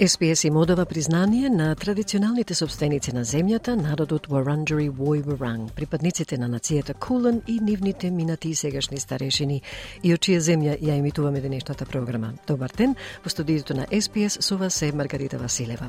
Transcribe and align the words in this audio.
СПС 0.00 0.44
им 0.44 0.56
одава 0.56 0.84
признание 0.84 1.50
на 1.50 1.74
традиционалните 1.74 2.54
собственици 2.54 3.14
на 3.14 3.24
земјата, 3.24 3.72
народот 3.80 4.26
Варанджери 4.28 4.90
Вој 4.90 5.22
Варанг, 5.24 5.72
припадниците 5.72 6.36
на 6.36 6.50
нацијата 6.52 6.92
Кулан 6.92 7.40
и 7.46 7.60
нивните 7.60 8.10
минати 8.10 8.50
и 8.50 8.54
сегашни 8.54 9.00
старешини, 9.00 9.62
и 10.04 10.12
од 10.12 10.20
чија 10.20 10.40
земја 10.44 10.74
ја 10.76 10.98
емитуваме 10.98 11.40
денешната 11.40 11.86
програма. 11.86 12.34
Добар 12.46 12.74
ден, 12.76 12.92
во 13.24 13.32
студиото 13.32 13.72
на 13.74 13.86
СПС 13.88 14.36
со 14.44 14.58
вас 14.58 14.82
е 14.82 14.92
Маргарита 14.92 15.38
Василева. 15.38 15.88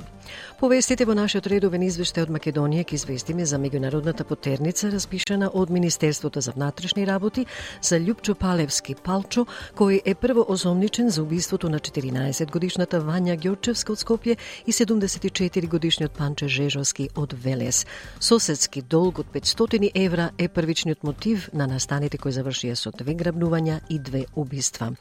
Повестите 0.59 1.03
во 1.05 1.11
нашиот 1.11 1.47
редовен 1.47 1.83
извештај 1.83 2.29
од 2.29 2.31
Македонија 2.31 2.87
ке 2.87 2.95
известиме 2.95 3.45
за 3.45 3.59
меѓународната 3.59 4.23
потерница 4.23 4.87
распишана 4.87 5.51
од 5.53 5.69
Министерството 5.69 6.39
за 6.41 6.51
внатрешни 6.55 7.03
работи 7.07 7.45
за 7.81 7.99
Љупчо 7.99 8.39
Палевски 8.39 8.95
Палчо, 8.95 9.45
кој 9.75 9.99
е 10.05 10.15
прво 10.15 10.45
осомничен 10.47 11.09
за 11.09 11.23
убиството 11.23 11.69
на 11.69 11.79
14 11.79 12.51
годишната 12.51 13.03
Вања 13.03 13.35
Ѓорчевска 13.35 13.96
од 13.97 14.03
Скопје 14.05 14.37
и 14.65 14.71
74 14.71 15.67
годишниот 15.67 16.13
Панче 16.13 16.47
Жежовски 16.47 17.09
од 17.15 17.33
Велес. 17.33 17.85
Соседски 18.19 18.81
долг 18.81 19.19
од 19.19 19.27
500 19.33 19.91
евра 19.95 20.29
е 20.37 20.47
првичниот 20.47 21.03
мотив 21.03 21.49
на 21.53 21.67
настаните 21.67 22.17
кои 22.17 22.31
завршија 22.31 22.75
со 22.75 22.91
две 22.91 23.15
грабнувања 23.17 23.81
и 23.89 23.99
две 23.99 24.25
убиства. 24.35 24.93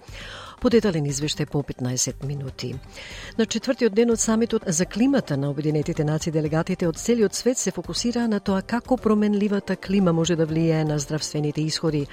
Подетален 0.61 1.05
извештај 1.05 1.47
по 1.53 1.63
15 1.63 2.25
минути. 2.25 2.75
На 3.39 3.47
четвртиот 3.47 3.93
ден 3.93 4.11
од 4.11 4.21
самитот 4.21 4.65
за 4.67 4.87
климата 4.87 5.37
на 5.37 5.51
Обединетите 5.51 6.05
нации 6.05 6.33
делегатите 6.33 6.89
од 6.89 6.97
целиот 6.97 7.35
свет 7.35 7.59
се 7.59 7.71
фокусираа 7.71 8.29
на 8.29 8.41
тоа 8.41 8.63
како 8.63 8.97
променливата 8.97 9.77
клима 9.77 10.13
може 10.13 10.37
да 10.37 10.47
влијае 10.47 10.85
на 10.85 10.99
здравствените 10.99 11.61
исходи, 11.61 12.07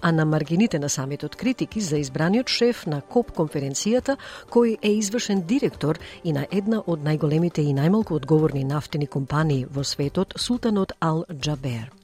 а 0.00 0.12
на 0.12 0.24
маргините 0.24 0.78
на 0.78 0.88
самитот 0.88 1.36
критики 1.36 1.80
за 1.80 1.98
избраниот 1.98 2.48
шеф 2.48 2.86
на 2.86 3.00
КОП 3.00 3.32
конференцијата, 3.36 4.16
кој 4.50 4.78
е 4.82 4.96
извршен 4.96 5.42
директор 5.42 5.98
и 6.24 6.32
на 6.32 6.46
една 6.50 6.82
од 6.86 7.04
најголемите 7.04 7.60
и 7.60 7.76
најмалку 7.76 8.16
одговорни 8.16 8.64
нафтени 8.64 9.06
компании 9.06 9.66
во 9.70 9.84
светот, 9.84 10.34
Султанот 10.36 10.92
Ал 11.00 11.24
Джабер. 11.32 11.99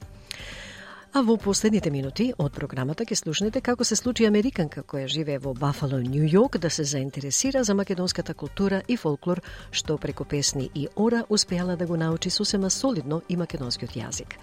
А 1.13 1.21
во 1.21 1.37
последните 1.37 1.89
минути 1.89 2.33
од 2.37 2.51
програмата 2.53 3.05
ќе 3.07 3.15
слушнете 3.15 3.61
како 3.61 3.83
се 3.87 3.95
случи 3.95 4.25
американка 4.27 4.83
која 4.83 5.07
живее 5.07 5.39
во 5.39 5.53
Бафало, 5.53 5.99
Нью 6.03 6.27
Йорк, 6.27 6.57
да 6.57 6.69
се 6.69 6.83
заинтересира 6.83 7.63
за 7.63 7.73
македонската 7.73 8.33
култура 8.33 8.81
и 8.87 8.97
фолклор, 8.97 9.41
што 9.71 9.97
преку 9.97 10.25
песни 10.25 10.69
и 10.75 10.87
ора 10.95 11.23
успеала 11.29 11.75
да 11.75 11.87
го 11.87 11.97
научи 11.97 12.29
сосема 12.29 12.69
солидно 12.69 13.21
и 13.29 13.37
македонскиот 13.37 13.95
јазик. 13.95 14.35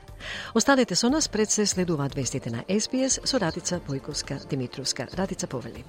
Останете 0.55 0.97
со 0.97 1.11
нас 1.11 1.29
пред 1.29 1.51
се 1.51 1.67
следуваат 1.67 2.15
вестите 2.15 2.51
на 2.51 2.65
СПС 2.81 3.21
со 3.25 3.39
Ратица 3.39 3.81
Бојковска 3.89 4.49
Димитровска. 4.49 5.07
Ратица 5.15 5.47
повели. 5.47 5.85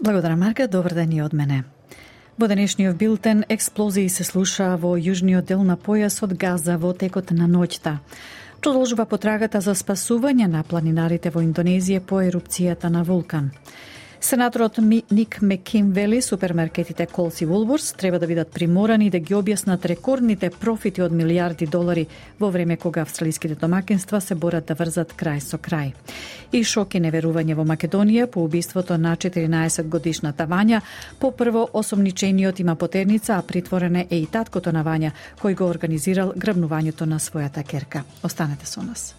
Благодарам 0.00 0.38
Марка, 0.40 0.68
добар 0.68 0.94
ден 0.94 1.12
и 1.12 1.22
од 1.22 1.32
мене. 1.32 1.64
Во 2.38 2.48
денешниот 2.48 2.96
билтен 2.96 3.44
експлозии 3.48 4.08
се 4.08 4.24
слуша 4.24 4.76
во 4.76 4.96
јужниот 4.98 5.44
дел 5.44 5.62
на 5.62 5.76
појасот 5.76 6.32
Газа 6.34 6.78
во 6.78 6.92
текот 6.92 7.30
на 7.30 7.46
ноќта. 7.46 7.98
Продолжува 8.62 9.08
потрагата 9.10 9.58
за 9.60 9.72
спасување 9.74 10.46
на 10.46 10.60
планинарите 10.62 11.32
во 11.34 11.40
Индонезија 11.42 11.98
по 12.06 12.20
ерупцијата 12.22 12.90
на 12.94 13.00
вулкан. 13.02 13.48
Сенаторот 14.22 14.78
Ник 15.10 15.42
Мекин 15.42 15.92
вели 15.92 16.22
супермаркетите 16.22 17.06
Колс 17.06 17.40
и 17.40 17.46
Woolworths 17.46 17.96
треба 17.96 18.18
да 18.18 18.26
бидат 18.26 18.52
приморани 18.52 19.10
да 19.10 19.18
ги 19.18 19.34
објаснат 19.34 19.84
рекордните 19.84 20.50
профити 20.50 21.02
од 21.02 21.12
милиарди 21.12 21.66
долари 21.66 22.06
во 22.38 22.50
време 22.50 22.76
кога 22.76 23.02
австралиските 23.02 23.54
домакинства 23.54 24.20
се 24.20 24.34
борат 24.34 24.66
да 24.66 24.74
врзат 24.78 25.16
крај 25.18 25.40
со 25.40 25.58
крај. 25.58 25.90
И 26.52 26.62
шок 26.62 26.94
и 26.94 27.00
неверување 27.02 27.58
во 27.58 27.66
Македонија 27.66 28.30
по 28.30 28.44
убиството 28.46 28.94
на 28.98 29.16
14 29.16 29.88
годишната 29.88 30.46
Вања, 30.46 30.80
по 31.18 31.32
прво 31.32 31.68
осомничениот 31.72 32.60
има 32.60 32.76
потерница, 32.76 33.34
а 33.34 33.42
притворене 33.42 34.06
е 34.10 34.22
и 34.22 34.26
таткото 34.26 34.72
на 34.72 34.84
Вања, 34.84 35.10
кој 35.42 35.58
го 35.58 35.66
организирал 35.66 36.32
грабнувањето 36.36 37.10
на 37.10 37.18
својата 37.18 37.66
керка. 37.66 38.04
Останете 38.22 38.66
со 38.66 38.82
нас. 38.82 39.14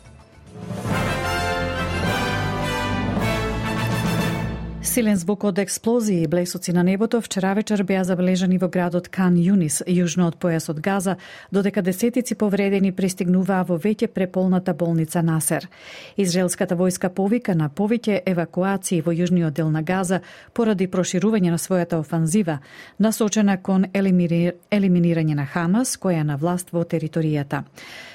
Силен 4.84 5.18
звук 5.18 5.44
од 5.44 5.60
експлозии 5.60 6.24
и 6.24 6.28
блесоци 6.28 6.74
на 6.74 6.84
небото 6.84 7.22
вчера 7.22 7.54
вечер 7.54 7.84
беа 7.84 8.04
забележани 8.04 8.58
во 8.58 8.68
градот 8.68 9.08
Кан 9.08 9.38
Юнис, 9.40 9.80
јужно 9.88 10.28
од 10.28 10.36
појасот 10.36 10.82
Газа, 10.84 11.16
додека 11.52 11.82
десетици 11.82 12.36
повредени 12.36 12.92
пристигнуваа 12.92 13.64
во 13.64 13.78
веќе 13.80 14.08
преполната 14.12 14.74
болница 14.74 15.24
Насер. 15.24 15.70
Израелската 16.18 16.76
војска 16.76 17.10
повика 17.10 17.56
на 17.56 17.70
повеќе 17.70 18.20
евакуации 18.26 19.00
во 19.02 19.16
јужниот 19.16 19.56
дел 19.56 19.72
на 19.72 19.82
Газа 19.82 20.20
поради 20.54 20.88
проширување 20.88 21.56
на 21.56 21.58
својата 21.58 21.96
офанзива, 22.04 22.60
насочена 23.00 23.58
кон 23.58 23.86
елиминирање 23.94 25.36
на 25.36 25.46
Хамас, 25.46 25.96
која 25.96 26.20
е 26.20 26.24
на 26.24 26.36
власт 26.36 26.76
во 26.76 26.84
територијата. 26.84 27.64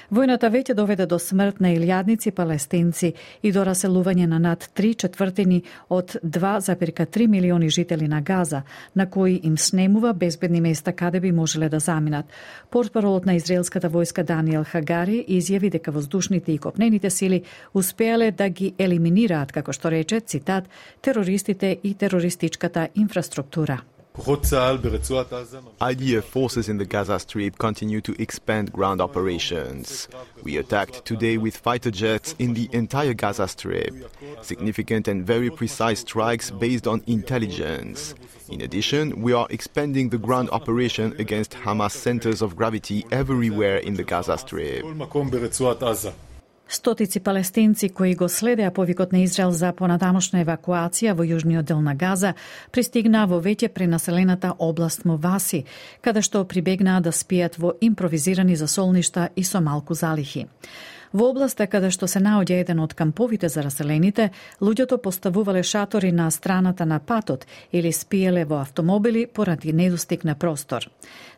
Војната 0.09 0.49
веќе 0.49 0.73
доведе 0.73 1.05
до 1.05 1.19
смрт 1.21 1.59
на 1.61 1.69
илјадници 1.69 2.31
палестинци 2.33 3.11
и 3.45 3.51
до 3.53 3.61
раселување 3.67 4.25
на 4.31 4.39
над 4.41 4.63
3 4.77 4.95
четвртини 5.03 5.59
од 5.89 6.15
2,3 6.23 7.27
милиони 7.27 7.69
жители 7.69 8.07
на 8.07 8.21
Газа, 8.21 8.63
на 8.95 9.05
кои 9.09 9.39
им 9.43 9.57
снемува 9.57 10.13
безбедни 10.13 10.61
места 10.61 10.93
каде 10.93 11.19
би 11.19 11.31
можеле 11.31 11.69
да 11.69 11.79
заминат. 11.79 12.25
Портпаролот 12.71 13.25
на 13.25 13.35
израелската 13.35 13.89
војска 13.89 14.23
Даниел 14.23 14.63
Хагари 14.63 15.25
изјави 15.29 15.69
дека 15.69 15.91
воздушните 15.91 16.51
и 16.51 16.57
копнените 16.57 17.09
сили 17.09 17.43
успеале 17.73 18.31
да 18.31 18.49
ги 18.49 18.73
елиминираат, 18.79 19.51
како 19.51 19.73
што 19.73 19.91
рече, 19.91 20.21
цитат, 20.21 20.65
терористите 21.01 21.77
и 21.83 21.93
терористичката 21.93 22.89
инфраструктура. 22.95 23.81
IDF 25.81 26.23
forces 26.23 26.67
in 26.67 26.77
the 26.77 26.85
Gaza 26.85 27.19
Strip 27.19 27.57
continue 27.57 28.01
to 28.01 28.21
expand 28.21 28.73
ground 28.73 29.01
operations. 29.01 30.07
We 30.43 30.57
attacked 30.57 31.05
today 31.05 31.37
with 31.37 31.55
fighter 31.55 31.91
jets 31.91 32.35
in 32.37 32.53
the 32.53 32.69
entire 32.73 33.13
Gaza 33.13 33.47
Strip. 33.47 33.93
Significant 34.41 35.07
and 35.07 35.25
very 35.25 35.49
precise 35.49 36.01
strikes 36.01 36.51
based 36.51 36.85
on 36.87 37.03
intelligence. 37.07 38.13
In 38.49 38.61
addition, 38.61 39.21
we 39.21 39.31
are 39.31 39.47
expanding 39.49 40.09
the 40.09 40.17
ground 40.17 40.49
operation 40.51 41.15
against 41.19 41.51
Hamas 41.51 41.91
centers 41.91 42.41
of 42.41 42.55
gravity 42.55 43.05
everywhere 43.11 43.77
in 43.77 43.93
the 43.93 44.03
Gaza 44.03 44.37
Strip. 44.37 44.83
Стотици 46.71 47.19
палестинци 47.19 47.89
кои 47.89 48.15
го 48.15 48.29
следеа 48.29 48.71
повикот 48.71 49.11
на 49.11 49.19
Израел 49.19 49.51
за 49.51 49.71
понатамошна 49.73 50.43
евакуација 50.43 51.15
во 51.17 51.25
јужниот 51.25 51.65
дел 51.65 51.81
на 51.81 51.95
Газа 51.97 52.35
пристигнаа 52.71 53.25
во 53.25 53.39
веќе 53.41 53.71
пренаселената 53.73 54.53
област 54.59 55.01
Моваси, 55.05 55.63
каде 56.05 56.21
што 56.21 56.43
прибегнаа 56.45 57.01
да 57.01 57.09
спијат 57.09 57.57
во 57.57 57.73
импровизирани 57.81 58.55
засолништа 58.55 59.29
и 59.35 59.43
со 59.43 59.61
малку 59.61 59.97
залихи. 59.97 60.45
Во 61.13 61.31
областа 61.31 61.65
каде 61.65 61.89
што 61.89 62.05
се 62.05 62.19
наоѓа 62.21 62.59
еден 62.61 62.79
од 62.83 62.93
камповите 62.93 63.49
за 63.49 63.63
раселените, 63.65 64.29
луѓето 64.61 64.99
поставувале 65.01 65.63
шатори 65.63 66.11
на 66.11 66.29
страната 66.31 66.85
на 66.85 66.99
патот 66.99 67.47
или 67.71 67.91
спиеле 67.91 68.43
во 68.45 68.59
автомобили 68.61 69.25
поради 69.25 69.73
недостиг 69.73 70.23
на 70.23 70.35
простор. 70.35 70.85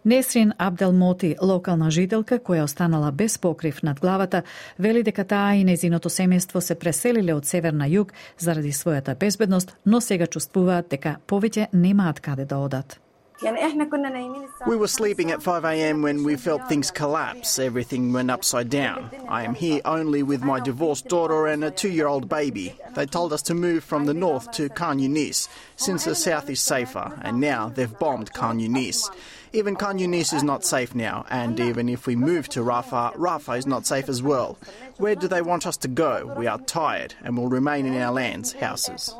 Несрин 0.05 0.53
Абдел 0.57 0.91
Моти, 0.91 1.35
локална 1.41 1.91
жителка 1.91 2.39
која 2.39 2.63
останала 2.63 3.11
без 3.11 3.37
покрив 3.37 3.83
над 3.83 3.99
главата, 3.99 4.43
вели 4.79 5.03
дека 5.03 5.23
таа 5.23 5.55
и 5.55 5.63
незиното 5.63 6.09
семејство 6.09 6.59
се 6.59 6.75
преселиле 6.75 7.33
од 7.33 7.45
север 7.45 7.73
на 7.73 7.87
југ 7.87 8.11
заради 8.39 8.73
својата 8.73 9.15
безбедност, 9.15 9.71
но 9.85 10.01
сега 10.01 10.27
чувствуваат 10.27 10.89
дека 10.89 11.15
повеќе 11.27 11.67
немаат 11.71 12.19
каде 12.19 12.45
да 12.45 12.57
одат. 12.57 12.99
We 14.67 14.75
were 14.75 14.87
sleeping 14.87 15.31
at 15.31 15.41
5 15.41 15.65
a.m. 15.65 16.01
when 16.03 16.23
we 16.23 16.35
felt 16.35 16.69
things 16.69 16.91
collapse. 16.91 17.57
Everything 17.57 18.13
went 18.13 18.29
upside 18.29 18.69
down. 18.69 19.09
I 19.27 19.43
am 19.43 19.55
here 19.55 19.81
only 19.83 20.21
with 20.21 20.43
my 20.43 20.59
divorced 20.59 21.07
daughter 21.07 21.47
and 21.47 21.63
a 21.63 21.71
two 21.71 21.89
year 21.89 22.07
old 22.07 22.29
baby. 22.29 22.75
They 22.93 23.05
told 23.07 23.33
us 23.33 23.41
to 23.43 23.55
move 23.55 23.83
from 23.83 24.05
the 24.05 24.13
north 24.13 24.51
to 24.51 24.69
Khan 24.69 24.99
Yunis, 24.99 25.47
since 25.75 26.05
the 26.05 26.13
south 26.13 26.49
is 26.49 26.61
safer, 26.61 27.19
and 27.23 27.39
now 27.39 27.69
they've 27.69 27.99
bombed 27.99 28.31
Khan 28.33 28.59
Yunis. 28.59 29.09
Even 29.53 29.75
Khan 29.75 29.97
Yunis 29.97 30.33
is 30.33 30.43
not 30.43 30.63
safe 30.63 30.93
now, 30.93 31.25
and 31.29 31.59
even 31.59 31.89
if 31.89 32.05
we 32.07 32.15
move 32.15 32.47
to 32.49 32.61
Rafah, 32.61 33.15
Rafah 33.15 33.57
is 33.57 33.67
not 33.67 33.85
safe 33.85 34.07
as 34.07 34.21
well. 34.21 34.57
Where 34.97 35.15
do 35.15 35.27
they 35.27 35.41
want 35.41 35.65
us 35.67 35.77
to 35.77 35.87
go? 35.87 36.33
We 36.37 36.47
are 36.47 36.59
tired 36.59 37.15
and 37.23 37.37
will 37.37 37.49
remain 37.49 37.85
in 37.85 37.99
our 37.99 38.13
lands, 38.13 38.53
houses. 38.53 39.13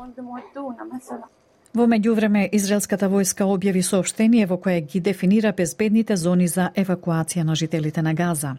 Во 1.72 1.86
меѓувреме, 1.88 2.50
израелската 2.52 3.08
војска 3.08 3.46
објави 3.48 3.80
соопштение 3.80 4.44
во 4.46 4.58
кое 4.60 4.82
ги 4.84 5.00
дефинира 5.00 5.54
безбедните 5.56 6.18
зони 6.20 6.48
за 6.48 6.68
евакуација 6.76 7.46
на 7.48 7.54
жителите 7.56 8.02
на 8.02 8.12
Газа. 8.12 8.58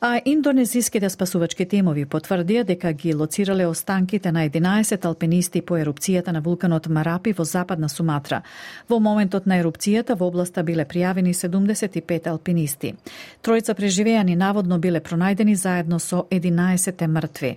А 0.00 0.20
индонезиските 0.24 1.08
спасувачки 1.08 1.64
тимови 1.64 2.04
потврдија 2.04 2.66
дека 2.68 2.92
ги 2.92 3.14
лоцирале 3.14 3.64
останките 3.66 4.32
на 4.32 4.44
11 4.44 5.06
алпинисти 5.06 5.62
по 5.62 5.78
ерупцијата 5.80 6.32
на 6.36 6.42
вулканот 6.44 6.90
Марапи 6.92 7.32
во 7.32 7.44
западна 7.44 7.88
Суматра. 7.88 8.42
Во 8.88 9.00
моментот 9.00 9.46
на 9.46 9.56
ерупцијата 9.62 10.12
во 10.12 10.28
областа 10.28 10.62
биле 10.62 10.84
пријавени 10.84 11.32
75 11.32 12.28
алпинисти. 12.28 12.94
Тројца 13.42 13.72
преживеани 13.74 14.36
наводно 14.36 14.78
биле 14.78 15.00
пронајдени 15.00 15.54
заедно 15.54 15.98
со 15.98 16.26
11 16.30 17.06
мртви. 17.08 17.56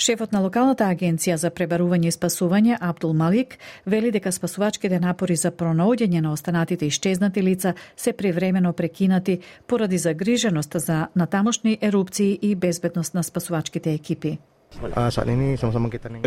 Шефот 0.00 0.32
на 0.32 0.40
локалната 0.40 0.86
агенција 0.88 1.34
за 1.36 1.50
пребарување 1.52 2.08
и 2.08 2.14
спасување 2.14 2.78
Абдул 2.80 3.12
Малик 3.12 3.58
вели 3.84 4.08
дека 4.10 4.30
спасувачките 4.32 4.96
напори 4.96 5.34
за 5.36 5.50
пронаоѓање 5.52 6.22
на 6.24 6.32
останатите 6.32 6.86
ишчезнати 6.86 7.42
лица 7.44 7.74
се 7.96 8.12
привремено 8.12 8.72
прекинати 8.72 9.38
поради 9.66 9.98
загриженост 9.98 10.72
за 10.80 11.08
натамошни 11.16 11.78
ерупции 11.82 12.38
и 12.42 12.54
безбедност 12.54 13.14
на 13.14 13.22
спасувачките 13.22 13.92
екипи. 13.92 14.38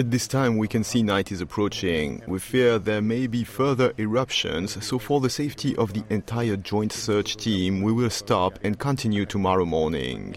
At 0.04 0.10
this 0.16 0.28
time, 0.28 0.58
we 0.58 0.68
can 0.68 0.84
see 0.84 1.02
night 1.02 1.31
is 1.31 1.42
approaching. 1.42 2.22
We 2.28 2.40
fear 2.40 2.78
there 2.78 3.02
may 3.02 3.25
be 3.25 3.44
further 3.46 3.90
eruptions, 3.98 4.68
so 4.88 5.00
for 5.00 5.22
the 5.22 5.34
safety 5.42 5.72
of 5.78 5.94
the 5.94 6.04
entire 6.10 6.58
joint 6.72 6.92
search 6.92 7.38
team, 7.38 7.81
we 7.81 7.94
will 8.00 8.16
stop 8.24 8.52
and 8.66 8.78
continue 8.78 9.25
tomorrow 9.25 9.66
morning. 9.66 10.36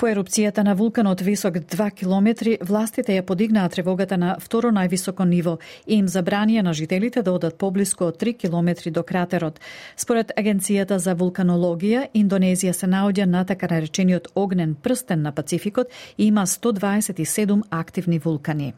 По 0.00 0.08
ерупцијата 0.08 0.62
на 0.64 0.72
вулканот 0.72 1.20
висок 1.20 1.58
2 1.68 1.90
километри, 1.92 2.54
властите 2.64 3.12
ја 3.12 3.22
подигнаа 3.22 3.68
тревогата 3.68 4.16
на 4.16 4.38
второ 4.40 4.70
највисоко 4.72 5.26
ниво 5.28 5.58
и 5.86 5.98
им 6.00 6.06
забранија 6.08 6.62
на 6.64 6.72
жителите 6.72 7.20
да 7.22 7.34
одат 7.36 7.58
поблиску 7.60 8.06
од 8.08 8.16
3 8.16 8.32
километри 8.32 8.90
до 8.90 9.02
кратерот. 9.02 9.60
Според 9.96 10.32
Агенцијата 10.40 10.96
за 10.96 11.12
вулканологија, 11.12 12.06
Индонезија 12.14 12.72
се 12.72 12.88
наоѓа 12.88 13.26
на 13.26 13.44
така 13.44 13.68
наречениот 13.68 14.32
огнен 14.34 14.74
прстен 14.74 15.20
на 15.22 15.32
Пацификот 15.32 15.92
и 16.16 16.32
има 16.32 16.46
127 16.46 17.62
активни 17.70 18.18
вулкани. 18.18 18.72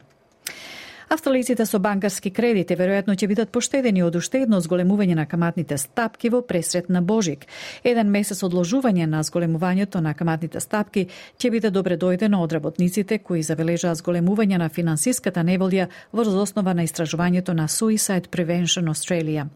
Австралиците 1.09 1.65
со 1.65 1.79
банкарски 1.79 2.31
кредити 2.31 2.75
веројатно 2.75 3.15
ќе 3.15 3.27
бидат 3.27 3.51
поштедени 3.51 4.03
од 4.03 4.15
уште 4.15 4.43
едно 4.45 4.59
зголемување 4.61 5.15
на 5.15 5.25
каматните 5.25 5.77
стапки 5.77 6.29
во 6.29 6.41
пресрет 6.41 6.89
на 6.89 7.01
Божик. 7.01 7.45
Еден 7.83 8.09
месец 8.09 8.43
одложување 8.43 9.05
на 9.05 9.23
зголемувањето 9.23 10.01
на 10.01 10.13
каматните 10.13 10.59
стапки 10.59 11.07
ќе 11.39 11.51
биде 11.51 11.69
добре 11.69 11.97
дојдено 11.97 12.41
од 12.43 12.53
работниците 12.53 13.17
кои 13.17 13.43
забележаа 13.43 13.95
зголемување 13.95 14.57
на 14.57 14.69
финансиската 14.69 15.43
неволја 15.43 15.87
врз 16.13 16.35
основа 16.47 16.73
на 16.73 16.83
истражувањето 16.83 17.53
на 17.53 17.67
Suicide 17.67 18.29
Prevention 18.29 18.87
Australia. 18.87 19.47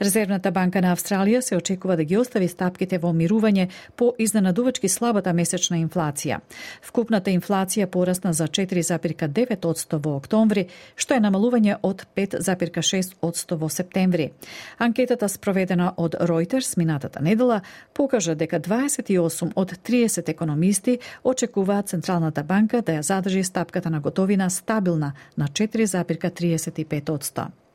Резервната 0.00 0.50
банка 0.50 0.80
на 0.84 0.92
Австралија 0.92 1.40
се 1.40 1.56
очекува 1.56 1.96
да 1.96 2.04
ги 2.04 2.18
остави 2.18 2.48
стапките 2.48 2.98
во 2.98 3.12
мирување 3.16 3.68
по 3.96 4.12
изненадувачки 4.18 4.88
слабата 4.88 5.32
месечна 5.32 5.78
инфлација. 5.80 6.40
Вкупната 6.82 7.32
инфлација 7.32 7.86
порасна 7.86 8.32
за 8.32 8.48
4,9% 8.48 10.00
во 10.04 10.16
октомври, 10.16 10.66
што 10.96 11.16
е 11.16 11.24
намалување 11.24 11.78
од 11.82 12.06
5,6% 12.16 13.56
во 13.56 13.68
септември. 13.68 14.30
Анкетата 14.78 15.28
спроведена 15.28 15.92
од 15.96 16.16
Reuters 16.20 16.76
минатата 16.76 17.22
недела 17.22 17.62
покажа 17.94 18.34
дека 18.34 18.60
28 18.60 19.52
од 19.56 19.78
30 19.88 20.28
економисти 20.28 20.98
очекуваат 21.24 21.88
Централната 21.88 22.42
банка 22.42 22.82
да 22.82 23.00
ја 23.00 23.02
задржи 23.02 23.44
стапката 23.44 23.90
на 23.90 24.00
готовина 24.00 24.50
стабилна 24.50 25.12
на 25.36 25.48
4,35%. 25.48 27.65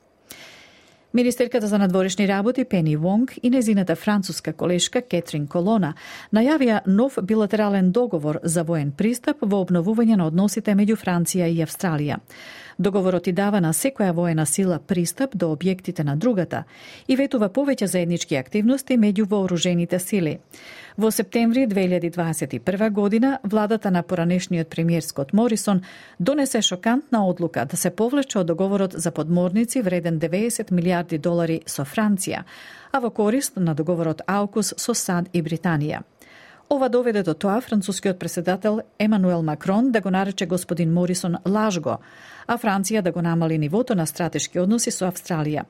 Министерката 1.14 1.68
за 1.68 1.78
надворешни 1.78 2.28
работи 2.28 2.66
Пени 2.66 2.96
Вонг 2.96 3.34
и 3.44 3.50
незината 3.50 3.96
француска 3.96 4.54
колешка 4.54 5.02
Кетрин 5.02 5.48
Колона 5.48 5.90
најавија 6.32 6.86
нов 6.88 7.18
билатерален 7.24 7.92
договор 7.92 8.40
за 8.44 8.64
воен 8.64 8.94
пристап 8.96 9.44
во 9.44 9.60
обновување 9.66 10.16
на 10.16 10.30
односите 10.32 10.72
меѓу 10.72 10.96
Франција 10.96 11.52
и 11.52 11.60
Австралија. 11.66 12.22
Договорот 12.82 13.28
и 13.28 13.32
дава 13.32 13.60
на 13.62 13.74
секоја 13.78 14.12
воена 14.12 14.46
сила 14.50 14.80
пристап 14.80 15.36
до 15.38 15.52
објектите 15.54 16.02
на 16.04 16.16
другата 16.18 16.64
и 17.08 17.14
ветува 17.16 17.50
повеќе 17.54 17.86
заеднички 17.86 18.36
активности 18.40 18.98
меѓу 18.98 19.28
вооружените 19.30 20.00
сили. 20.00 20.40
Во 20.98 21.12
септември 21.12 21.68
2021 21.68 22.90
година, 22.90 23.40
владата 23.44 23.92
на 23.92 24.02
поранешниот 24.02 24.70
премиер 24.70 25.02
Скот 25.02 25.34
Морисон 25.34 25.82
донесе 26.20 26.62
шокантна 26.62 27.28
одлука 27.28 27.66
да 27.66 27.78
се 27.78 27.90
повлече 27.90 28.40
од 28.40 28.48
договорот 28.48 28.94
за 28.98 29.12
подморници 29.12 29.82
вреден 29.82 30.20
90 30.20 30.72
милиарди 30.72 31.18
долари 31.18 31.62
со 31.68 31.86
Франција, 31.86 32.44
а 32.92 33.00
во 33.00 33.12
корист 33.12 33.58
на 33.58 33.76
договорот 33.76 34.22
Аукус 34.26 34.74
со 34.78 34.94
САД 34.94 35.30
и 35.34 35.44
Британија. 35.44 36.02
Ова 36.72 36.90
доведе 36.90 37.24
до 37.24 37.34
тоа 37.34 37.62
францускиот 37.62 38.20
председател 38.20 38.80
Емануел 39.00 39.44
Макрон 39.44 39.92
да 39.92 40.02
го 40.02 40.10
нарече 40.10 40.46
господин 40.46 40.94
Морисон 40.94 41.36
лажго, 41.46 41.98
а 42.52 42.58
Франција 42.60 43.02
да 43.02 43.12
го 43.12 43.22
намали 43.22 43.58
нивото 43.58 43.96
на 43.96 44.06
стратешки 44.08 44.60
односи 44.60 44.92
со 44.92 45.08
Австралија. 45.08 45.64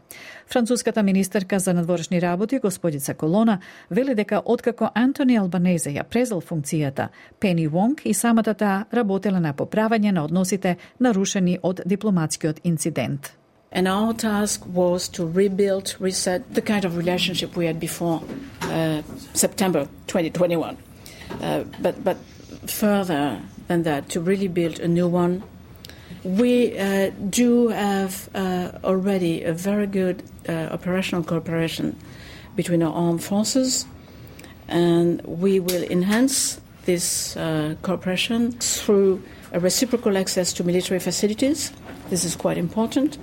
Француската 0.50 1.04
министерка 1.04 1.60
за 1.60 1.74
надворешни 1.74 2.22
работи, 2.22 2.60
господица 2.60 3.14
Колона, 3.14 3.60
вели 3.92 4.16
дека 4.16 4.42
откако 4.46 4.90
Антони 4.96 5.38
Албанезе 5.38 5.94
ја 5.94 6.04
презел 6.04 6.42
функцијата, 6.42 7.10
Пени 7.40 7.68
Вонг 7.68 8.02
и 8.06 8.14
самата 8.14 8.54
таа 8.54 8.86
работела 8.94 9.40
на 9.40 9.54
поправање 9.54 10.12
на 10.12 10.24
односите 10.24 10.78
нарушени 11.00 11.60
од 11.62 11.82
дипломатскиот 11.86 12.62
инцидент. 12.64 13.38
And 13.72 13.88
our 13.88 14.14
task 14.14 14.66
was 14.66 15.08
to 15.10 15.26
rebuild, 15.26 15.96
reset 16.00 16.42
the 16.56 16.62
kind 16.62 16.84
of 16.84 16.98
relationship 16.98 17.56
we 17.56 17.68
had 17.68 17.80
before 17.80 18.22
uh, 18.64 19.02
September 19.34 19.88
2021. 20.08 20.78
Uh, 21.42 21.64
but, 21.80 22.04
but 22.04 22.18
further 22.66 23.40
than 23.68 23.84
that, 23.84 24.10
to 24.10 24.20
really 24.20 24.50
build 24.50 24.80
a 24.80 24.88
new 24.88 25.08
one. 25.08 25.44
We 26.24 26.78
uh, 26.78 27.10
do 27.30 27.70
have 27.70 28.30
uh, 28.36 28.74
already 28.84 29.44
a 29.44 29.54
very 29.54 29.88
good 29.88 30.22
uh, 30.48 30.70
operational 30.72 31.24
cooperation 31.24 31.96
between 32.56 32.84
our 32.84 32.94
armed 32.94 33.24
forces, 33.24 33.86
and 34.68 35.22
we 35.24 35.60
will 35.60 35.84
enhance 35.84 36.62
this 36.86 37.36
uh, 37.38 37.76
cooperation 37.82 38.52
through 38.52 39.24
a 39.52 39.60
reciprocal 39.60 40.16
access 40.18 40.54
to 40.54 40.64
military 40.64 41.00
facilities. 41.00 41.72
This 42.10 42.24
is 42.24 42.36
quite 42.36 42.58
important, 42.58 43.18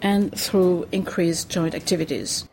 and 0.00 0.32
through 0.38 0.86
increased 0.92 1.48
joint 1.48 1.74
activities. 1.74 2.46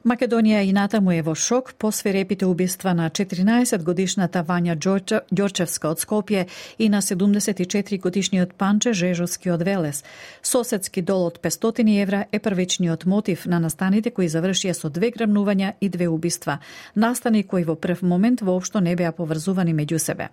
Македонија 0.00 0.62
и 0.64 0.70
натаму 0.72 1.12
е 1.12 1.20
во 1.20 1.34
шок 1.36 1.74
по 1.76 1.90
свирепите 1.92 2.46
убиства 2.48 2.94
на 2.96 3.10
14 3.10 3.82
годишната 3.84 4.40
Вања 4.40 4.72
Ѓорчевска 4.80 5.90
од 5.92 6.00
Скопје 6.00 6.46
и 6.78 6.88
на 6.88 7.02
74 7.04 8.00
годишниот 8.00 8.54
Панче 8.56 8.94
Жежовски 8.94 9.50
од 9.50 9.60
Велес. 9.62 10.02
Соседски 10.42 11.02
дол 11.02 11.26
од 11.26 11.40
500 11.44 11.84
евра 12.00 12.24
е 12.32 12.38
првичниот 12.40 13.04
мотив 13.04 13.44
на 13.44 13.60
настаните 13.60 14.10
кои 14.10 14.28
завршија 14.28 14.72
со 14.72 14.88
две 14.88 15.12
грамнувања 15.12 15.74
и 15.80 15.88
две 15.90 16.08
убиства. 16.08 16.58
Настани 16.96 17.42
кои 17.42 17.64
во 17.64 17.76
прв 17.76 18.00
момент 18.00 18.40
воопшто 18.40 18.80
не 18.80 18.96
беа 18.96 19.12
поврзувани 19.12 19.74
меѓу 19.74 19.98
себе. 19.98 20.30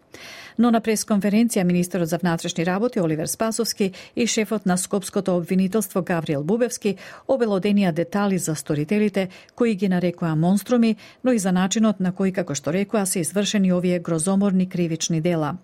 Но 0.57 0.71
на 0.71 0.81
пресконференција 0.81 1.63
министерот 1.63 2.09
за 2.09 2.17
внатрешни 2.17 2.65
работи 2.65 2.99
Оливер 2.99 3.27
Спасовски 3.27 3.91
и 4.15 4.27
шефот 4.27 4.65
на 4.65 4.77
Скопското 4.77 5.37
обвинителство 5.37 6.01
Гавриел 6.01 6.43
Бубевски 6.43 6.95
обелоденија 7.27 7.91
детали 7.91 8.37
за 8.37 8.55
сторителите 8.55 9.29
кои 9.55 9.75
ги 9.75 9.89
нарекоа 9.89 10.35
монструми, 10.35 10.95
но 11.23 11.31
и 11.31 11.39
за 11.39 11.51
начинот 11.51 11.99
на 11.99 12.11
кој, 12.11 12.33
како 12.33 12.55
што 12.55 12.73
рекоа, 12.73 13.05
се 13.05 13.19
извршени 13.19 13.73
овие 13.73 13.99
грозоморни 13.99 14.69
кривични 14.69 15.21
дела. 15.21 15.57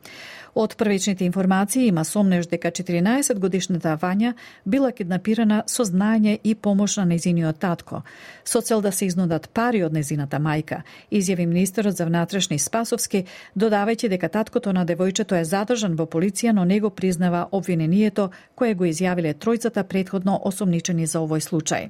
Од 0.55 0.75
првичните 0.75 1.25
информации 1.25 1.88
има 1.88 2.05
сомнеж 2.05 2.45
дека 2.48 2.72
14 2.72 3.39
годишната 3.39 3.98
Вања 4.01 4.33
била 4.65 4.91
киднапирана 4.91 5.63
со 5.67 5.83
знаење 5.83 6.38
и 6.43 6.53
помош 6.55 6.98
на 6.98 7.05
незиниот 7.05 7.57
татко, 7.60 8.03
со 8.45 8.62
цел 8.62 8.81
да 8.81 8.91
се 8.91 9.05
изнудат 9.05 9.50
пари 9.50 9.83
од 9.83 9.93
незината 9.93 10.38
мајка, 10.38 10.83
изјави 11.12 11.45
министерот 11.45 11.98
за 11.98 12.05
внатрешни 12.05 12.60
Спасовски, 12.60 13.25
додавајќи 13.57 14.10
дека 14.10 14.29
таткото 14.29 14.74
на 14.74 14.86
девојчето 14.86 15.41
е 15.41 15.45
задржан 15.45 15.95
во 15.95 16.05
полиција, 16.05 16.51
но 16.53 16.65
него 16.65 16.89
признава 16.89 17.48
обвинението 17.51 18.29
кое 18.55 18.74
го 18.74 18.86
изјавиле 18.86 19.33
тројцата 19.33 19.83
предходно 19.83 20.39
осомничени 20.43 21.07
за 21.07 21.19
овој 21.19 21.41
случај. 21.41 21.89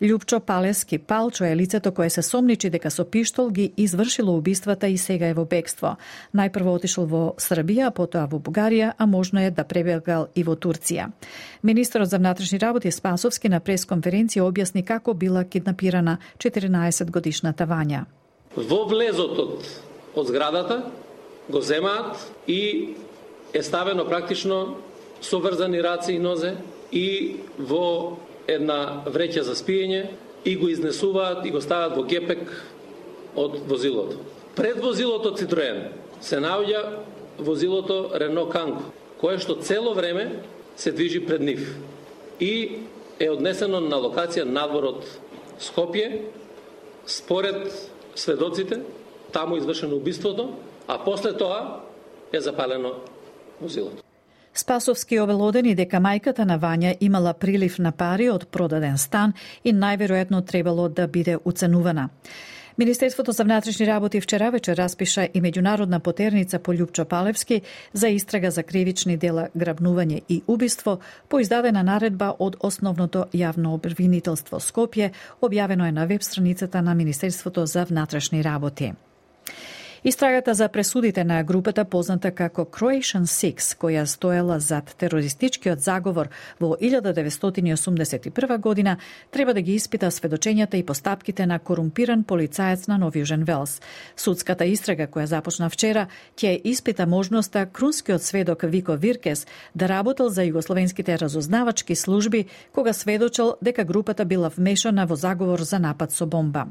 Лјупчо 0.00 0.38
Палески 0.40 0.98
Палчо 0.98 1.44
е 1.44 1.56
лицето 1.56 1.92
кое 1.92 2.10
се 2.10 2.22
сомничи 2.22 2.70
дека 2.70 2.90
со 2.90 3.04
пиштол 3.04 3.50
ги 3.50 3.72
извршило 3.76 4.36
убиствата 4.36 4.88
и 4.88 4.98
сега 4.98 5.26
е 5.26 5.34
во 5.34 5.44
бегство. 5.44 5.96
Најпрво 6.34 6.76
отишол 6.78 7.06
во 7.10 7.22
Србија, 7.34 7.90
потоа 7.90 8.28
во 8.30 8.38
Бугарија, 8.38 8.92
а 8.98 9.06
можно 9.06 9.42
е 9.42 9.50
да 9.50 9.64
пребегал 9.64 10.28
и 10.34 10.44
во 10.46 10.54
Турција. 10.54 11.10
Министерот 11.62 12.10
за 12.10 12.18
внатрешни 12.18 12.60
работи 12.62 12.92
Спасовски 12.94 13.48
на 13.48 13.58
пресконференција 13.60 14.46
објасни 14.46 14.84
како 14.84 15.14
била 15.14 15.42
киднапирана 15.44 16.18
14 16.38 17.10
годишната 17.10 17.66
Вања. 17.66 18.04
Во 18.54 18.84
влезотот 18.86 19.66
од 20.14 20.26
зградата 20.26 20.82
го 21.50 21.60
земаат 21.60 22.22
и 22.46 22.94
е 23.52 23.62
ставено 23.62 24.06
практично 24.06 24.76
со 25.20 25.40
врзани 25.40 25.82
раце 25.82 26.12
и 26.12 26.22
нозе 26.22 26.54
и 26.92 27.36
во 27.58 28.16
една 28.48 29.04
вреќа 29.06 29.44
за 29.44 29.54
спиење 29.58 30.08
и 30.44 30.56
го 30.56 30.68
изнесуваат 30.68 31.46
и 31.46 31.52
го 31.52 31.60
стават 31.60 31.96
во 31.96 32.02
гепек 32.08 32.48
од 33.36 33.60
возилото. 33.68 34.16
Пред 34.56 34.80
возилото 34.82 35.34
Citroen 35.36 35.90
се 36.20 36.40
наоѓа 36.42 36.82
возилото 37.38 38.16
Renault 38.18 38.50
Kangoo, 38.50 38.90
кое 39.20 39.38
што 39.38 39.60
цело 39.62 39.94
време 39.94 40.42
се 40.76 40.92
движи 40.92 41.20
пред 41.26 41.40
нив 41.40 41.76
и 42.40 42.82
е 43.18 43.30
однесено 43.30 43.80
на 43.80 43.98
локација 43.98 44.44
надвор 44.46 44.94
од 44.94 45.06
Скопје, 45.58 46.30
според 47.06 47.90
сведоците, 48.14 48.78
таму 49.32 49.56
извршено 49.58 49.96
убиството, 49.96 50.54
а 50.86 50.98
после 51.04 51.32
тоа 51.34 51.82
е 52.32 52.40
запалено 52.40 52.94
возилото. 53.60 54.07
Спасовски 54.54 55.20
обелодени 55.20 55.74
дека 55.74 56.00
мајката 56.00 56.44
на 56.44 56.58
Вања 56.58 56.96
имала 57.00 57.32
прилив 57.34 57.78
на 57.78 57.92
пари 57.92 58.28
од 58.30 58.48
продаден 58.50 58.98
стан 58.98 59.32
и 59.64 59.72
најверојатно 59.72 60.44
требало 60.46 60.88
да 60.88 61.06
биде 61.06 61.38
уценувана. 61.44 62.08
Министерството 62.78 63.32
за 63.32 63.44
внатрешни 63.44 63.86
работи 63.86 64.20
вчера 64.20 64.50
вечер 64.50 64.76
распиша 64.76 65.24
и 65.34 65.40
меѓународна 65.42 65.98
потерница 65.98 66.58
по 66.58 66.72
Љупчо 66.72 67.04
Палевски 67.04 67.62
за 67.92 68.08
истрага 68.08 68.50
за 68.50 68.62
кривични 68.62 69.16
дела 69.16 69.48
грабнување 69.56 70.22
и 70.28 70.42
убиство 70.46 70.98
по 71.28 71.40
издадена 71.40 71.82
наредба 71.82 72.36
од 72.38 72.56
Основното 72.60 73.26
јавно 73.34 73.74
обвинителство 73.74 74.60
Скопје, 74.60 75.10
објавено 75.42 75.88
е 75.88 75.92
на 75.92 76.06
веб 76.06 76.22
страницата 76.22 76.82
на 76.82 76.94
Министерството 76.94 77.66
за 77.66 77.84
внатрешни 77.84 78.44
работи. 78.44 78.92
Истрагата 80.08 80.54
за 80.54 80.68
пресудите 80.68 81.24
на 81.24 81.44
групата 81.44 81.84
позната 81.84 82.30
како 82.30 82.64
Croatian 82.64 83.26
Six, 83.28 83.74
која 83.76 84.06
стоела 84.08 84.56
зад 84.60 84.94
терористичкиот 84.96 85.80
заговор 85.84 86.30
во 86.60 86.76
1981 86.80 88.58
година, 88.58 88.96
треба 89.30 89.54
да 89.54 89.60
ги 89.60 89.74
испита 89.74 90.06
сведочењата 90.06 90.80
и 90.80 90.86
постапките 90.86 91.46
на 91.46 91.58
корумпиран 91.58 92.24
полицаец 92.24 92.86
на 92.88 92.96
Нов 92.98 93.14
Јужен 93.20 93.44
Велс. 93.44 93.82
Судската 94.16 94.64
истрага 94.64 95.06
која 95.06 95.24
започна 95.24 95.68
вчера 95.68 96.06
ќе 96.36 96.56
испита 96.64 97.06
можноста 97.06 97.66
крунскиот 97.66 98.22
сведок 98.22 98.62
Вико 98.62 98.96
Виркес 98.96 99.46
да 99.74 99.88
работел 99.88 100.28
за 100.28 100.40
југословенските 100.42 101.20
разузнавачки 101.20 101.94
служби 101.94 102.46
кога 102.72 102.92
сведочел 102.92 103.56
дека 103.60 103.84
групата 103.84 104.24
била 104.24 104.48
вмешана 104.48 105.06
во 105.06 105.16
заговор 105.16 105.60
за 105.60 105.78
напад 105.78 106.12
со 106.12 106.26
бомба. 106.26 106.66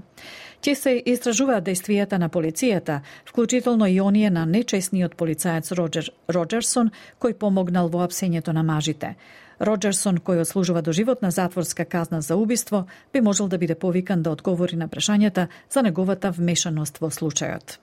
Ќе 0.61 0.73
се 0.75 0.91
истражуваат 1.05 1.63
действијата 1.67 2.17
на 2.17 2.29
полицијата, 2.29 3.01
вклучително 3.29 3.87
и 3.87 4.01
оние 4.01 4.29
на 4.29 4.45
нечесниот 4.45 5.15
полицаец 5.15 5.71
Роджер 5.71 6.11
Роджерсон, 6.29 6.91
кој 7.21 7.33
помогнал 7.33 7.89
во 7.93 8.03
апсењето 8.07 8.53
на 8.57 8.63
мажите. 8.63 9.15
Роджерсон, 9.59 10.17
кој 10.17 10.41
одслужува 10.41 10.81
доживотна 10.81 11.31
затворска 11.31 11.85
казна 11.85 12.21
за 12.21 12.35
убиство, 12.35 12.85
би 13.13 13.21
можел 13.21 13.47
да 13.47 13.57
биде 13.57 13.75
повикан 13.75 14.23
да 14.23 14.31
одговори 14.31 14.75
на 14.75 14.87
прашањата 14.87 15.47
за 15.69 15.81
неговата 15.81 16.31
вмешаност 16.31 16.97
во 17.01 17.09
случајот. 17.09 17.77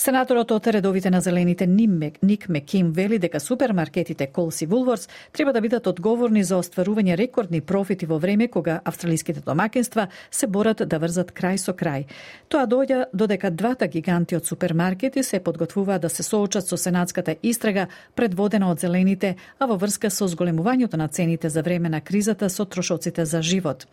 Сенаторот 0.00 0.50
од 0.50 0.66
редовите 0.66 1.10
на 1.10 1.20
зелените 1.20 1.66
Ник 1.66 2.48
Меким 2.48 2.92
вели 2.92 3.18
дека 3.18 3.40
супермаркетите 3.40 4.26
Колс 4.26 4.62
и 4.62 4.66
Вулворс 4.66 5.08
треба 5.32 5.52
да 5.52 5.60
бидат 5.60 5.86
одговорни 5.86 6.40
за 6.44 6.56
остварување 6.56 7.18
рекордни 7.20 7.60
профити 7.60 8.06
во 8.06 8.16
време 8.18 8.48
кога 8.48 8.80
австралиските 8.84 9.40
домакинства 9.40 10.06
се 10.30 10.46
борат 10.46 10.80
да 10.88 10.98
врзат 10.98 11.34
крај 11.36 11.60
со 11.60 11.74
крај. 11.76 12.06
Тоа 12.48 12.64
доаѓа 12.64 13.10
додека 13.12 13.50
двата 13.50 13.88
гиганти 13.92 14.36
од 14.36 14.46
супермаркети 14.48 15.22
се 15.22 15.40
подготвуваат 15.40 16.00
да 16.00 16.08
се 16.08 16.22
соочат 16.22 16.64
со 16.64 16.80
сенатската 16.80 17.36
истрага 17.42 17.86
предводена 18.14 18.70
од 18.70 18.80
зелените, 18.80 19.36
а 19.58 19.66
во 19.66 19.76
врска 19.76 20.08
со 20.08 20.24
зголемувањето 20.24 20.96
на 20.96 21.08
цените 21.08 21.50
за 21.50 21.60
време 21.60 21.88
на 21.88 22.00
кризата 22.00 22.48
со 22.48 22.64
трошоците 22.64 23.26
за 23.26 23.42
живот. 23.42 23.86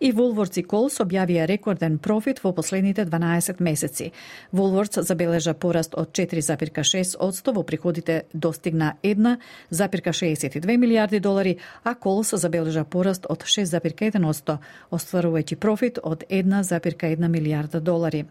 И 0.00 0.12
Вулворс 0.12 0.56
и 0.56 0.62
Колс 0.62 0.96
објавија 1.04 1.44
рекорден 1.46 1.98
профит 1.98 2.40
во 2.40 2.54
последните 2.54 3.04
12 3.04 3.60
месеци. 3.60 4.12
Вулворс 4.52 5.04
забележа 5.04 5.49
забележа 5.50 5.54
пораст 5.54 5.94
од 5.94 6.12
4,6% 6.12 7.54
во 7.54 7.62
приходите 7.62 8.22
достигна 8.32 8.96
1,62 9.02 10.76
милиарди 10.76 11.20
долари, 11.20 11.58
а 11.84 11.94
Колс 11.94 12.34
забележа 12.34 12.84
пораст 12.84 13.26
од 13.28 13.44
6,1%, 13.44 14.58
остварувајќи 14.90 15.56
профит 15.56 15.98
од 16.02 16.24
1,1 16.30 17.28
милиарда 17.28 17.80
долари. 17.80 18.26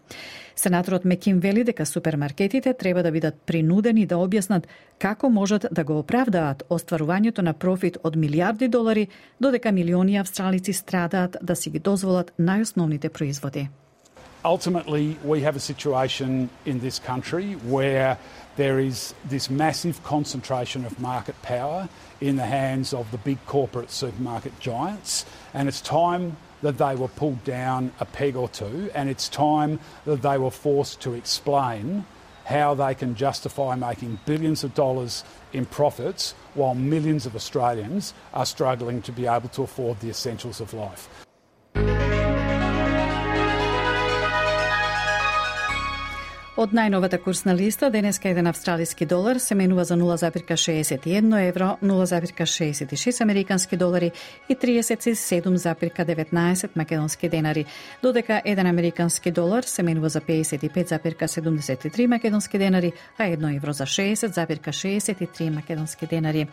Сенаторот 0.54 1.04
Мекин 1.04 1.40
вели 1.40 1.64
дека 1.64 1.86
супермаркетите 1.86 2.74
треба 2.74 3.02
да 3.02 3.10
бидат 3.10 3.34
принудени 3.46 4.06
да 4.06 4.16
објаснат 4.16 4.66
како 4.98 5.28
можат 5.28 5.66
да 5.70 5.84
го 5.84 5.98
оправдаат 5.98 6.64
остварувањето 6.68 7.42
на 7.42 7.52
профит 7.52 7.98
од 8.02 8.16
милиарди 8.16 8.68
долари, 8.68 9.08
додека 9.40 9.72
милиони 9.72 10.18
австралици 10.18 10.72
страдаат 10.72 11.36
да 11.42 11.56
си 11.56 11.70
ги 11.70 11.78
дозволат 11.78 12.32
најосновните 12.38 13.08
производи. 13.08 13.68
Ultimately, 14.44 15.18
we 15.24 15.40
have 15.42 15.56
a 15.56 15.60
situation 15.60 16.50
in 16.64 16.80
this 16.80 16.98
country 16.98 17.54
where 17.54 18.18
there 18.56 18.78
is 18.78 19.14
this 19.24 19.48
massive 19.48 20.02
concentration 20.04 20.84
of 20.84 20.98
market 21.00 21.40
power 21.42 21.88
in 22.20 22.36
the 22.36 22.46
hands 22.46 22.92
of 22.92 23.10
the 23.10 23.18
big 23.18 23.38
corporate 23.46 23.90
supermarket 23.90 24.58
giants, 24.60 25.24
and 25.54 25.68
it's 25.68 25.80
time 25.80 26.36
that 26.62 26.76
they 26.76 26.94
were 26.94 27.08
pulled 27.08 27.42
down 27.44 27.92
a 28.00 28.04
peg 28.04 28.36
or 28.36 28.48
two, 28.48 28.90
and 28.94 29.08
it's 29.08 29.28
time 29.28 29.80
that 30.04 30.22
they 30.22 30.36
were 30.36 30.50
forced 30.50 31.00
to 31.00 31.14
explain 31.14 32.04
how 32.44 32.74
they 32.74 32.94
can 32.94 33.14
justify 33.14 33.76
making 33.76 34.18
billions 34.26 34.64
of 34.64 34.74
dollars 34.74 35.24
in 35.52 35.64
profits 35.64 36.34
while 36.54 36.74
millions 36.74 37.24
of 37.24 37.36
Australians 37.36 38.12
are 38.34 38.44
struggling 38.44 39.00
to 39.00 39.12
be 39.12 39.26
able 39.26 39.48
to 39.48 39.62
afford 39.62 40.00
the 40.00 40.10
essentials 40.10 40.60
of 40.60 40.74
life. 40.74 41.08
Од 46.60 46.74
најновата 46.76 47.16
курсна 47.16 47.54
листа, 47.56 47.88
денеска 47.88 48.28
еден 48.28 48.44
австралиски 48.50 49.06
долар 49.08 49.38
се 49.40 49.56
менува 49.56 49.84
за 49.88 49.96
0,61 49.96 51.48
евро, 51.48 51.78
0,66 51.82 53.20
американски 53.22 53.76
долари 53.76 54.10
и 54.48 54.56
37,19 54.56 56.68
македонски 56.76 57.28
денари, 57.28 57.64
додека 58.02 58.42
еден 58.44 58.66
американски 58.66 59.30
долар 59.30 59.62
се 59.62 59.82
менува 59.82 60.08
за 60.08 60.20
55,73 60.20 62.06
македонски 62.06 62.58
денари, 62.58 62.92
а 63.18 63.24
едно 63.24 63.48
евро 63.48 63.72
за 63.72 63.84
60,63 63.84 65.50
македонски 65.50 66.06
денари. 66.06 66.46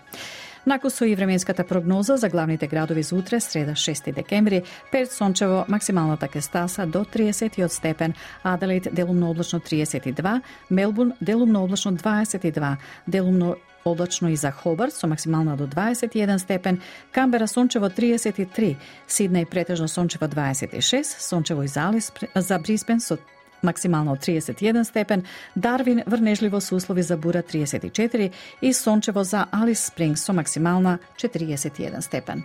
Нако 0.68 0.90
со 0.90 1.06
и 1.06 1.16
временската 1.16 1.64
прогноза 1.64 2.18
за 2.18 2.30
главните 2.30 2.68
градови 2.68 3.04
за 3.04 3.16
утре, 3.16 3.40
среда 3.40 3.72
6 3.72 4.14
декември, 4.14 4.64
Перт 4.92 5.12
сончево 5.12 5.66
максималната 5.68 6.28
кестаса 6.28 6.86
до 6.86 7.06
30 7.06 7.68
степен, 7.68 8.14
Аделаид 8.44 8.88
делумно 8.92 9.30
облачно 9.30 9.60
32, 9.60 10.42
Мелбурн 10.72 11.14
делумно 11.22 11.64
облачно 11.64 11.92
22, 11.92 12.76
делумно 13.08 13.56
облачно 13.86 14.28
и 14.28 14.36
за 14.36 14.52
Хобарт 14.52 14.94
со 14.94 15.08
максимална 15.08 15.58
до 15.58 15.68
21 15.68 16.38
степен, 16.38 16.82
Камбера 17.12 17.48
сончево 17.48 17.90
33, 17.90 18.76
Сиднеј 19.08 19.46
претежно 19.46 19.88
сончево 19.88 20.26
26, 20.26 21.04
сончево 21.04 21.64
и 21.64 21.68
за, 21.68 21.94
за 22.36 22.60
Брисбен 22.60 23.00
со 23.00 23.18
максимално 23.64 24.16
31 24.16 24.84
степен, 24.84 25.24
Дарвин 25.56 26.04
врнежливо 26.08 26.62
со 26.62 26.76
услови 26.76 27.04
за 27.04 27.18
бура 27.18 27.44
34 27.44 28.32
и 28.62 28.74
сончево 28.74 29.24
за 29.24 29.46
Алис 29.52 29.86
Спрингс 29.86 30.22
со 30.22 30.34
максимална 30.34 31.00
41 31.18 32.00
степен. 32.00 32.44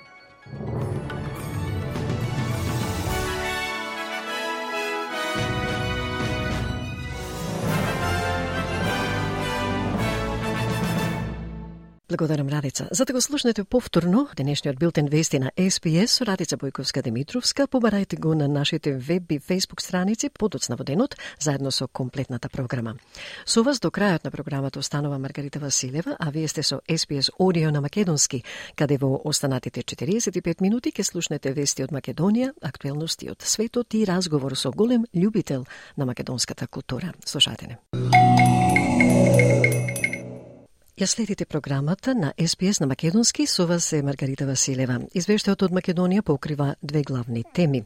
Благодарам, 12.12 12.48
Радица. 12.48 12.88
За 12.90 13.04
да 13.04 13.12
го 13.12 13.20
слушнете 13.20 13.64
повторно 13.64 14.28
денешниот 14.36 14.78
билтен 14.78 15.06
вести 15.06 15.38
на 15.38 15.50
СПС. 15.70 16.12
со 16.12 16.24
Радица 16.24 16.56
Бојковска 16.56 17.02
Димитровска, 17.02 17.66
побарајте 17.66 18.20
го 18.20 18.34
на 18.34 18.48
нашите 18.48 18.92
веб 18.92 19.32
и 19.32 19.38
фейсбук 19.38 19.80
страници 19.80 20.28
подоцна 20.28 20.76
во 20.76 20.84
денот, 20.84 21.16
заедно 21.40 21.70
со 21.70 21.88
комплетната 21.88 22.48
програма. 22.48 22.96
Со 23.46 23.62
вас 23.62 23.80
до 23.80 23.88
крајот 23.88 24.24
на 24.24 24.30
програмата 24.30 24.78
останува 24.78 25.18
Маргарита 25.18 25.58
Василева, 25.58 26.16
а 26.18 26.30
вие 26.30 26.48
сте 26.48 26.62
со 26.62 26.82
СПС 26.96 27.30
Одио 27.38 27.70
на 27.70 27.80
Македонски, 27.80 28.44
каде 28.76 28.98
во 28.98 29.20
останатите 29.24 29.80
45 29.80 30.60
минути 30.60 30.92
ќе 30.92 31.02
слушнете 31.02 31.52
вести 31.52 31.82
од 31.82 31.92
Македонија, 31.92 32.52
актуелности 32.60 33.30
од 33.30 33.40
светот 33.40 33.94
и 33.94 34.04
разговор 34.04 34.54
со 34.56 34.70
голем 34.70 35.06
љубител 35.14 35.64
на 35.96 36.04
македонската 36.04 36.66
култура. 36.66 37.14
Слушате 37.24 37.66
не. 37.66 38.61
Ја 40.92 41.06
следите 41.06 41.46
програмата 41.46 42.14
на 42.14 42.34
СПС 42.46 42.80
на 42.80 42.86
Македонски, 42.86 43.46
со 43.46 43.66
вас 43.66 43.92
е 43.92 44.02
Маргарита 44.02 44.44
Василева. 44.44 44.98
Извештајот 45.16 45.64
од 45.64 45.72
Македонија 45.72 46.20
покрива 46.20 46.74
две 46.82 47.00
главни 47.02 47.44
теми. 47.54 47.80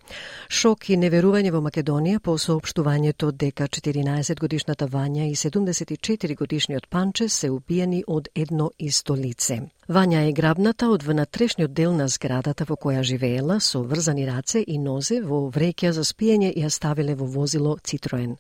Шок 0.51 0.91
и 0.91 0.99
неверување 0.99 1.53
во 1.55 1.61
Македонија 1.63 2.19
по 2.19 2.35
соопштувањето 2.35 3.31
дека 3.31 3.69
14 3.69 4.41
годишната 4.41 4.89
Вања 4.89 5.31
и 5.31 5.39
74 5.39 6.37
годишниот 6.37 6.91
Панче 6.91 7.29
се 7.29 7.51
убиени 7.51 8.03
од 8.07 8.29
едно 8.35 8.73
исто 8.79 9.15
лице. 9.15 9.61
Вања 9.87 10.25
е 10.27 10.33
грабната 10.33 10.89
од 10.91 11.05
внатрешниот 11.07 11.71
дел 11.71 11.93
на 11.95 12.09
зградата 12.11 12.65
во 12.67 12.75
која 12.75 13.05
живеела 13.07 13.61
со 13.61 13.85
врзани 13.87 14.25
раце 14.27 14.65
и 14.67 14.79
нозе 14.83 15.21
во 15.23 15.39
вреќа 15.55 15.93
за 15.95 16.03
спиење 16.03 16.49
и 16.51 16.65
ја 16.65 16.71
ставиле 16.75 17.15
во 17.15 17.27
возило 17.27 17.77
Цитроен. 17.79 18.33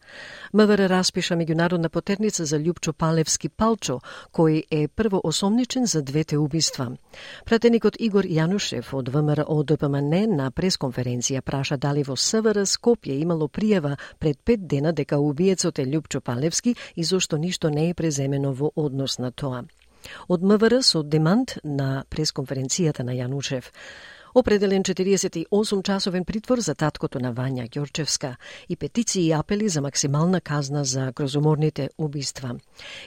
МВР 0.52 0.88
распиша 0.90 1.36
меѓународна 1.38 1.88
потерница 1.88 2.44
за 2.44 2.58
Љупчо 2.58 2.92
Палевски 2.92 3.48
Палчо, 3.48 4.00
кој 4.32 4.64
е 4.70 4.88
прво 4.88 5.20
осомничен 5.22 5.86
за 5.86 6.02
двете 6.02 6.36
убиства. 6.36 6.90
Пратеникот 7.44 8.00
Игор 8.00 8.26
Јанушев 8.26 8.90
од 8.90 9.08
ВМРО 9.08 9.62
ДПМН 9.62 10.34
на 10.34 10.50
пресконференција 10.50 11.46
праша 11.46 11.76
дали 11.76 12.02
во 12.02 12.16
СВР 12.16 12.66
Скопје 12.66 13.20
имало 13.22 13.46
пријава 13.46 13.96
пред 14.18 14.42
пет 14.44 14.66
дена 14.66 14.92
дека 14.92 15.22
убиецот 15.22 15.78
е 15.78 15.86
Љупчо 15.86 16.20
Палевски 16.20 16.74
и 16.96 17.04
зошто 17.04 17.38
ништо 17.38 17.70
не 17.70 17.90
е 17.90 17.94
преземено 17.94 18.52
во 18.52 18.72
однос 18.74 19.18
на 19.18 19.30
тоа. 19.30 19.62
Од 20.28 20.42
МВР 20.42 20.82
со 20.82 21.02
демант 21.02 21.58
на 21.64 22.04
пресконференцијата 22.10 23.04
на 23.06 23.16
Јанушев 23.16 23.72
определен 24.36 24.82
48 24.82 25.82
часовен 25.82 26.24
притвор 26.24 26.58
за 26.58 26.74
таткото 26.74 27.18
на 27.18 27.32
Вања 27.34 27.64
Ѓорчевска 27.68 28.34
и 28.68 28.76
петиции 28.76 29.26
и 29.26 29.32
апели 29.32 29.68
за 29.68 29.80
максимална 29.80 30.40
казна 30.40 30.84
за 30.84 31.12
грозоморните 31.16 31.88
убиства. 31.98 32.56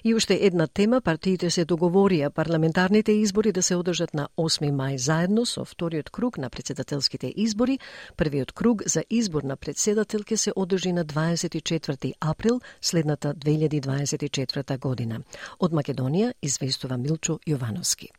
И 0.03 0.15
уште 0.15 0.39
една 0.41 0.67
тема, 0.67 1.01
партиите 1.01 1.49
се 1.49 1.65
договорија 1.65 2.29
парламентарните 2.29 3.11
избори 3.11 3.51
да 3.51 3.61
се 3.61 3.75
одржат 3.75 4.13
на 4.13 4.27
8 4.37 4.71
мај 4.71 4.95
заедно 4.95 5.45
со 5.45 5.65
вториот 5.65 6.09
круг 6.09 6.37
на 6.37 6.49
председателските 6.49 7.33
избори. 7.35 7.79
Првиот 8.17 8.51
круг 8.51 8.81
за 8.85 9.03
избор 9.09 9.43
на 9.43 9.55
председател 9.55 10.19
ќе 10.19 10.35
се 10.35 10.51
одржи 10.55 10.93
на 10.93 11.05
24 11.05 12.13
април 12.19 12.61
следната 12.81 13.35
2024 13.35 14.79
година. 14.79 15.21
Од 15.59 15.71
Македонија 15.71 16.33
известува 16.41 16.97
Милчо 16.97 17.39
Јовановски. 17.45 18.09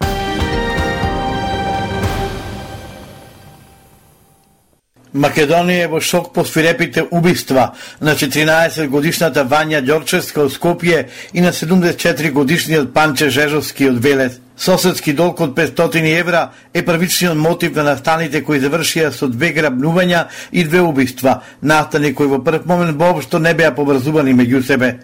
Македонија 5.15 5.85
е 5.85 5.91
во 5.91 6.01
шок 6.01 6.33
по 6.35 6.45
свирепите 6.45 7.03
убиства 7.11 7.73
на 8.01 8.15
14 8.15 8.87
годишната 8.89 9.45
Вања 9.45 9.83
Ѓорчевска 9.83 10.45
од 10.45 10.53
Скопје 10.55 11.07
и 11.33 11.41
на 11.41 11.51
74 11.53 12.31
годишниот 12.31 12.95
Панче 12.95 13.31
Жежовски 13.31 13.89
од 13.91 13.99
Велес. 14.05 14.39
Соседски 14.61 15.15
долг 15.17 15.39
од 15.41 15.55
500 15.57 16.03
евра 16.19 16.51
е 16.75 16.83
првичниот 16.85 17.37
мотив 17.37 17.79
на 17.79 17.85
настаните 17.87 18.43
кои 18.45 18.59
завршија 18.61 19.09
со 19.17 19.25
две 19.33 19.55
грабнувања 19.57 20.27
и 20.53 20.65
две 20.69 20.83
убиства, 20.85 21.39
настани 21.63 22.13
кои 22.15 22.29
во 22.29 22.43
прв 22.45 22.67
момент 22.69 22.99
воопшто 23.01 23.39
не 23.41 23.55
беа 23.57 23.73
поврзувани 23.73 24.35
меѓу 24.37 24.61
себе. 24.61 24.99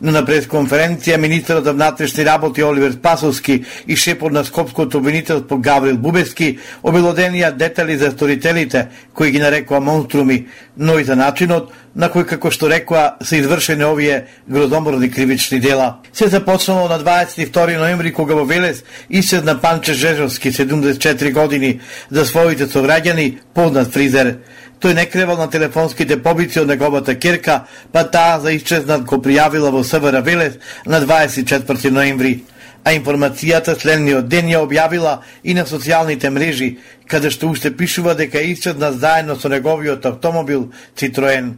Но 0.00 0.16
на 0.16 0.22
пресконференција 0.24 1.18
министерот 1.20 1.64
за 1.64 1.74
внатрешни 1.76 2.24
работи 2.24 2.64
Оливер 2.64 2.92
Спасовски 2.92 3.64
и 3.86 3.96
шепот 3.96 4.32
на 4.32 4.44
Скопското 4.44 4.98
обвинителство 4.98 5.58
Гаврил 5.58 5.98
Бубески 5.98 6.58
обелоденија 6.82 7.52
детали 7.52 7.98
за 7.98 8.10
сторителите 8.10 8.88
кои 9.12 9.30
ги 9.30 9.38
нарекува 9.38 9.80
монструми, 9.80 10.46
но 10.76 10.98
и 10.98 11.04
за 11.04 11.16
начинот 11.16 11.72
на 11.94 12.08
кој, 12.08 12.24
како 12.24 12.50
што 12.50 12.68
рекоа, 12.72 13.16
се 13.22 13.42
извршени 13.42 13.84
овие 13.84 14.26
градоморни 14.48 15.10
кривични 15.10 15.60
дела. 15.60 15.98
Се 16.12 16.28
започнало 16.28 16.88
на 16.88 16.98
22 17.00 17.76
ноември, 17.78 18.12
кога 18.12 18.34
во 18.34 18.44
Велес 18.44 18.84
исчезна 19.10 19.60
Панче 19.60 19.94
Жежовски, 19.94 20.52
74 20.52 21.32
години, 21.32 21.80
за 22.10 22.26
своите 22.26 22.66
сограѓани, 22.66 23.38
познат 23.54 23.92
фризер. 23.92 24.38
Тој 24.80 24.94
не 24.94 25.06
кревал 25.06 25.36
на 25.38 25.50
телефонските 25.50 26.22
побици 26.22 26.60
од 26.60 26.68
неговата 26.68 27.14
керка, 27.14 27.66
па 27.92 28.02
таа 28.02 28.40
за 28.40 28.52
исчезнат 28.52 29.04
го 29.04 29.20
пријавила 29.22 29.70
во 29.70 29.84
СВР 29.84 30.22
Велес 30.24 30.58
на 30.86 31.00
24 31.00 31.90
ноември 31.90 32.42
а 32.84 32.92
информацијата 32.96 33.76
следниот 33.78 34.28
ден 34.28 34.48
ја 34.50 34.64
објавила 34.66 35.20
и 35.44 35.54
на 35.54 35.62
социјалните 35.66 36.30
мрежи, 36.30 36.78
каде 37.06 37.30
што 37.30 37.52
уште 37.52 37.70
пишува 37.70 38.14
дека 38.18 38.40
е 38.40 38.52
исчезна 38.52 38.92
заедно 38.92 39.36
со 39.36 39.48
неговиот 39.48 40.06
автомобил 40.06 40.72
Citroen. 40.96 41.54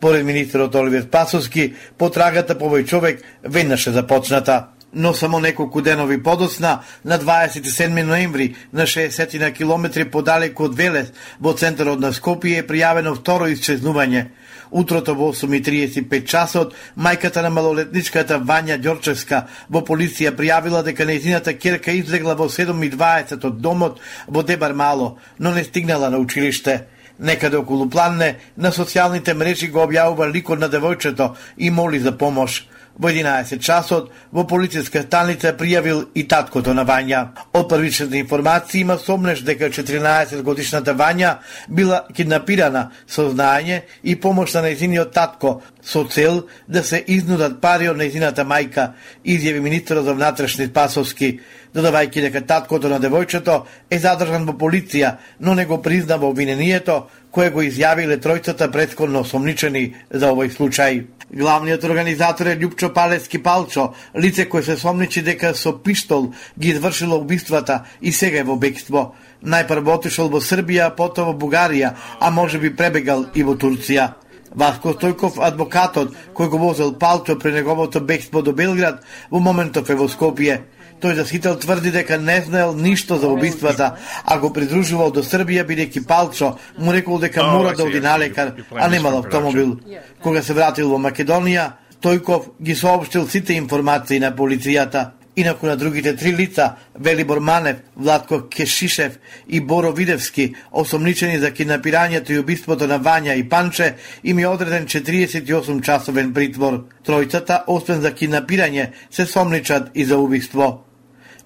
Поред 0.00 0.24
министерот 0.24 0.74
Оливер 0.74 1.08
Пасовски, 1.08 1.74
потрагата 1.98 2.58
по 2.58 2.68
овој 2.68 2.84
човек 2.84 3.22
веднаш 3.42 3.86
е 3.86 3.92
започната. 3.96 4.66
Но 4.92 5.14
само 5.14 5.40
неколку 5.40 5.82
денови 5.82 6.22
подоцна, 6.22 6.80
на 7.04 7.18
27 7.18 8.02
ноември, 8.02 8.54
на 8.72 8.82
60 8.82 9.38
на 9.38 9.52
километри 9.52 10.04
подалеку 10.04 10.64
од 10.64 10.74
Велес, 10.74 11.12
во 11.40 11.52
центарот 11.52 12.00
на 12.00 12.12
Скопје 12.12 12.60
е 12.60 12.66
пријавено 12.66 13.12
второ 13.16 13.48
исчезнување. 13.52 14.26
Утрото 14.70 15.14
во 15.14 15.32
8.35 15.32 16.24
часот, 16.24 16.74
мајката 16.96 17.42
на 17.42 17.50
малолетничката 17.50 18.40
Вања 18.40 18.80
Ѓорчевска 18.80 19.42
во 19.68 19.80
полиција 19.80 20.32
пријавила 20.36 20.82
дека 20.84 21.04
нејзината 21.04 21.58
керка 21.58 21.92
излегла 21.92 22.34
во 22.34 22.48
7.20 22.48 23.44
од 23.44 23.60
домот 23.60 24.00
во 24.28 24.42
Дебар 24.42 24.72
Мало, 24.72 25.18
но 25.38 25.52
не 25.52 25.64
стигнала 25.64 26.10
на 26.10 26.18
училиште. 26.18 26.86
Некаде 27.18 27.56
околу 27.56 27.88
Планне, 27.90 28.36
на 28.56 28.72
социјалните 28.72 29.34
мрежи 29.34 29.70
го 29.72 29.86
објавува 29.86 30.28
ликот 30.32 30.60
на 30.60 30.68
девојчето 30.68 31.32
и 31.56 31.70
моли 31.70 31.98
за 31.98 32.12
помош. 32.12 32.66
Во 32.98 33.10
11 33.12 33.60
часот 33.60 34.08
во 34.32 34.46
полициска 34.48 35.02
станица 35.04 35.52
пријавил 35.52 36.06
и 36.14 36.24
таткото 36.28 36.72
на 36.74 36.84
Вања. 36.88 37.26
Од 37.52 37.68
првичните 37.68 38.16
информации 38.16 38.80
има 38.80 38.96
сомнеш 38.98 39.42
дека 39.44 39.68
14 39.68 40.42
годишната 40.42 40.94
Вања 40.96 41.36
била 41.68 42.06
киднапирана 42.16 42.90
со 43.06 43.28
знаење 43.28 43.82
и 44.02 44.16
помош 44.16 44.54
на 44.56 44.64
нејзиниот 44.68 45.12
татко 45.12 45.60
со 45.82 46.04
цел 46.08 46.46
да 46.68 46.82
се 46.82 47.02
изнудат 47.06 47.60
пари 47.60 47.88
од 47.88 48.00
нејзината 48.00 48.48
мајка, 48.48 48.94
изјави 49.24 49.60
министерот 49.60 50.04
за 50.04 50.14
внатрешни 50.14 50.68
пасовски 50.72 51.40
додавајќи 51.76 52.24
дека 52.26 52.40
таткото 52.48 52.88
на 52.88 52.98
девојчето 53.02 53.60
е 53.90 53.98
задржан 54.00 54.46
во 54.48 54.56
полиција, 54.56 55.16
но 55.40 55.54
не 55.54 55.66
го 55.66 55.82
признава 55.82 56.26
обвинението 56.26 57.04
кое 57.30 57.50
го 57.50 57.60
изјавиле 57.60 58.16
тројцата 58.16 58.70
предходно 58.72 59.24
сомничени 59.24 59.94
за 60.10 60.32
овој 60.32 60.54
случај. 60.56 61.04
Главниот 61.36 61.84
организатор 61.84 62.46
е 62.46 62.56
Љупчо 62.56 62.92
Палески 62.94 63.42
Палчо, 63.42 63.90
лице 64.14 64.46
кој 64.48 64.62
се 64.62 64.76
сомничи 64.80 65.22
дека 65.22 65.54
со 65.54 65.74
пиштол 65.82 66.30
ги 66.58 66.70
извршило 66.70 67.18
убиствата 67.18 67.82
и 68.00 68.12
сега 68.12 68.40
е 68.40 68.46
во 68.46 68.56
бегство. 68.56 69.14
Најпрво 69.44 69.98
отишол 69.98 70.30
во 70.32 70.40
Србија, 70.40 70.94
потоа 70.96 71.32
во 71.32 71.34
Бугарија, 71.34 71.92
а 72.20 72.30
може 72.30 72.58
би 72.58 72.70
пребегал 72.76 73.26
и 73.34 73.42
во 73.42 73.56
Турција. 73.58 74.14
Васко 74.54 74.94
Стојков, 74.94 75.42
адвокатот 75.42 76.14
кој 76.32 76.48
го 76.48 76.58
возел 76.58 76.94
Палчо 76.94 77.36
при 77.38 77.52
неговото 77.52 78.00
бегство 78.00 78.40
до 78.42 78.52
Белград, 78.52 79.02
во 79.30 79.40
моментов 79.40 79.90
е 79.90 79.94
во 79.94 80.08
Скопје. 80.08 80.62
Тој 81.00 81.14
за 81.14 81.24
сител 81.28 81.56
тврди 81.60 81.90
дека 81.92 82.18
не 82.18 82.40
знаел 82.40 82.72
ништо 82.74 83.18
за 83.18 83.28
убиствата, 83.28 83.96
а 84.24 84.38
го 84.38 84.52
придружувал 84.52 85.10
до 85.12 85.22
Србија 85.22 85.66
бидејќи 85.68 86.06
Палчо 86.06 86.56
му 86.78 86.92
рекол 86.92 87.18
дека 87.18 87.44
мора 87.44 87.74
да 87.76 87.84
оди 87.84 88.00
на 88.00 88.18
лекар, 88.18 88.54
а 88.74 88.88
немал 88.88 89.18
автомобил. 89.18 89.76
Кога 90.22 90.42
се 90.42 90.54
вратил 90.54 90.90
во 90.90 90.98
Македонија, 90.98 91.72
Тојков 92.00 92.56
ги 92.62 92.74
соопштил 92.74 93.28
сите 93.28 93.56
информации 93.56 94.20
на 94.20 94.32
полицијата. 94.32 95.15
Инаку 95.36 95.66
на 95.66 95.76
другите 95.76 96.16
три 96.16 96.32
лица, 96.32 96.72
Велибор 97.00 97.38
Манев, 97.38 97.76
Владко 97.96 98.48
Кешишев 98.48 99.18
и 99.48 99.60
Боро 99.60 99.92
Видевски, 99.92 100.54
осомничени 100.72 101.38
за 101.38 101.50
киднапирањето 101.52 102.32
и 102.32 102.38
убиството 102.38 102.86
на 102.86 102.96
Вања 103.00 103.36
и 103.36 103.48
Панче, 103.48 103.94
им 104.24 104.38
е 104.38 104.46
одреден 104.46 104.86
48 104.86 105.82
часовен 105.84 106.32
притвор. 106.32 106.86
Тројцата, 107.04 107.64
освен 107.66 108.00
за 108.00 108.12
киднапирање, 108.12 108.90
се 109.10 109.26
сомничат 109.26 109.90
и 109.94 110.04
за 110.04 110.16
убиство. 110.18 110.84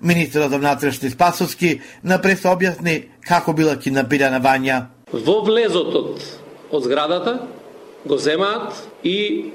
Министерот 0.03 0.51
за 0.51 0.59
внатрешни 0.59 1.11
Спасовски 1.11 1.81
на 2.05 2.21
прес 2.23 2.47
објасни 2.47 3.09
како 3.27 3.53
била 3.53 3.75
киднапирана 3.77 4.39
Вања. 4.41 4.85
Во 5.13 5.41
влезот 5.43 5.95
од, 5.95 6.23
од 6.71 6.85
зградата 6.87 7.41
го 8.07 8.17
земаат 8.17 8.87
и 9.03 9.51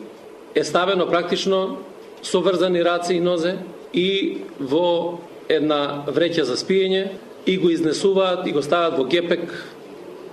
е 0.55 0.63
ставено 0.63 1.07
практично 1.07 1.77
со 2.21 2.41
врзани 2.41 2.83
раце 2.83 3.15
и 3.15 3.23
нозе 3.23 3.57
и 3.95 4.43
во 4.59 5.19
една 5.49 6.03
вреќа 6.07 6.43
за 6.43 6.57
спиење 6.59 7.07
и 7.45 7.57
го 7.57 7.69
изнесуваат 7.71 8.47
и 8.47 8.51
го 8.51 8.61
стават 8.61 8.97
во 8.99 9.05
гепек 9.07 9.47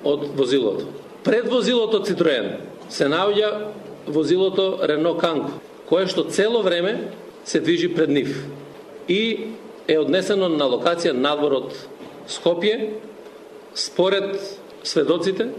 од 0.05 0.33
возилото. 0.37 0.89
Пред 1.23 1.49
возилото 1.53 2.03
Цитроен 2.03 2.57
се 2.91 3.07
наоѓа 3.07 3.71
возилото 4.07 4.83
Рено 4.89 5.15
Канко, 5.15 5.61
кое 5.87 6.09
што 6.11 6.27
цело 6.27 6.63
време 6.67 7.13
се 7.45 7.61
движи 7.61 7.93
пред 7.95 8.11
нив. 8.11 8.35
И 9.09 9.55
е 9.87 9.99
однесено 9.99 10.49
на 10.49 10.67
локација 10.67 11.13
надвор 11.15 11.63
од 11.63 11.77
Скопје, 12.27 12.99
според 13.75 14.39
сведоците, 14.83 15.51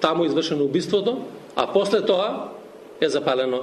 таму 0.00 0.24
извршено 0.24 0.64
убиството, 0.64 1.18
а 1.56 1.66
после 1.66 2.00
тоа 2.06 2.50
е 3.00 3.08
запалено 3.08 3.62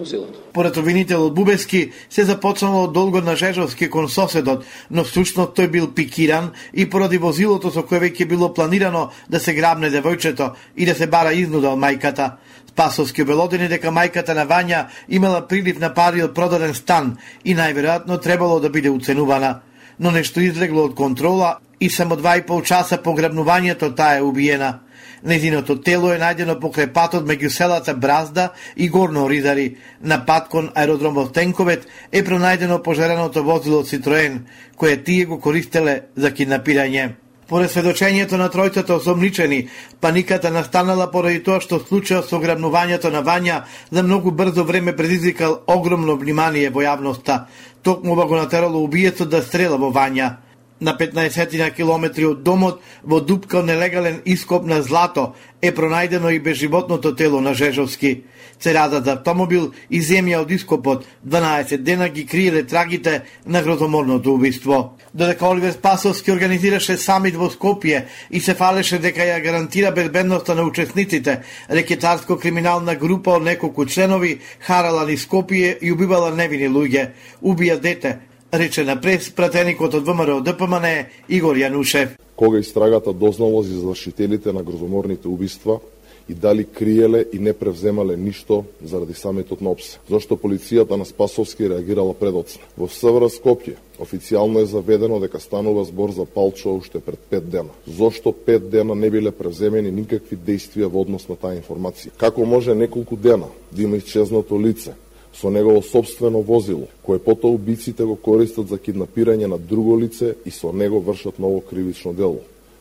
возилото. 0.00 0.40
Поред 0.52 0.76
обвинителот 0.76 1.34
Бубески 1.34 1.92
се 2.10 2.24
започнало 2.24 2.88
долго 2.88 3.20
на 3.20 3.36
Жежовски 3.36 3.90
кон 3.90 4.08
соседот, 4.08 4.64
но 4.90 5.04
всушност 5.04 5.54
тој 5.54 5.70
бил 5.70 5.86
пикиран 5.94 6.50
и 6.74 6.88
поради 6.90 7.18
возилото 7.18 7.70
со 7.70 7.86
кое 7.86 8.00
веќе 8.00 8.26
било 8.26 8.50
планирано 8.54 9.10
да 9.28 9.40
се 9.40 9.54
грабне 9.54 9.92
девојчето 9.92 10.52
и 10.76 10.86
да 10.86 10.94
се 10.94 11.06
бара 11.06 11.32
изнуда 11.32 11.70
од 11.70 11.78
мајката. 11.78 12.40
Спасовски 12.72 13.22
обелодени 13.22 13.68
дека 13.68 13.94
мајката 13.94 14.34
на 14.34 14.46
Вања 14.46 14.86
имала 15.08 15.46
прилив 15.48 15.80
на 15.80 15.94
пари 15.94 16.22
од 16.22 16.34
продаден 16.34 16.74
стан 16.74 17.18
и 17.44 17.54
најверојатно 17.54 18.20
требало 18.22 18.60
да 18.60 18.70
биде 18.70 18.90
уценувана. 18.90 19.60
но 20.00 20.10
нешто 20.10 20.40
излегло 20.40 20.86
од 20.88 20.94
контрола 20.96 21.58
и 21.80 21.90
само 21.90 22.16
два 22.16 22.36
и 22.36 22.42
пол 22.42 22.62
часа 22.64 22.96
по 23.02 23.12
грабнувањето 23.12 23.92
таа 23.96 24.16
е 24.18 24.22
убиена. 24.24 24.80
Незиното 25.22 25.76
тело 25.84 26.12
е 26.14 26.18
најдено 26.18 26.56
покрај 26.60 26.92
патот 26.92 27.26
меѓу 27.28 27.50
селата 27.52 27.94
Бразда 27.94 28.50
и 28.76 28.88
Горно 28.88 29.28
Ридари. 29.28 29.76
На 30.00 30.24
пат 30.26 30.48
кон 30.48 30.70
аеродромот 30.74 31.34
Тенковет 31.34 31.86
е 32.12 32.24
пронајдено 32.24 32.82
пожареното 32.82 33.44
возило 33.44 33.82
Цитроен, 33.84 34.46
кое 34.76 34.96
тие 34.96 35.24
го 35.24 35.40
користеле 35.40 36.00
за 36.16 36.30
киднапирање. 36.32 37.10
Поред 37.50 37.72
сведочењето 37.74 38.38
на 38.38 38.46
тројцата 38.48 38.94
осомничени, 38.94 39.68
паниката 40.00 40.50
настанала 40.54 41.08
поради 41.10 41.40
тоа 41.42 41.60
што 41.60 41.80
случајот 41.82 42.28
со 42.30 42.38
ограбнувањето 42.38 43.10
на 43.10 43.24
Вања 43.26 43.64
за 43.90 44.02
многу 44.06 44.30
брзо 44.30 44.64
време 44.64 44.94
предизвикал 44.96 45.58
огромно 45.66 46.14
внимание 46.16 46.70
во 46.70 46.80
јавноста. 46.86 47.48
Токму 47.82 48.14
го 48.14 48.36
натерало 48.36 48.84
убиецот 48.84 49.28
да 49.28 49.42
стрела 49.42 49.76
во 49.76 49.90
Вања 49.90 50.36
на 50.80 50.96
15 50.96 51.58
на 51.58 51.70
километри 51.70 52.26
од 52.26 52.42
домот 52.42 52.80
во 53.04 53.20
дупка 53.20 53.62
нелегален 53.62 54.22
ископ 54.24 54.66
на 54.66 54.82
злато 54.82 55.34
е 55.62 55.72
пронајдено 55.72 56.30
и 56.32 56.40
безживотното 56.40 57.14
тело 57.16 57.40
на 57.40 57.54
Жежовски. 57.54 58.22
Церадата 58.60 59.04
за 59.04 59.12
автомобил 59.12 59.72
и 59.90 60.00
земја 60.02 60.40
од 60.40 60.50
ископот 60.50 61.04
12 61.26 61.76
дена 61.76 62.08
ги 62.08 62.26
криеле 62.26 62.62
трагите 62.66 63.22
на 63.46 63.62
грозоморното 63.62 64.34
убиство. 64.34 64.96
Додека 65.14 65.46
Оливер 65.46 65.72
Спасовски 65.72 66.32
организираше 66.32 66.96
самит 66.96 67.36
во 67.36 67.50
Скопје 67.50 68.04
и 68.30 68.40
се 68.40 68.54
фалеше 68.54 68.98
дека 68.98 69.20
ја 69.20 69.42
гарантира 69.42 69.92
безбедноста 69.92 70.54
на 70.54 70.62
учесниците, 70.62 71.40
рекетарско-криминална 71.70 72.96
група 72.98 73.36
од 73.36 73.42
неколку 73.42 73.86
членови 73.86 74.38
харала 74.60 75.06
ни 75.06 75.16
Скопје 75.16 75.78
и 75.80 75.92
убивала 75.92 76.30
невини 76.30 76.68
луѓе. 76.68 77.10
Убија 77.42 77.80
дете, 77.80 78.18
рече 78.52 78.84
на 78.84 78.96
прес 79.00 79.30
пратеникот 79.30 79.94
од 79.94 80.06
ВМРО 80.06 80.40
ДПМН 80.42 81.06
Игор 81.28 81.56
Јанушев. 81.56 82.16
Кога 82.36 82.58
истрагата 82.58 83.12
дознало 83.12 83.62
за 83.62 83.74
извршителите 83.74 84.52
на 84.52 84.62
грозоморните 84.62 85.28
убиства 85.28 85.80
и 86.28 86.34
дали 86.34 86.64
криеле 86.64 87.24
и 87.32 87.38
не 87.38 87.52
превземале 87.52 88.16
ништо 88.16 88.64
заради 88.84 89.14
саметот 89.14 89.60
на 89.60 89.70
ОПСЕ. 89.70 89.98
Зошто 90.08 90.36
полицијата 90.36 90.96
на 90.96 91.04
Спасовски 91.04 91.68
реагирала 91.68 92.14
предоцна. 92.14 92.62
Во 92.78 92.88
СВР 92.88 93.30
Скопје 93.30 93.76
официјално 94.00 94.62
е 94.62 94.66
заведено 94.66 95.20
дека 95.20 95.40
станува 95.40 95.84
збор 95.84 96.10
за 96.10 96.24
палчо 96.24 96.74
уште 96.74 97.00
пред 97.00 97.18
5 97.30 97.40
дена. 97.40 97.70
Зошто 97.86 98.32
5 98.32 98.58
дена 98.70 98.94
не 98.94 99.10
биле 99.10 99.30
превземени 99.30 99.90
никакви 99.90 100.36
действија 100.36 100.86
во 100.86 101.02
однос 101.02 101.28
на 101.28 101.36
таа 101.36 101.54
информација? 101.54 102.14
Како 102.16 102.46
може 102.46 102.74
неколку 102.74 103.16
дена 103.16 103.46
да 103.72 103.82
има 103.82 103.96
исчезнато 103.96 104.58
лице 104.58 104.94
со 105.32 105.50
негово 105.50 105.82
собствено 105.82 106.42
возило, 106.42 106.88
кое 107.02 107.18
потоа 107.18 107.50
убиците 107.50 108.04
го 108.04 108.16
користат 108.16 108.68
за 108.68 108.78
киднапирање 108.78 109.46
на 109.46 109.58
друго 109.58 109.98
лице 110.00 110.34
и 110.44 110.50
со 110.50 110.72
него 110.72 111.00
вршат 111.00 111.38
ново 111.38 111.60
кривично 111.60 112.12
дело 112.12 112.40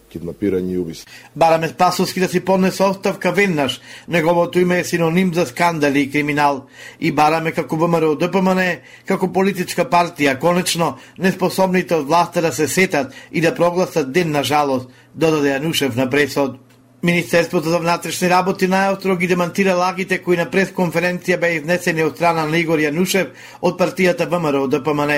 киднапирање 0.10 0.74
и 0.74 0.78
убиство. 0.78 1.12
Бараме 1.36 1.70
Спасовски 1.70 2.20
да 2.20 2.28
си 2.28 2.40
поднесе 2.46 2.84
оставка 2.84 3.32
веднаш. 3.32 3.82
Неговото 4.08 4.60
име 4.60 4.80
е 4.80 4.84
синоним 4.84 5.34
за 5.34 5.46
скандали 5.46 6.02
и 6.02 6.12
криминал. 6.12 6.66
И 7.00 7.12
бараме 7.12 7.52
како 7.52 7.78
ВМРО 7.78 8.16
ДПМН, 8.16 8.62
како 9.06 9.32
политичка 9.34 9.86
партија, 9.86 10.40
конечно, 10.40 10.96
неспособните 11.18 11.96
од 11.96 12.08
власта 12.08 12.42
да 12.42 12.52
се 12.52 12.68
сетат 12.68 13.14
и 13.32 13.42
да 13.42 13.56
прогласат 13.56 14.12
ден 14.12 14.32
на 14.32 14.44
жалост, 14.44 14.90
додаде 15.16 15.54
Јанушев 15.54 15.96
на 15.96 16.10
пресод. 16.10 16.58
Министерството 17.04 17.70
за 17.70 17.78
внатрешни 17.80 18.28
работи 18.30 18.68
најотро 18.68 19.16
ги 19.18 19.28
демантира 19.28 19.72
лагите 19.80 20.18
кои 20.20 20.36
на 20.36 20.50
пресконференција 20.52 21.38
беа 21.40 21.56
изнесени 21.56 22.04
од 22.04 22.18
страна 22.18 22.44
на 22.44 22.60
Игор 22.60 22.82
Јанушев 22.84 23.30
од 23.62 23.78
партијата 23.80 24.28
ВМРО 24.28 24.66
ДПМН. 24.68 25.14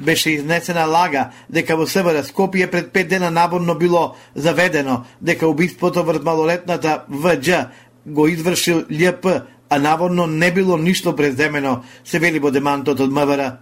Беше 0.00 0.32
изнесена 0.38 0.86
лага 0.88 1.26
дека 1.52 1.76
во 1.76 1.84
СВР 1.84 2.24
Скопје 2.24 2.70
пред 2.70 2.92
пет 2.92 3.08
дена 3.08 3.30
наборно 3.30 3.74
било 3.74 4.16
заведено 4.34 5.04
дека 5.20 5.48
убиството 5.48 6.04
врз 6.04 6.24
малолетната 6.24 7.04
ВД 7.08 7.68
го 8.06 8.26
извршил 8.28 8.84
љП, 8.88 9.42
а 9.68 9.78
наводно 9.78 10.26
не 10.26 10.50
било 10.52 10.78
ништо 10.78 11.16
преземено, 11.16 11.84
се 12.04 12.18
вели 12.18 12.38
во 12.38 12.50
демантот 12.50 13.00
од 13.00 13.12
МВР. 13.12 13.58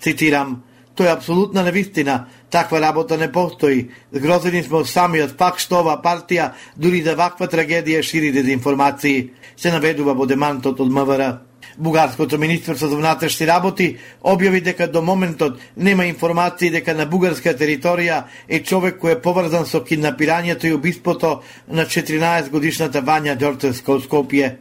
Цитирам, 0.00 0.62
Тоа 0.98 1.06
е 1.06 1.12
апсолутна 1.14 1.62
невистина. 1.62 2.26
Таква 2.50 2.80
работа 2.80 3.16
не 3.16 3.32
постои. 3.32 3.90
Згрозени 4.12 4.62
сме 4.62 4.80
од 4.80 4.88
самиот 4.88 5.34
факт 5.36 5.60
што 5.60 5.82
ова 5.82 5.98
партија 6.00 6.52
дури 6.76 7.02
да 7.04 7.16
ваква 7.16 7.48
трагедија 7.48 8.00
шири 8.02 8.32
дезинформации. 8.32 9.30
Се 9.56 9.72
наведува 9.72 10.14
во 10.14 10.26
демантот 10.26 10.80
од 10.80 10.88
МВР. 10.88 11.28
Бугарското 11.78 12.38
Министерство 12.38 12.88
за 12.88 12.96
внатрешни 12.96 13.46
работи 13.46 13.98
објави 14.24 14.62
дека 14.64 14.88
до 14.88 15.02
моментот 15.02 15.60
нема 15.76 16.06
информации 16.06 16.70
дека 16.70 16.94
на 16.94 17.06
бугарска 17.06 17.52
територија 17.54 18.22
е 18.48 18.62
човек 18.64 18.96
кој 19.02 19.12
е 19.12 19.20
поврзан 19.22 19.66
со 19.66 19.84
киднапирањето 19.84 20.66
и 20.66 20.72
убиството 20.72 21.42
на 21.68 21.84
14 21.84 22.50
годишната 22.50 23.02
Вања 23.02 23.36
Ѓорчевска 23.36 23.94
од 23.94 24.08
Скопје. 24.08 24.56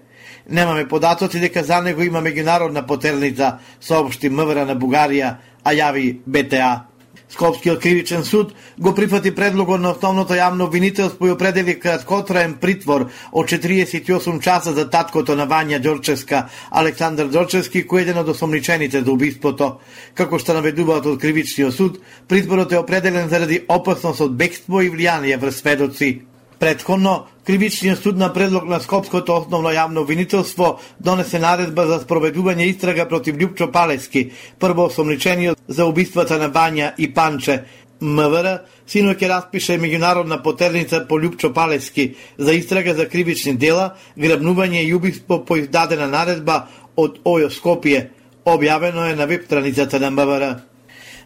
Немаме 0.49 0.87
податоци 0.87 1.39
дека 1.39 1.63
за 1.63 1.81
него 1.81 2.03
има 2.03 2.21
меѓународна 2.21 2.85
потерница, 2.85 3.57
соопшти 3.79 4.29
МВР 4.29 4.65
на 4.65 4.75
Бугарија, 4.75 5.35
а 5.63 5.73
јави 5.73 6.19
БТА. 6.25 6.96
Скопскиот 7.29 7.81
кривичен 7.81 8.23
суд 8.23 8.53
го 8.79 8.95
прифати 8.95 9.35
предлогот 9.35 9.81
на 9.81 9.91
основното 9.91 10.33
јавно 10.33 10.63
обвинителство 10.63 11.27
и 11.27 11.31
определи 11.31 11.75
краткотраен 11.79 12.53
притвор 12.61 13.09
од 13.31 13.49
48 13.51 14.39
часа 14.41 14.73
за 14.73 14.87
таткото 14.89 15.35
на 15.35 15.47
Вања 15.47 15.81
Ѓорчевска, 15.81 16.45
Александар 16.71 17.27
Ѓорчевски, 17.27 17.83
кој 17.83 17.99
е 17.99 18.07
еден 18.07 18.21
од 18.23 18.31
осомничените 18.31 19.03
за 19.03 19.11
убиството. 19.11 19.79
Како 20.13 20.39
што 20.39 20.55
наведуваат 20.55 21.05
од 21.05 21.19
кривичниот 21.19 21.75
суд, 21.75 21.99
притворот 22.27 22.71
е 22.71 22.79
определен 22.79 23.29
заради 23.29 23.65
опасност 23.67 24.21
од 24.21 24.39
бегство 24.39 24.81
и 24.81 24.89
влијание 24.89 25.37
врз 25.37 25.59
сведоци. 25.59 26.36
Предходно, 26.59 27.27
Кривичниот 27.47 27.99
суд 27.99 28.17
на 28.17 28.33
предлог 28.33 28.65
на 28.67 28.79
Скопското 28.83 29.37
основно 29.39 29.69
јавно 29.71 30.01
обвинителство 30.03 30.81
донесе 30.99 31.39
наредба 31.39 31.85
за 31.87 32.01
спроведување 32.01 32.65
истрага 32.67 33.05
против 33.07 33.37
Љупчо 33.39 33.69
Палески, 33.71 34.31
прво 34.59 34.89
осомничениот 34.91 35.61
за 35.67 35.85
убиствата 35.87 36.35
на 36.37 36.49
Вања 36.51 36.91
и 36.97 37.07
Панче. 37.13 37.63
МВР 38.01 38.65
сино 38.83 39.15
ќе 39.15 39.29
распише 39.31 39.79
меѓународна 39.79 40.41
потерница 40.43 41.05
по 41.07 41.21
Љупчо 41.23 41.53
Палески 41.53 42.15
за 42.37 42.51
истрага 42.51 42.93
за 42.93 43.07
кривични 43.07 43.55
дела, 43.55 43.93
грабнување 44.17 44.83
и 44.83 44.93
убиство 44.93 45.39
по 45.45 45.55
издадена 45.55 46.11
наредба 46.11 46.65
од 46.97 47.21
ОЈО 47.23 47.47
Скопје. 47.47 48.09
Објавено 48.43 49.07
е 49.07 49.15
на 49.15 49.25
веб 49.25 49.45
страницата 49.45 49.99
на 49.99 50.11
МВР. 50.11 50.57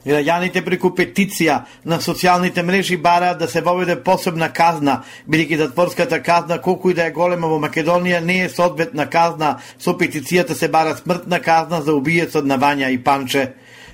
Граѓаните 0.01 0.63
преку 0.65 0.89
петиција 0.97 1.59
на 1.85 1.99
социјалните 2.01 2.63
мрежи 2.65 2.97
бараат 2.97 3.37
да 3.37 3.47
се 3.47 3.61
воведе 3.61 3.99
посебна 4.01 4.47
казна, 4.49 5.03
бидејќи 5.29 5.59
затворската 5.59 6.21
казна 6.25 6.57
колку 6.61 6.89
и 6.89 6.97
да 6.97 7.05
е 7.05 7.13
голема 7.13 7.47
во 7.47 7.59
Македонија 7.61 8.23
не 8.25 8.39
е 8.45 8.49
соодветна 8.49 9.05
казна, 9.09 9.59
со 9.77 9.93
петицијата 9.93 10.57
се 10.57 10.69
бара 10.73 10.95
смртна 10.97 11.39
казна 11.39 11.81
за 11.81 11.93
убиецот 11.93 12.45
на 12.45 12.57
Вања 12.57 12.89
и 12.89 12.97
Панче. 12.97 13.51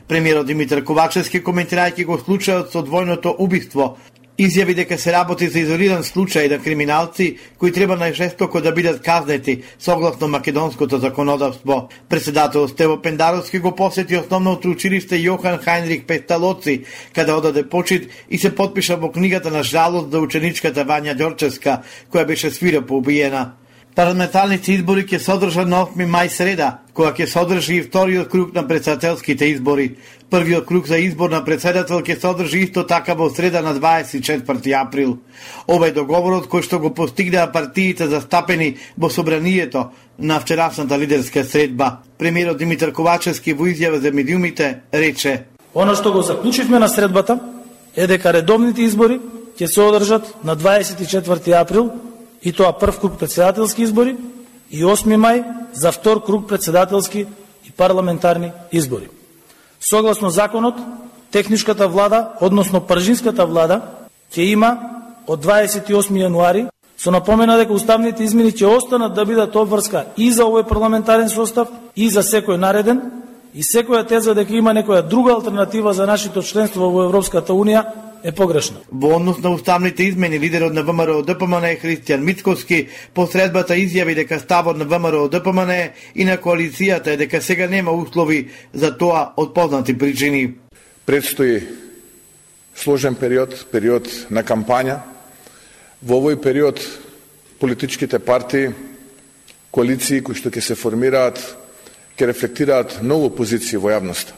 Премиерот 0.07 0.47
Димитар 0.47 0.83
Ковачевски 0.87 1.43
коментирајќи 1.43 2.05
го 2.05 2.15
случајот 2.17 2.71
со 2.71 2.85
двојното 2.87 3.35
убиство 3.37 3.97
изјави 4.37 4.75
дека 4.77 4.97
се 4.97 5.11
работи 5.11 5.47
за 5.49 5.59
изолиран 5.59 6.03
случај 6.05 6.49
на 6.49 6.59
криминалци 6.61 7.37
кои 7.57 7.71
треба 7.71 7.97
најжестоко 7.97 8.61
да 8.61 8.71
бидат 8.71 9.01
казнети 9.01 9.63
согласно 9.79 10.27
македонското 10.27 10.99
законодавство. 10.99 11.89
Председател 12.09 12.67
Стево 12.67 13.01
Пендаровски 13.01 13.59
го 13.59 13.75
посети 13.75 14.17
основното 14.17 14.69
училиште 14.69 15.17
Јохан 15.17 15.57
Хайнрих 15.63 16.05
Песталоци, 16.05 16.83
каде 17.13 17.31
одаде 17.31 17.69
почит 17.69 18.11
и 18.29 18.37
се 18.37 18.55
подпиша 18.55 18.97
во 18.97 19.11
книгата 19.11 19.51
на 19.51 19.63
жалост 19.63 20.11
за 20.11 20.19
ученичката 20.19 20.85
Вања 20.85 21.17
Ѓорчевска, 21.17 21.81
која 22.13 22.25
беше 22.25 22.51
свирепо 22.51 22.97
убиена. 22.97 23.57
Парламентарните 23.97 24.75
избори 24.77 25.07
ќе 25.09 25.17
содржат 25.17 25.65
на 25.65 25.79
8 25.87 26.05
мај 26.13 26.27
среда, 26.29 26.67
кога 26.93 27.15
ќе 27.17 27.25
содржи 27.31 27.79
и 27.79 27.81
вториот 27.81 28.27
круг 28.29 28.53
на 28.53 28.61
председателските 28.67 29.47
избори. 29.49 29.95
Првиот 30.29 30.67
круг 30.69 30.85
за 30.85 30.99
избор 31.01 31.31
на 31.33 31.39
председател 31.45 32.03
ќе 32.05 32.19
содржи 32.21 32.59
исто 32.67 32.83
така 32.85 33.15
во 33.17 33.31
среда 33.33 33.63
на 33.65 33.73
24 33.73 34.73
април. 34.77 35.17
Ова 35.65 35.89
е 35.89 35.95
договорот 35.97 36.45
кој 36.45 36.61
што 36.61 36.77
го 36.77 36.93
постигнаа 36.93 37.49
партиите 37.49 38.05
застапени 38.05 38.75
во 38.97 39.09
собранието 39.09 39.89
на 40.19 40.39
вчерашната 40.39 40.97
лидерска 40.97 41.43
средба. 41.43 41.97
Премиерот 42.19 42.57
Димитар 42.57 42.93
Ковачевски 42.93 43.57
во 43.57 43.65
изјава 43.65 43.97
за 43.97 44.11
медиумите 44.13 44.83
рече: 44.93 45.45
Оно 45.73 45.95
што 45.95 46.13
го 46.13 46.21
заклучивме 46.21 46.77
на 46.77 46.87
средбата 46.87 47.39
е 47.95 48.05
дека 48.05 48.33
редовните 48.33 48.85
избори 48.85 49.17
ќе 49.57 49.65
се 49.65 49.81
одржат 49.81 50.35
на 50.43 50.53
24 50.53 51.61
април 51.61 52.06
и 52.43 52.53
тоа 52.53 52.73
прв 52.73 52.99
круг 52.99 53.17
председателски 53.19 53.81
избори 53.81 54.17
и 54.71 54.83
8 54.83 55.15
мај 55.15 55.43
за 55.73 55.91
втор 55.91 56.23
круг 56.23 56.47
председателски 56.47 57.25
и 57.67 57.71
парламентарни 57.71 58.51
избори. 58.71 59.09
Согласно 59.79 60.29
законот, 60.29 60.75
техничката 61.31 61.87
влада, 61.87 62.33
односно 62.41 62.81
пржинската 62.81 63.45
влада, 63.45 63.81
ќе 64.31 64.51
има 64.53 64.77
од 65.27 65.45
28 65.45 66.11
јануари 66.11 66.67
со 66.97 67.11
напомена 67.11 67.57
дека 67.57 67.73
уставните 67.73 68.23
измени 68.23 68.51
ќе 68.51 68.65
останат 68.65 69.13
да 69.13 69.25
бидат 69.25 69.55
обврска 69.55 70.05
и 70.17 70.31
за 70.31 70.47
овој 70.47 70.67
парламентарен 70.67 71.29
состав 71.29 71.69
и 71.95 72.09
за 72.09 72.23
секој 72.23 72.57
нареден 72.57 73.01
и 73.57 73.63
секоја 73.65 74.03
теза 74.05 74.35
дека 74.37 74.53
има 74.53 74.69
некоја 74.77 75.01
друга 75.01 75.33
алтернатива 75.33 75.93
за 75.93 76.05
нашето 76.05 76.43
членство 76.45 76.91
во 76.93 77.07
Европската 77.07 77.55
Унија 77.57 77.81
е 78.23 78.31
погрешна. 78.31 78.83
Во 78.91 79.15
однос 79.15 79.39
на 79.41 79.49
уставните 79.49 80.03
измени, 80.03 80.39
лидерот 80.39 80.73
на 80.73 80.83
ВМРО 80.83 81.23
ДПМН 81.25 81.65
е 81.65 81.79
Христијан 81.81 82.21
Мицковски 82.21 82.87
по 83.13 83.25
средбата 83.25 83.73
изјави 83.73 84.13
дека 84.15 84.39
ставот 84.39 84.77
на 84.77 84.85
ВМРО 84.85 85.25
ДПМН 85.33 85.73
и 86.15 86.25
на 86.25 86.37
коалицијата 86.37 87.15
е 87.15 87.17
дека 87.17 87.41
сега 87.41 87.67
нема 87.67 87.91
услови 87.91 88.51
за 88.73 88.93
тоа 88.97 89.33
од 89.37 89.53
познати 89.53 89.97
причини. 89.97 90.53
Предстои 91.05 91.63
сложен 92.75 93.15
период, 93.15 93.65
период 93.71 94.05
на 94.29 94.43
кампања. 94.43 95.01
Во 96.05 96.21
овој 96.21 96.37
период 96.37 96.77
политичките 97.59 98.19
партии, 98.19 98.69
коалиции 99.71 100.21
кои 100.21 100.37
што 100.37 100.53
ќе 100.53 100.61
се 100.61 100.75
формираат, 100.75 101.56
ќе 102.17 102.25
рефлектираат 102.25 102.97
многу 103.01 103.29
позиции 103.29 103.77
во 103.77 103.93
јавноста. 103.93 104.33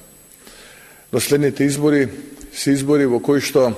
Но 1.11 1.19
следните 1.19 1.63
избори 1.63 2.07
се 2.53 2.75
избори 2.75 3.07
во 3.07 3.19
кои 3.19 3.41
што 3.41 3.71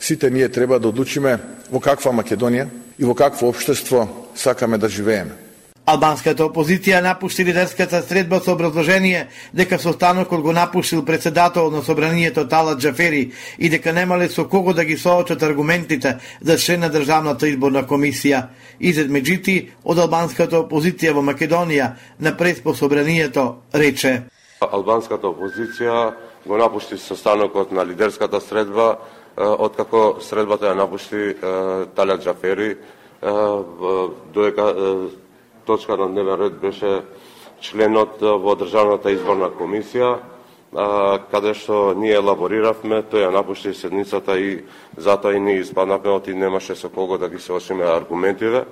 сите 0.00 0.30
ние 0.30 0.48
треба 0.48 0.78
да 0.78 0.88
одлучиме 0.88 1.38
во 1.70 1.80
каква 1.80 2.12
Македонија 2.12 2.68
и 2.98 3.04
во 3.04 3.14
какво 3.14 3.48
општество 3.48 4.30
сакаме 4.34 4.78
да 4.78 4.88
живееме. 4.88 5.47
Албанската 5.88 6.44
опозиција 6.44 6.98
напушти 7.00 7.46
лидерската 7.48 8.02
средба 8.04 8.42
со 8.44 8.52
образложение 8.52 9.22
дека 9.56 9.78
состанокот 9.80 10.42
го 10.44 10.52
напуштил 10.52 11.04
председател 11.04 11.70
на 11.70 11.82
собранието 11.82 12.48
Тала 12.48 12.76
Джафери 12.76 13.32
и 13.58 13.70
дека 13.70 13.92
немале 13.92 14.28
со 14.28 14.44
кого 14.48 14.74
да 14.74 14.84
ги 14.84 14.98
соочат 14.98 15.42
аргументите 15.42 16.18
за 16.42 16.58
член 16.58 16.80
на 16.80 16.90
Државната 16.92 17.48
изборна 17.48 17.86
комисија. 17.88 18.48
Изед 18.80 19.08
Меджити 19.08 19.70
од 19.84 19.98
албанската 19.98 20.60
опозиција 20.60 21.14
во 21.16 21.22
Македонија 21.24 21.94
на 22.20 22.36
прес 22.36 22.60
по 22.60 22.74
собранието 22.74 23.62
рече 23.74 24.28
Албанската 24.60 25.26
опозиција 25.26 26.12
го 26.44 26.58
напушти 26.58 26.98
состанокот 26.98 27.72
на 27.72 27.86
лидерската 27.86 28.40
средба 28.40 28.98
откако 29.36 30.18
средбата 30.20 30.68
ја 30.68 30.76
напушти 30.76 31.32
Таля 31.96 32.18
Джафери 32.20 32.76
додека 34.34 34.68
точка 35.68 35.96
на 36.00 36.08
дневен 36.08 36.40
ред 36.40 36.56
беше 36.64 37.02
членот 37.60 38.22
во 38.24 38.54
Државната 38.56 39.12
изборна 39.12 39.50
комисија, 39.52 40.16
каде 41.28 41.52
што 41.58 41.92
ние 41.92 42.16
елабориравме, 42.16 43.02
тој 43.04 43.26
ја 43.26 43.32
напушти 43.34 43.74
седницата 43.76 44.38
и 44.40 44.62
затоа 44.98 45.34
и 45.34 45.40
ние 45.40 45.60
испаднавме 45.60 46.10
од 46.10 46.28
и 46.28 46.34
немаше 46.34 46.74
со 46.76 46.88
кого 46.88 47.18
да 47.18 47.28
ги 47.28 47.38
се 47.38 47.52
ошиме 47.52 47.84
аргументиве. 47.84 48.64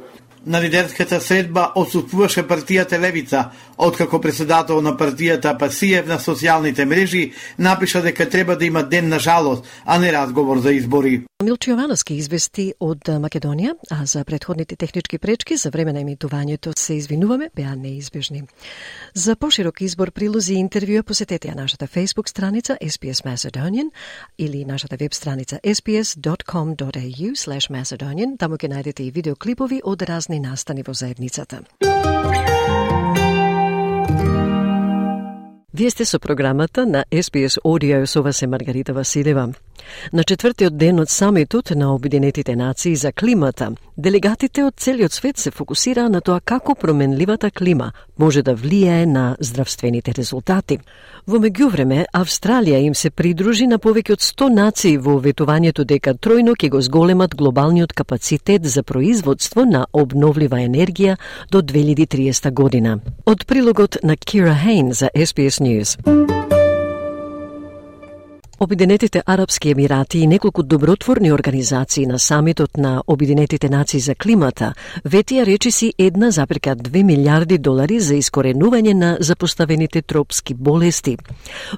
На 0.47 0.61
лидерската 0.61 1.21
средба 1.21 1.73
отсутствуваше 1.75 2.47
партијата 2.47 3.01
Левица, 3.01 3.51
откако 3.79 4.21
председател 4.21 4.81
на 4.81 4.93
партијата 4.97 5.59
Пасиев 5.59 6.07
на 6.07 6.21
социјалните 6.23 6.85
мрежи 6.85 7.33
напиша 7.59 8.03
дека 8.03 8.29
треба 8.31 8.57
да 8.57 8.65
има 8.65 8.83
ден 8.83 9.09
на 9.09 9.19
жалост, 9.19 9.65
а 9.85 9.99
не 9.99 10.13
разговор 10.13 10.59
за 10.59 10.73
избори. 10.73 11.25
Милчо 11.45 11.75
Јовановски 11.75 12.15
извести 12.17 12.71
од 12.81 13.11
Македонија, 13.21 13.75
а 13.91 14.07
за 14.07 14.23
предходните 14.25 14.77
технички 14.77 15.19
пречки 15.19 15.57
за 15.57 15.71
време 15.71 15.93
на 15.93 16.01
емитувањето 16.01 16.73
се 16.79 16.95
извинуваме, 16.95 17.51
беа 17.57 17.75
неизбежни. 17.77 18.43
За 19.15 19.37
поширок 19.37 19.81
избор 19.81 20.11
прилози 20.11 20.55
и 20.55 20.63
интервјуа 20.65 21.03
посетете 21.03 21.49
ја 21.49 21.57
нашата 21.57 21.87
Facebook 21.87 22.29
страница 22.29 22.79
SPS 22.81 23.27
Macedonian 23.27 23.91
или 24.39 24.65
нашата 24.65 24.97
веб 24.97 25.15
страница 25.15 25.61
sps.com.au 26.17 27.71
Macedonian. 27.71 28.37
Таму 28.37 28.57
ќе 28.57 28.69
најдете 28.73 29.05
и 29.05 29.11
видеоклипови 29.11 29.81
од 29.85 30.03
разни 30.03 30.41
настани 30.41 30.83
во 30.83 30.95
заедницата. 30.95 31.61
Вие 35.73 35.91
сте 35.91 36.05
со 36.05 36.19
програмата 36.19 36.87
на 36.87 37.05
SBS 37.13 37.59
Audio 37.65 38.07
со 38.07 38.23
вас 38.23 38.43
е 38.43 38.47
Маргарита 38.47 38.93
Василева. 38.93 39.53
На 40.13 40.25
четвртиот 40.25 40.77
ден 40.77 41.01
од 41.01 41.11
самитот 41.11 41.71
на 41.71 41.95
Обединетите 41.95 42.57
нации 42.57 42.97
за 42.97 43.13
климата, 43.13 43.73
делегатите 43.97 44.65
од 44.65 44.75
целиот 44.77 45.13
свет 45.13 45.39
се 45.39 45.51
фокусираа 45.51 46.09
на 46.09 46.21
тоа 46.21 46.41
како 46.41 46.75
променливата 46.75 47.51
клима 47.51 47.93
може 48.19 48.43
да 48.43 48.57
влијае 48.57 49.05
на 49.05 49.37
здравствените 49.41 50.13
резултати. 50.13 50.79
Во 51.27 51.41
меѓувреме, 51.43 52.05
Австралија 52.15 52.81
им 52.87 52.95
се 52.95 53.11
придружи 53.11 53.67
на 53.67 53.79
повеќе 53.79 54.13
од 54.13 54.23
100 54.23 54.49
нации 54.55 54.97
во 54.97 55.19
ветувањето 55.21 55.85
дека 55.85 56.15
тројно 56.15 56.55
ќе 56.57 56.71
го 56.71 56.81
зголемат 56.81 57.35
глобалниот 57.35 57.93
капацитет 57.93 58.65
за 58.65 58.83
производство 58.83 59.65
на 59.65 59.87
обновлива 59.93 60.63
енергија 60.63 61.17
до 61.51 61.63
2030 61.63 62.51
година. 62.53 62.99
Од 63.27 63.47
прилогот 63.47 63.99
на 64.03 64.17
Кира 64.17 64.55
Хейн 64.55 64.93
за 64.93 65.11
SBS 65.15 65.61
News. 65.61 66.46
Обединетите 68.61 69.23
Арапски 69.27 69.71
Емирати 69.71 70.19
и 70.19 70.27
неколку 70.27 70.63
добротворни 70.63 71.33
организации 71.33 72.07
на 72.07 72.19
самитот 72.19 72.77
на 72.77 73.03
Обединетите 73.07 73.69
нации 73.69 74.01
за 74.01 74.15
климата 74.15 74.73
ветија 75.05 75.45
речиси 75.45 75.93
1,2 75.99 77.03
милиарди 77.03 77.59
долари 77.59 78.01
за 78.01 78.17
искоренување 78.17 78.95
на 78.95 79.17
запоставените 79.21 80.03
тропски 80.03 80.55
болести. 80.55 81.19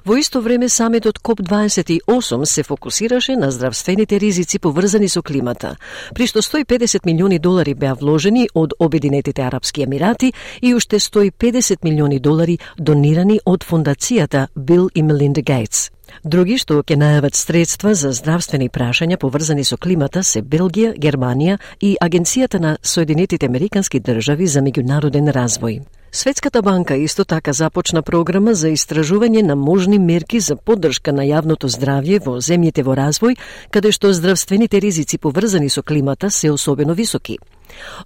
Во 0.05 0.15
исто 0.15 0.41
време 0.41 0.69
самитот 0.69 1.19
КОП-28 1.19 2.45
се 2.45 2.63
фокусираше 2.63 3.35
на 3.35 3.51
здравствените 3.51 4.19
ризици 4.19 4.59
поврзани 4.59 5.09
со 5.09 5.21
климата, 5.21 5.75
при 6.15 6.27
што 6.27 6.39
150 6.39 7.05
милиони 7.05 7.39
долари 7.39 7.75
беа 7.75 7.93
вложени 7.93 8.47
од 8.55 8.73
Обединетите 8.79 9.41
Арапски 9.41 9.83
Емирати 9.83 10.33
и 10.61 10.73
уште 10.73 10.99
150 10.99 11.83
милиони 11.83 12.19
долари 12.19 12.59
донирани 12.77 13.41
од 13.45 13.67
фондацијата 13.67 14.47
Бил 14.55 14.89
и 14.95 15.03
Мелинда 15.03 15.41
Гейтс. 15.41 15.98
Други 16.23 16.57
што 16.57 16.81
ќе 16.83 16.97
најават 16.99 17.35
средства 17.35 17.93
за 17.95 18.11
здравствени 18.11 18.69
прашања 18.69 19.17
поврзани 19.17 19.63
со 19.63 19.77
климата 19.77 20.23
се 20.23 20.41
Белгија, 20.41 20.95
Германија 20.97 21.59
и 21.81 21.95
Агенцијата 22.01 22.59
на 22.59 22.77
Соединетите 22.83 23.45
Американски 23.45 23.99
држави 23.99 24.47
за 24.47 24.61
меѓународен 24.61 25.31
развој. 25.31 25.79
Светската 26.11 26.61
банка 26.61 26.95
исто 26.95 27.25
така 27.25 27.53
започна 27.53 28.01
програма 28.01 28.55
за 28.57 28.71
истражување 28.73 29.43
на 29.45 29.55
можни 29.55 29.99
мерки 29.99 30.39
за 30.39 30.55
поддршка 30.55 31.13
на 31.13 31.21
јавното 31.21 31.69
здравје 31.69 32.17
во 32.25 32.39
земјите 32.41 32.81
во 32.81 32.95
развој, 32.97 33.37
каде 33.69 33.91
што 33.93 34.09
здравствените 34.13 34.81
ризици 34.81 35.19
поврзани 35.21 35.69
со 35.69 35.83
климата 35.83 36.31
се 36.31 36.49
особено 36.51 36.95
високи. 36.97 37.37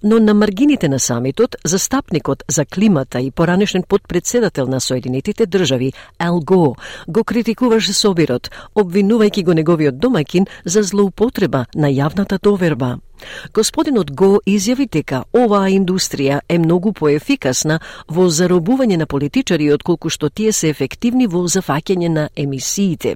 Но 0.02 0.18
на 0.18 0.34
маргините 0.34 0.88
на 0.88 0.98
самитот, 1.00 1.56
застапникот 1.64 2.44
за 2.48 2.64
климата 2.64 3.20
и 3.20 3.30
поранешен 3.30 3.82
подпредседател 3.88 4.66
на 4.66 4.80
Соединетите 4.80 5.46
држави, 5.46 5.92
Ал 6.18 6.40
Го, 6.40 6.76
го 7.08 7.24
критикуваше 7.24 7.92
Собирот, 7.92 8.50
обвинувајќи 8.76 9.44
го 9.44 9.54
неговиот 9.54 9.94
домаќин 9.94 10.46
за 10.64 10.82
злоупотреба 10.82 11.66
на 11.74 11.88
јавната 11.88 12.38
доверба. 12.42 12.98
Господинот 13.54 14.10
Го 14.10 14.40
изјави 14.46 14.88
дека 14.90 15.24
оваа 15.32 15.68
индустрија 15.70 16.40
е 16.48 16.58
многу 16.58 16.92
поефикасна 16.92 17.80
во 18.08 18.28
заробување 18.28 18.96
на 18.96 19.06
политичари 19.06 19.72
отколку 19.72 20.10
што 20.10 20.30
тие 20.30 20.52
се 20.52 20.70
ефективни 20.70 21.26
во 21.26 21.46
зафаќање 21.48 22.08
на 22.08 22.28
емисиите. 22.36 23.14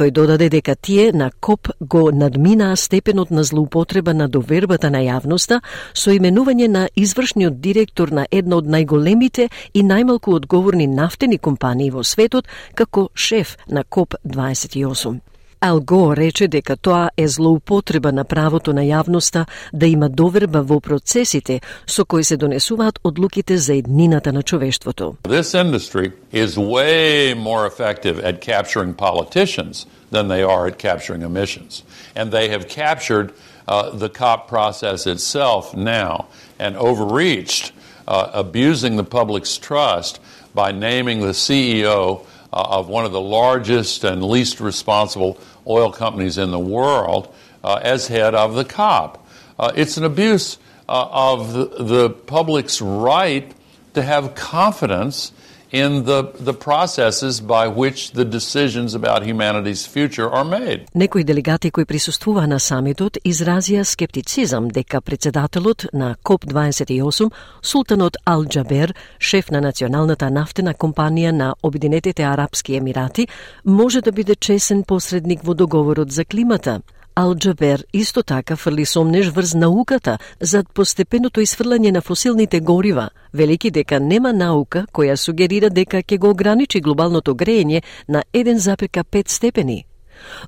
Тој 0.00 0.10
додаде 0.16 0.48
дека 0.48 0.74
тие 0.74 1.12
на 1.12 1.30
КОП 1.40 1.68
го 1.80 2.10
надминаа 2.10 2.76
степенот 2.76 3.30
на 3.30 3.44
злоупотреба 3.44 4.14
на 4.14 4.28
довербата 4.28 4.90
на 4.90 5.02
јавноста 5.04 5.60
со 5.94 6.14
именување 6.16 6.68
на 6.68 6.88
извршниот 6.96 7.60
директор 7.60 8.08
на 8.08 8.26
една 8.30 8.56
од 8.62 8.66
најголемите 8.66 9.50
и 9.74 9.82
најмалку 9.82 10.36
одговорни 10.40 10.86
нафтени 10.86 11.38
компании 11.38 11.90
во 11.90 12.04
светот 12.04 12.48
како 12.74 13.10
шеф 13.14 13.58
на 13.68 13.84
КОП 13.84 14.14
28. 14.24 15.29
Ал 15.62 15.80
Го 15.80 16.16
рече 16.16 16.48
дека 16.48 16.76
тоа 16.76 17.10
е 17.16 17.28
злоупотреба 17.28 18.12
на 18.12 18.24
правото 18.24 18.72
на 18.72 18.80
јавноста 18.80 19.44
да 19.72 19.86
има 19.86 20.08
доверба 20.08 20.62
во 20.62 20.80
процесите 20.80 21.60
со 21.86 22.04
кои 22.04 22.24
се 22.24 22.36
донесуваат 22.36 22.98
одлуките 23.04 23.58
за 23.58 23.74
еднината 23.74 24.32
на 24.32 24.42
човештвото. 24.42 25.14
This 25.28 25.52
industry 25.54 26.12
is 26.32 26.56
way 26.56 27.34
more 27.34 27.66
effective 27.66 28.24
at 28.24 28.40
capturing 28.40 28.94
politicians 28.94 29.86
than 30.10 30.28
they 30.28 30.42
are 30.42 30.66
at 30.66 30.78
capturing 30.78 31.22
emissions. 31.22 31.82
And 32.16 32.32
they 32.32 32.48
have 32.48 32.66
captured 32.66 33.32
uh, 33.68 33.90
the 33.90 34.08
COP 34.08 34.48
process 34.48 35.06
itself 35.06 35.74
now 35.76 36.26
and 36.58 36.74
overreached, 36.76 37.72
uh, 38.08 38.30
abusing 38.32 38.96
the 38.96 39.10
public's 39.18 39.58
trust 39.58 40.20
by 40.54 40.72
naming 40.72 41.20
the 41.20 41.34
CEO 41.44 42.24
uh, 42.52 42.78
of 42.78 42.88
one 42.88 43.04
of 43.04 43.12
the 43.12 43.20
largest 43.20 44.04
and 44.04 44.24
least 44.24 44.58
responsible 44.60 45.36
oil 45.70 45.92
companies 45.92 46.36
in 46.36 46.50
the 46.50 46.58
world 46.58 47.32
uh, 47.62 47.80
as 47.82 48.08
head 48.08 48.34
of 48.34 48.54
the 48.54 48.64
COP. 48.64 49.26
Uh, 49.58 49.72
it's 49.76 49.96
an 49.96 50.04
abuse 50.04 50.58
uh, 50.88 51.08
of 51.10 51.52
the, 51.52 51.64
the, 51.84 52.10
public's 52.10 52.82
right 52.82 53.52
to 53.94 54.02
have 54.02 54.34
confidence 54.34 55.32
in 55.72 56.04
the, 56.04 56.32
the 56.40 56.52
processes 56.52 57.40
by 57.40 57.68
which 57.68 58.12
the 58.12 58.24
decisions 58.24 58.94
about 58.94 59.22
humanity's 59.22 59.86
future 59.86 60.28
are 60.30 60.44
made. 60.44 60.86
Некои 60.94 61.24
делегати 61.24 61.70
кои 61.70 61.84
присуствуваа 61.84 62.46
на 62.46 62.60
самитот 62.60 63.18
изразија 63.24 63.82
скептицизам 63.84 64.68
дека 64.68 65.00
председателот 65.00 65.86
на 65.92 66.16
КОП-28, 66.22 67.32
султанот 67.62 68.16
Ал 68.24 68.44
Джабер, 68.44 68.94
шеф 69.18 69.50
на 69.50 69.60
националната 69.60 70.30
нафтена 70.30 70.74
компанија 70.74 71.30
на 71.30 71.54
Обединетите 71.62 72.22
Арапски 72.22 72.76
Емирати, 72.76 73.28
може 73.64 74.00
да 74.00 74.12
биде 74.12 74.34
чесен 74.34 74.82
посредник 74.82 75.42
во 75.42 75.54
договорот 75.54 76.12
за 76.12 76.24
климата. 76.24 76.80
Ал 77.14 77.34
Джабер 77.34 77.84
исто 77.92 78.22
така 78.22 78.56
фрли 78.56 78.84
сомнеж 78.86 79.28
врз 79.28 79.54
науката 79.54 80.18
за 80.40 80.64
постепеното 80.74 81.40
исфрлање 81.40 81.90
на 81.90 82.00
фосилните 82.00 82.60
горива, 82.60 83.08
велики 83.34 83.70
дека 83.70 84.00
нема 84.00 84.32
наука 84.32 84.86
која 84.92 85.16
сугерира 85.16 85.70
дека 85.70 86.02
ќе 86.02 86.18
го 86.18 86.30
ограничи 86.30 86.80
глобалното 86.80 87.34
греење 87.34 87.82
на 88.08 88.22
1,5 88.32 89.28
степени. 89.28 89.89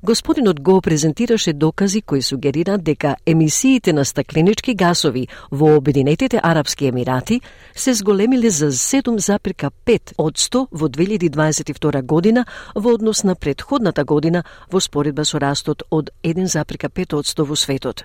Господинот 0.02 0.60
го 0.60 0.80
презентираше 0.80 1.52
докази 1.52 2.02
кои 2.02 2.22
сугерираат 2.22 2.84
дека 2.84 3.16
емисиите 3.26 3.92
на 3.92 4.04
стакленички 4.04 4.74
гасови 4.74 5.28
во 5.50 5.76
Обединетите 5.76 6.40
Арапски 6.42 6.86
Емирати 6.86 7.40
се 7.74 7.94
зголемиле 7.94 8.50
за 8.50 8.72
7,5 8.72 10.12
од 10.18 10.34
100 10.34 10.66
во 10.72 10.88
2022 10.88 12.02
година 12.02 12.46
во 12.74 12.94
однос 12.94 13.24
на 13.24 13.34
предходната 13.34 14.04
година 14.04 14.44
во 14.72 14.80
споредба 14.80 15.24
со 15.24 15.38
растот 15.38 15.82
од 15.90 16.10
1,5 16.22 17.14
од 17.14 17.26
100 17.26 17.44
во 17.44 17.56
светот. 17.56 18.04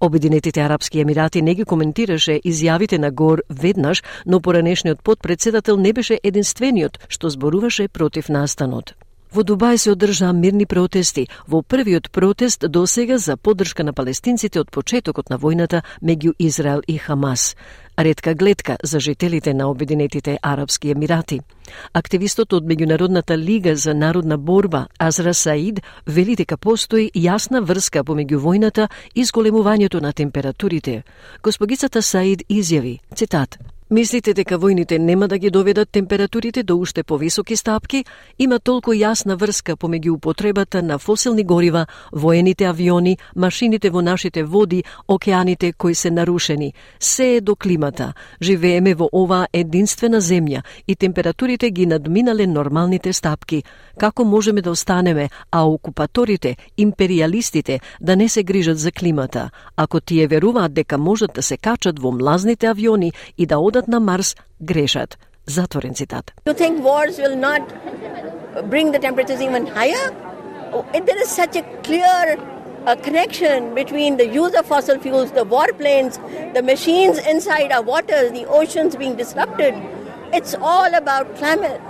Обединетите 0.00 0.60
Арапски 0.60 1.00
Емирати 1.00 1.42
не 1.42 1.54
ги 1.54 1.64
коментираше 1.64 2.40
изјавите 2.44 2.98
на 2.98 3.10
Гор 3.10 3.42
веднаш, 3.50 4.02
но 4.26 4.40
поранешниот 4.40 5.02
подпредседател 5.02 5.76
не 5.76 5.92
беше 5.92 6.20
единствениот 6.22 6.98
што 7.08 7.30
зборуваше 7.30 7.88
против 7.88 8.28
настанот. 8.28 8.94
Во 9.32 9.40
Дубај 9.48 9.78
се 9.80 9.94
одржаа 9.94 10.34
мирни 10.36 10.66
протести, 10.68 11.22
во 11.48 11.62
првиот 11.62 12.10
протест 12.12 12.66
до 12.68 12.84
сега 12.86 13.16
за 13.18 13.38
поддршка 13.38 13.84
на 13.84 13.94
палестинците 13.96 14.60
од 14.60 14.68
почетокот 14.70 15.30
на 15.30 15.38
војната 15.40 15.80
меѓу 16.04 16.34
Израел 16.38 16.82
и 16.86 16.98
Хамас. 16.98 17.56
Редка 17.96 18.34
гледка 18.34 18.76
за 18.82 19.00
жителите 19.00 19.54
на 19.54 19.70
Обединетите 19.70 20.38
Арабски 20.42 20.90
Емирати. 20.90 21.40
Активистот 21.94 22.52
од 22.52 22.68
Меѓународната 22.68 23.38
лига 23.38 23.76
за 23.76 23.94
народна 23.94 24.36
борба 24.38 24.86
Азра 24.98 25.34
Саид 25.34 25.80
вели 26.06 26.36
дека 26.36 26.56
постои 26.56 27.10
јасна 27.16 27.64
врска 27.64 28.04
помеѓу 28.04 28.36
војната 28.36 28.88
и 29.14 29.24
зголемувањето 29.24 30.00
на 30.00 30.12
температурите. 30.12 31.02
Госпогицата 31.42 32.02
Саид 32.02 32.44
изјави, 32.50 32.98
цитат, 33.14 33.58
Мислите 33.92 34.32
дека 34.32 34.56
војните 34.56 34.96
нема 34.98 35.26
да 35.28 35.36
ги 35.38 35.50
доведат 35.50 35.90
температурите 35.92 36.62
до 36.62 36.78
уште 36.80 37.02
повисоки 37.02 37.56
стапки? 37.56 38.04
Има 38.38 38.58
толку 38.58 38.94
јасна 38.96 39.34
врска 39.36 39.74
помеѓу 39.76 40.14
употребата 40.14 40.80
на 40.82 40.96
фосилни 40.98 41.44
горива, 41.44 41.86
воените 42.12 42.64
авиони, 42.64 43.18
машините 43.36 43.90
во 43.90 44.00
нашите 44.00 44.44
води, 44.44 44.84
океаните 45.08 45.72
кои 45.72 45.94
се 45.94 46.10
нарушени. 46.10 46.72
Се 47.00 47.36
е 47.36 47.40
до 47.40 47.56
климата. 47.56 48.12
Живееме 48.42 48.94
во 48.94 49.10
оваа 49.12 49.46
единствена 49.52 50.20
земја 50.20 50.62
и 50.88 50.96
температурите 50.96 51.70
ги 51.70 51.86
надминале 51.86 52.46
нормалните 52.46 53.12
стапки. 53.12 53.62
Како 53.98 54.24
можеме 54.24 54.62
да 54.62 54.70
останеме, 54.70 55.28
а 55.50 55.66
окупаторите, 55.68 56.56
империалистите 56.78 57.80
да 58.00 58.16
не 58.16 58.28
се 58.28 58.42
грижат 58.42 58.78
за 58.78 58.92
климата? 58.92 59.50
Ако 59.76 60.00
тие 60.00 60.26
веруваат 60.26 60.72
дека 60.72 60.98
можат 60.98 61.30
да 61.34 61.42
се 61.42 61.56
качат 61.56 61.98
во 61.98 62.12
млазните 62.12 62.66
авиони 62.66 63.12
и 63.38 63.46
да 63.46 63.58
одат 63.58 63.81
на 63.87 63.99
Марс 63.99 64.35
грешат. 64.61 65.17
Затворен 65.45 65.93
цитат. 65.93 66.31
You 66.45 66.53
think 66.53 66.83
wars 66.83 67.17
will 67.23 67.37
not 67.49 67.63
bring 68.69 68.91
the 68.91 68.99
temperatures 68.99 69.41
even 69.41 69.65
higher? 69.65 70.05
There 71.07 71.21
is 71.23 71.29
such 71.41 71.55
a 71.55 71.63
clear 71.87 72.37
a 72.87 72.95
connection 72.95 73.75
between 73.75 74.15
the 74.15 74.25
use 74.25 74.53
of 74.53 74.65
fossil 74.65 74.97
fuels, 74.97 75.31
the 75.33 75.43
warplanes, 75.43 76.13
the 76.53 76.63
machines 76.63 77.17
inside 77.17 77.69
our 77.69 77.81
waters, 77.81 78.31
the 78.31 78.45
oceans 78.45 78.95
being 78.95 79.15
disrupted. 79.17 79.73
It's 80.31 80.55
all 80.55 80.93
about 80.95 81.35
climate. 81.35 81.81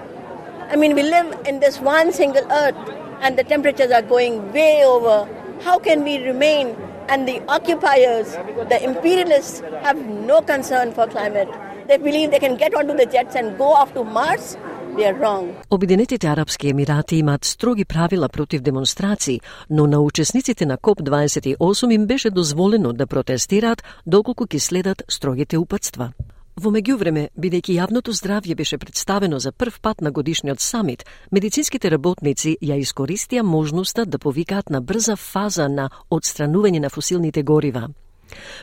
I 0.72 0.76
mean, 0.76 0.96
we 0.96 1.04
live 1.04 1.30
in 1.46 1.60
this 1.60 1.80
one 1.80 2.12
single 2.12 2.52
earth 2.52 2.76
and 3.22 3.38
the 3.38 3.43
temperatures 3.43 3.91
are 3.91 4.02
going 4.02 4.52
way 4.52 4.84
over. 4.84 5.30
How 5.62 5.78
can 5.78 6.04
we 6.04 6.17
remain? 6.24 6.76
And 7.10 7.28
the 7.28 7.41
occupiers, 7.48 8.32
the 8.67 8.84
imperialists, 8.84 9.62
have 9.82 9.98
no 9.98 10.41
concern 10.41 10.93
for 10.93 11.08
climate. 11.08 11.48
They 11.92 11.98
believe 11.98 12.31
they 12.31 12.42
can 12.46 12.57
get 12.57 12.72
onto 12.78 12.94
the 13.00 13.07
jets 13.14 13.35
and 13.40 13.59
go 13.59 13.68
off 13.81 13.90
to 13.96 14.02
Mars. 14.02 14.57
They 14.96 15.07
are 15.11 15.18
wrong. 15.20 15.55
Обединетите 15.70 16.26
Арапски 16.26 16.68
Емирати 16.68 17.16
имаат 17.16 17.44
строги 17.44 17.85
правила 17.85 18.28
против 18.28 18.62
демонстрации, 18.62 19.40
но 19.70 19.87
на 19.87 20.00
учесниците 20.00 20.66
на 20.66 20.78
КОП-28 20.78 21.92
им 21.94 22.07
беше 22.07 22.31
дозволено 22.31 22.92
да 22.92 23.07
протестираат 23.07 23.83
доколку 24.07 24.44
ќе 24.44 24.59
следат 24.59 25.02
строгите 25.09 25.59
упатства. 25.59 26.12
Во 26.57 26.70
меѓувреме, 26.70 27.28
бидејќи 27.38 27.76
јавното 27.81 28.12
здравје 28.12 28.55
беше 28.55 28.78
представено 28.78 29.38
за 29.38 29.52
прв 29.52 29.81
пат 29.81 30.00
на 30.00 30.11
годишниот 30.11 30.61
самит, 30.61 31.05
медицинските 31.31 31.90
работници 31.90 32.57
ја 32.62 32.81
искористија 32.81 33.42
можноста 33.42 34.07
да 34.07 34.18
повикаат 34.18 34.70
на 34.70 34.81
брза 34.81 35.16
фаза 35.16 35.68
на 35.68 35.90
одстранување 36.11 36.81
на 36.81 36.90
фосилните 36.90 37.42
горива. 37.42 37.88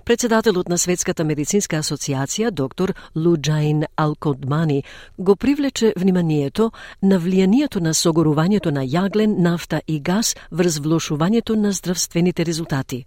Председателот 0.05 0.69
на 0.69 0.77
Светската 0.77 1.23
медицинска 1.23 1.77
асоциација, 1.77 2.51
доктор 2.51 2.93
Луджаин 3.15 3.83
Алкодмани, 3.95 4.83
го 5.17 5.35
привлече 5.35 5.93
вниманието 5.97 6.71
на 7.01 7.19
влијанието 7.19 7.79
на 7.79 7.93
согорувањето 7.93 8.71
на 8.71 8.85
јаглен, 8.85 9.37
нафта 9.39 9.81
и 9.87 9.99
газ 9.99 10.35
врз 10.51 10.79
влошувањето 10.79 11.55
на 11.55 11.71
здравствените 11.71 12.45
резултати. 12.45 13.05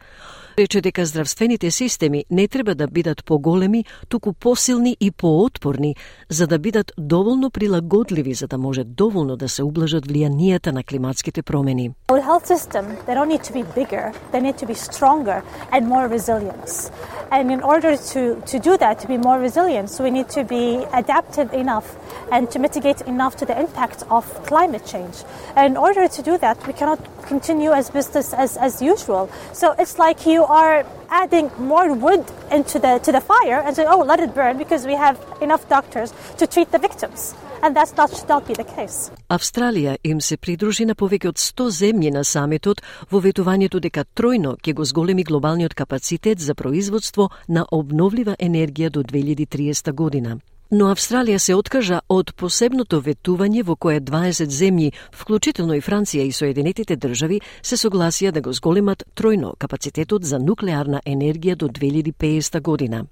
Рече 0.59 0.81
дека 0.81 1.07
здравствените 1.07 1.71
системи 1.71 2.25
не 2.31 2.49
треба 2.49 2.75
да 2.75 2.87
бидат 2.87 3.25
поголеми, 3.25 3.85
туку 4.09 4.33
посилни 4.33 4.97
и 5.01 5.11
поотпорни, 5.11 5.97
за 6.29 6.47
да 6.47 6.59
бидат 6.59 6.93
доволно 6.99 7.51
прилагодливи 7.51 8.35
за 8.35 8.47
да 8.47 8.59
може 8.59 8.85
доволно 8.85 9.37
да 9.37 9.49
се 9.49 9.63
ублажат 9.63 10.07
влијанијата 10.07 10.73
на 10.73 10.85
климатските 10.85 11.43
промени. 11.43 11.91
Our 12.09 12.21
health 12.21 12.47
system, 12.47 12.85
they 13.07 13.15
don't 13.15 13.29
need 13.29 13.45
to 13.49 13.53
be 13.53 13.65
bigger, 13.75 14.13
they 14.33 14.41
need 14.41 14.57
to 14.63 14.67
be 14.67 14.75
stronger 14.75 15.43
and 15.73 15.89
more 15.89 16.07
resilient. 16.09 16.93
And 17.31 17.51
in 17.51 17.61
order 17.63 17.97
to, 18.13 18.21
to 18.51 18.57
do 18.69 18.77
that, 18.83 18.95
to 19.03 19.07
be 19.09 19.19
more 19.29 19.39
resilient, 19.49 19.87
so 19.91 20.05
we 20.05 20.11
need 20.11 20.29
to 20.39 20.43
be 20.45 20.65
adapted 20.93 21.47
enough 21.63 21.87
and 22.32 22.50
to 22.52 22.60
mitigate 22.60 23.02
enough 23.02 23.36
to 23.38 23.46
the 23.46 23.58
impact 23.60 24.04
of 24.10 24.26
climate 24.46 24.86
change. 24.86 25.24
And 25.56 25.66
in 25.72 25.78
order 25.78 26.08
to 26.08 26.22
do 26.22 26.38
that, 26.38 26.66
we 26.68 26.74
cannot 26.74 27.00
continue 27.28 27.72
as 27.72 27.90
business 27.90 28.34
as, 28.34 28.58
as 28.58 28.82
usual. 28.82 29.30
So 29.54 29.76
it's 29.78 30.00
like 30.00 30.26
you 30.26 30.44
are 30.44 30.86
adding 31.10 31.52
more 31.58 31.94
wood 31.94 32.24
into 32.52 32.80
the 32.80 33.00
to 33.00 33.12
the 33.12 33.22
fire 33.22 33.60
and 33.66 33.76
say, 33.76 33.86
oh, 33.86 34.00
let 34.00 34.20
it 34.20 34.34
burn 34.34 34.58
because 34.58 34.86
we 34.86 34.96
have 34.96 35.18
enough 35.42 35.68
doctors 35.70 36.14
to 36.38 36.48
treat 36.48 36.72
the 36.72 36.80
victims. 36.80 37.36
And 37.64 37.76
that's 37.76 37.96
not 37.98 38.10
should 38.16 38.30
not 38.30 38.48
be 38.48 38.54
the 38.54 38.64
case. 38.64 39.12
Австралија 39.30 39.98
им 40.04 40.22
се 40.22 40.38
придружи 40.38 40.86
на 40.86 40.96
повеќе 40.96 41.30
од 41.30 41.38
100 41.38 41.70
земји 41.82 42.12
на 42.14 42.24
самитот 42.24 42.82
во 43.12 43.20
ветувањето 43.20 43.80
дека 43.80 44.06
тројно 44.16 44.56
ќе 44.62 44.74
го 44.74 44.86
зголеми 44.86 45.24
глобалниот 45.24 45.74
капацитет 45.74 46.40
за 46.40 46.56
производство 46.56 47.30
на 47.48 47.66
обновлива 47.72 48.36
енергија 48.40 48.90
до 48.90 49.04
2030 49.04 49.92
година 49.92 50.38
Но 50.73 50.89
Австралија 50.89 51.39
се 51.39 51.55
откажа 51.55 52.01
од 52.09 52.33
посебното 52.33 53.03
ветување 53.05 53.63
во 53.69 53.77
кое 53.77 54.01
20 54.01 54.49
земји, 54.49 54.93
вклучително 55.13 55.77
и 55.77 55.85
Франција 55.85 56.25
и 56.25 56.33
Соединетите 56.33 56.97
држави, 56.97 57.43
се 57.63 57.77
согласија 57.77 58.33
да 58.33 58.41
го 58.41 58.53
зголемат 58.57 59.05
тројно 59.15 59.53
капацитетот 59.59 60.25
за 60.25 60.39
нуклеарна 60.39 61.03
енергија 61.05 61.57
до 61.57 61.69
2050 61.69 62.61
година. 62.61 63.05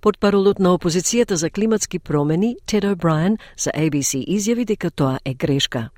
Портпаролот 0.00 0.58
на 0.58 0.74
опозицијата 0.74 1.34
за 1.34 1.50
климатски 1.50 1.98
промени, 1.98 2.56
Тед 2.66 2.84
О'Брајан, 2.84 3.38
за 3.58 3.70
ABC 3.74 4.24
изјави 4.26 4.64
дека 4.64 4.90
тоа 4.90 5.18
е 5.24 5.34
грешка. 5.34 5.88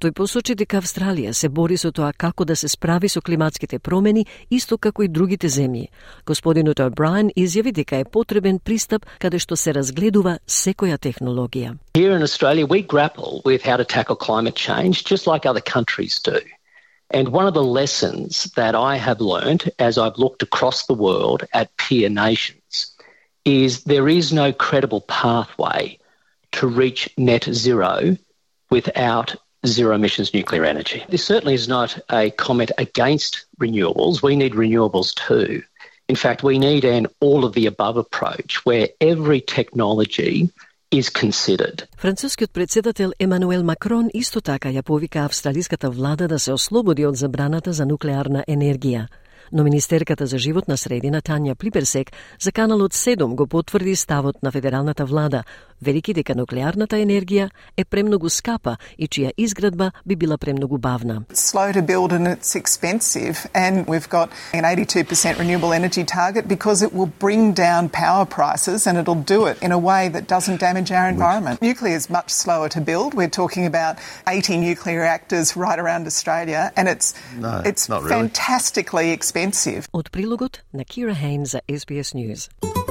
Тој 0.00 0.12
посочи 0.12 0.54
дека 0.58 0.80
Австралија 0.80 1.32
се 1.32 1.48
бори 1.48 1.76
со 1.76 1.92
тоа 1.92 2.12
како 2.12 2.44
да 2.44 2.56
се 2.56 2.68
справи 2.68 3.08
со 3.08 3.20
климатските 3.20 3.78
промени, 3.78 4.26
исто 4.50 4.78
како 4.78 5.02
и 5.02 5.08
другите 5.08 5.48
земји. 5.48 5.88
Господинот 6.26 6.80
О'Брајан 6.80 7.30
изјави 7.36 7.72
дека 7.72 7.96
е 7.96 8.04
потребен 8.04 8.58
пристап 8.58 9.06
каде 9.18 9.38
што 9.38 9.56
се 9.56 9.72
разгледува 9.72 10.38
секоја 10.46 10.98
технологија. 10.98 11.76
Here 11.94 12.16
in 12.16 12.22
Australia, 12.22 12.66
we 12.66 12.82
grapple 12.82 13.42
with 13.44 13.62
how 13.62 13.76
to 13.76 13.84
tackle 13.84 14.16
climate 14.16 14.56
change 14.56 15.04
just 15.04 15.26
like 15.26 15.46
other 15.46 15.60
countries 15.60 16.20
do. 16.20 16.40
And 17.14 17.28
one 17.28 17.46
of 17.46 17.52
the 17.52 17.62
lessons 17.62 18.50
that 18.56 18.74
I 18.74 18.96
have 18.96 19.20
learned 19.20 19.70
as 19.78 19.98
I've 19.98 20.16
looked 20.16 20.42
across 20.42 20.86
the 20.86 20.94
world 20.94 21.44
at 21.52 21.76
peer 21.76 22.08
nations 22.08 22.61
is 23.45 23.83
there 23.83 24.09
is 24.09 24.33
no 24.33 24.51
credible 24.51 25.01
pathway 25.01 25.97
to 26.51 26.67
reach 26.67 27.09
net 27.17 27.43
zero 27.51 28.17
without 28.69 29.35
zero 29.65 29.95
emissions 29.95 30.33
nuclear 30.33 30.65
energy. 30.65 31.03
This 31.09 31.25
certainly 31.25 31.53
is 31.53 31.67
not 31.67 31.97
a 32.09 32.31
comment 32.31 32.71
against 32.77 33.45
renewables. 33.59 34.21
We 34.21 34.35
need 34.35 34.53
renewables 34.53 35.13
too. 35.15 35.63
In 36.09 36.15
fact, 36.15 36.43
we 36.43 36.57
need 36.57 36.83
an 36.85 37.07
all 37.19 37.43
of 37.43 37.53
the 37.53 37.65
above 37.65 37.97
approach 37.97 38.65
where 38.65 38.87
every 39.01 39.41
technology 39.41 40.49
is 40.91 41.09
considered. 41.09 41.87
Францускиот 41.97 42.51
председател 42.51 43.11
Емануел 43.19 43.63
Макрон 43.63 44.09
исто 44.13 44.41
така 44.41 44.69
ја 44.69 44.81
повика 44.81 45.19
австралиската 45.19 45.89
влада 45.89 46.27
да 46.27 46.39
се 46.39 46.53
ослободи 46.53 47.05
од 47.05 47.15
забраната 47.15 47.73
за 47.73 47.85
нуклеарна 47.85 48.43
енергија 48.47 49.07
Но 49.52 49.64
Министерката 49.64 50.26
за 50.26 50.38
животна 50.38 50.76
средина 50.76 51.20
Тања 51.20 51.54
Плиперсек 51.54 52.12
за 52.40 52.52
каналот 52.52 52.92
7 52.92 53.34
го 53.34 53.46
потврди 53.46 53.96
ставот 53.96 54.42
на 54.42 54.50
федералната 54.50 55.04
влада, 55.04 55.44
велики 55.81 56.13
дека 56.13 56.33
нуклеарната 56.35 56.97
енергија 56.97 57.49
е 57.77 57.85
премногу 57.85 58.29
скапа 58.29 58.77
и 58.97 59.07
чија 59.07 59.31
изградба 59.37 59.91
би 60.05 60.15
била 60.15 60.37
премногу 60.37 60.77
бавна. 60.77 61.21
Slow 61.33 61.71
to 61.73 61.81
build 61.81 62.11
and 62.11 62.27
it's 62.27 62.55
expensive 62.55 63.45
and 63.53 63.85
we've 63.85 64.09
got 64.09 64.29
an 64.53 64.63
82% 64.63 65.37
renewable 65.37 65.73
energy 65.73 66.03
target 66.03 66.47
because 66.47 66.81
it 66.81 66.91
will 66.93 67.11
bring 67.19 67.53
down 67.53 67.89
power 67.89 68.25
prices 68.25 68.87
and 68.87 68.97
it'll 68.97 69.23
do 69.35 69.45
it 69.45 69.57
in 69.61 69.71
a 69.71 69.77
way 69.89 70.09
that 70.09 70.27
doesn't 70.27 70.59
damage 70.59 70.91
our 70.91 71.07
environment. 71.09 71.61
Nuclear 71.61 71.95
is 71.95 72.09
much 72.09 72.29
slower 72.31 72.69
to 72.69 72.81
build. 72.81 73.13
We're 73.13 73.35
talking 73.43 73.65
about 73.67 73.97
80 74.27 74.57
nuclear 74.57 75.01
reactors 75.01 75.55
right 75.55 75.79
around 75.79 76.07
Australia 76.07 76.71
and 76.75 76.87
it's 76.87 77.13
No, 77.39 77.61
it's 77.65 77.87
not 77.87 78.01
really. 78.01 78.09
fantastically 78.15 79.11
expensive. 79.11 79.87
Од 79.93 80.09
прилогот 80.11 80.63
на 80.73 80.83
Кира 80.85 81.13
Хейн 81.15 81.45
за 81.45 81.61
SBS 81.69 82.13
News. 82.15 82.90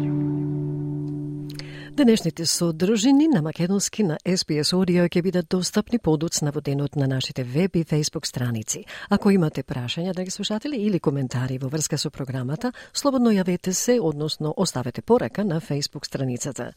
Денешните 2.01 2.45
содржини 2.45 3.27
на 3.27 3.41
македонски 3.41 4.03
на 4.03 4.17
SBS 4.25 4.73
Audio 4.73 5.03
ќе 5.05 5.21
бидат 5.21 5.45
достапни 5.49 5.99
подоцна 5.99 6.49
во 6.51 6.61
денот 6.61 6.95
на 6.95 7.05
нашите 7.07 7.43
веб 7.43 7.75
и 7.75 7.83
Facebook 7.85 8.25
страници. 8.25 8.85
Ако 9.09 9.29
имате 9.31 9.61
прашања, 9.63 10.13
драги 10.13 10.31
слушатели, 10.31 10.81
или 10.81 10.99
коментари 10.99 11.59
во 11.61 11.69
врска 11.69 11.97
со 11.97 12.09
програмата, 12.09 12.73
слободно 12.93 13.29
јавете 13.29 13.71
се, 13.71 13.99
односно 14.01 14.53
оставете 14.57 15.01
порака 15.01 15.45
на 15.45 15.61
Facebook 15.61 16.05
страницата. 16.05 16.73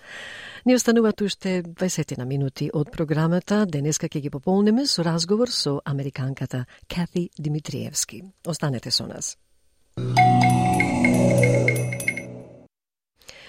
Ни 0.66 0.74
остануваат 0.74 1.20
уште 1.20 1.62
20 1.62 2.18
на 2.18 2.24
минути 2.24 2.70
од 2.74 2.92
програмата. 2.92 3.64
Денеска 3.66 4.08
ќе 4.08 4.20
ги 4.20 4.30
пополниме 4.30 4.86
со 4.86 5.04
разговор 5.04 5.48
со 5.48 5.80
американката 5.84 6.66
Кати 6.86 7.30
Димитриевски. 7.38 8.22
Останете 8.46 8.90
со 8.90 9.06
нас. 9.06 9.38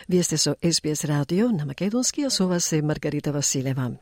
Вие 0.09 0.23
сте 0.23 0.37
со 0.37 0.55
SBS 0.61 1.07
радио 1.07 1.49
на 1.49 1.65
Македонски, 1.65 2.21
а 2.21 2.29
со 2.29 2.47
вас 2.47 2.71
е 2.71 2.81
Маргарита 2.81 3.31
Василева. 3.31 3.97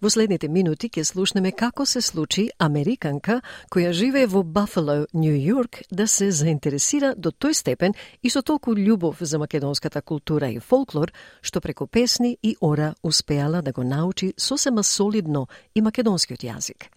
Во 0.00 0.08
следните 0.08 0.48
минути 0.48 0.88
ќе 0.88 1.04
слушнеме 1.04 1.52
како 1.52 1.84
се 1.84 2.00
случи 2.00 2.48
Американка 2.58 3.42
која 3.68 3.92
живее 3.92 4.26
во 4.26 4.42
Бафало, 4.42 5.06
Нью 5.12 5.36
Йорк, 5.36 5.82
да 5.90 6.08
се 6.08 6.30
заинтересира 6.30 7.12
до 7.16 7.32
тој 7.32 7.52
степен 7.52 7.92
и 8.22 8.30
со 8.30 8.42
толку 8.42 8.72
љубов 8.72 9.20
за 9.20 9.38
македонската 9.38 10.00
култура 10.00 10.48
и 10.48 10.60
фолклор, 10.60 11.12
што 11.42 11.60
преку 11.60 11.86
песни 11.86 12.38
и 12.42 12.56
ора 12.60 12.94
успеала 13.02 13.62
да 13.62 13.72
го 13.72 13.84
научи 13.84 14.32
сосема 14.36 14.82
солидно 14.82 15.48
и 15.74 15.82
македонскиот 15.82 16.40
јазик. 16.40 16.88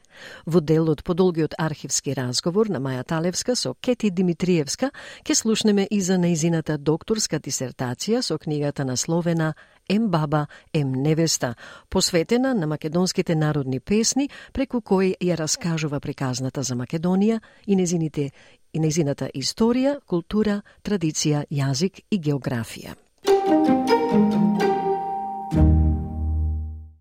Во 0.46 0.60
дел 0.62 0.90
од 0.90 1.04
подолгиот 1.04 1.56
архивски 1.58 2.16
разговор 2.16 2.70
на 2.70 2.80
Маја 2.80 3.04
Талевска 3.04 3.56
со 3.56 3.74
Кети 3.74 4.12
Димитриевска 4.12 4.92
ќе 5.24 5.36
слушнеме 5.36 5.88
и 5.92 6.02
за 6.02 6.18
неизината 6.18 6.78
докторска 6.78 7.40
дисертација 7.40 8.22
со 8.22 8.38
книгата 8.38 8.86
насловена 8.86 9.54
Ем 9.90 10.08
баба, 10.10 10.48
ем 10.74 10.92
невеста, 10.92 11.56
посветена 11.90 12.54
на 12.54 12.68
македонските 12.68 13.36
народни 13.36 13.80
песни, 13.80 14.30
преку 14.54 14.82
кои 14.82 15.14
ја 15.22 15.38
раскажува 15.38 16.00
приказната 16.00 16.64
за 16.64 16.74
Македонија 16.76 17.40
и 17.68 17.76
незините 17.76 18.32
и 18.74 18.80
незината 18.80 19.30
историја, 19.30 20.00
култура, 20.06 20.62
традиција, 20.84 21.46
јазик 21.52 22.02
и 22.12 22.20
географија. 22.20 22.96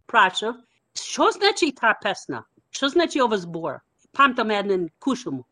Прачо, 0.06 0.52
што 0.94 1.30
значи 1.32 1.72
таа 1.74 1.96
песна? 2.02 2.44
Што 2.74 2.88
значи 2.88 3.20
ова 3.22 3.38
збор? 3.38 3.78
Памтам 4.12 4.50
еден 4.50 4.88
кушум. 4.98 5.44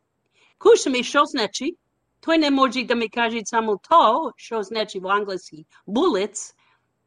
Кушум 0.58 0.94
и 0.98 1.02
што 1.06 1.22
значи? 1.30 1.76
Тој 2.22 2.38
не 2.42 2.50
може 2.50 2.82
да 2.86 2.94
ми 2.94 3.08
каже 3.10 3.42
само 3.46 3.78
то, 3.78 4.32
што 4.36 4.62
значи 4.62 4.98
во 4.98 5.10
англиски 5.14 5.62
bullets, 5.86 6.50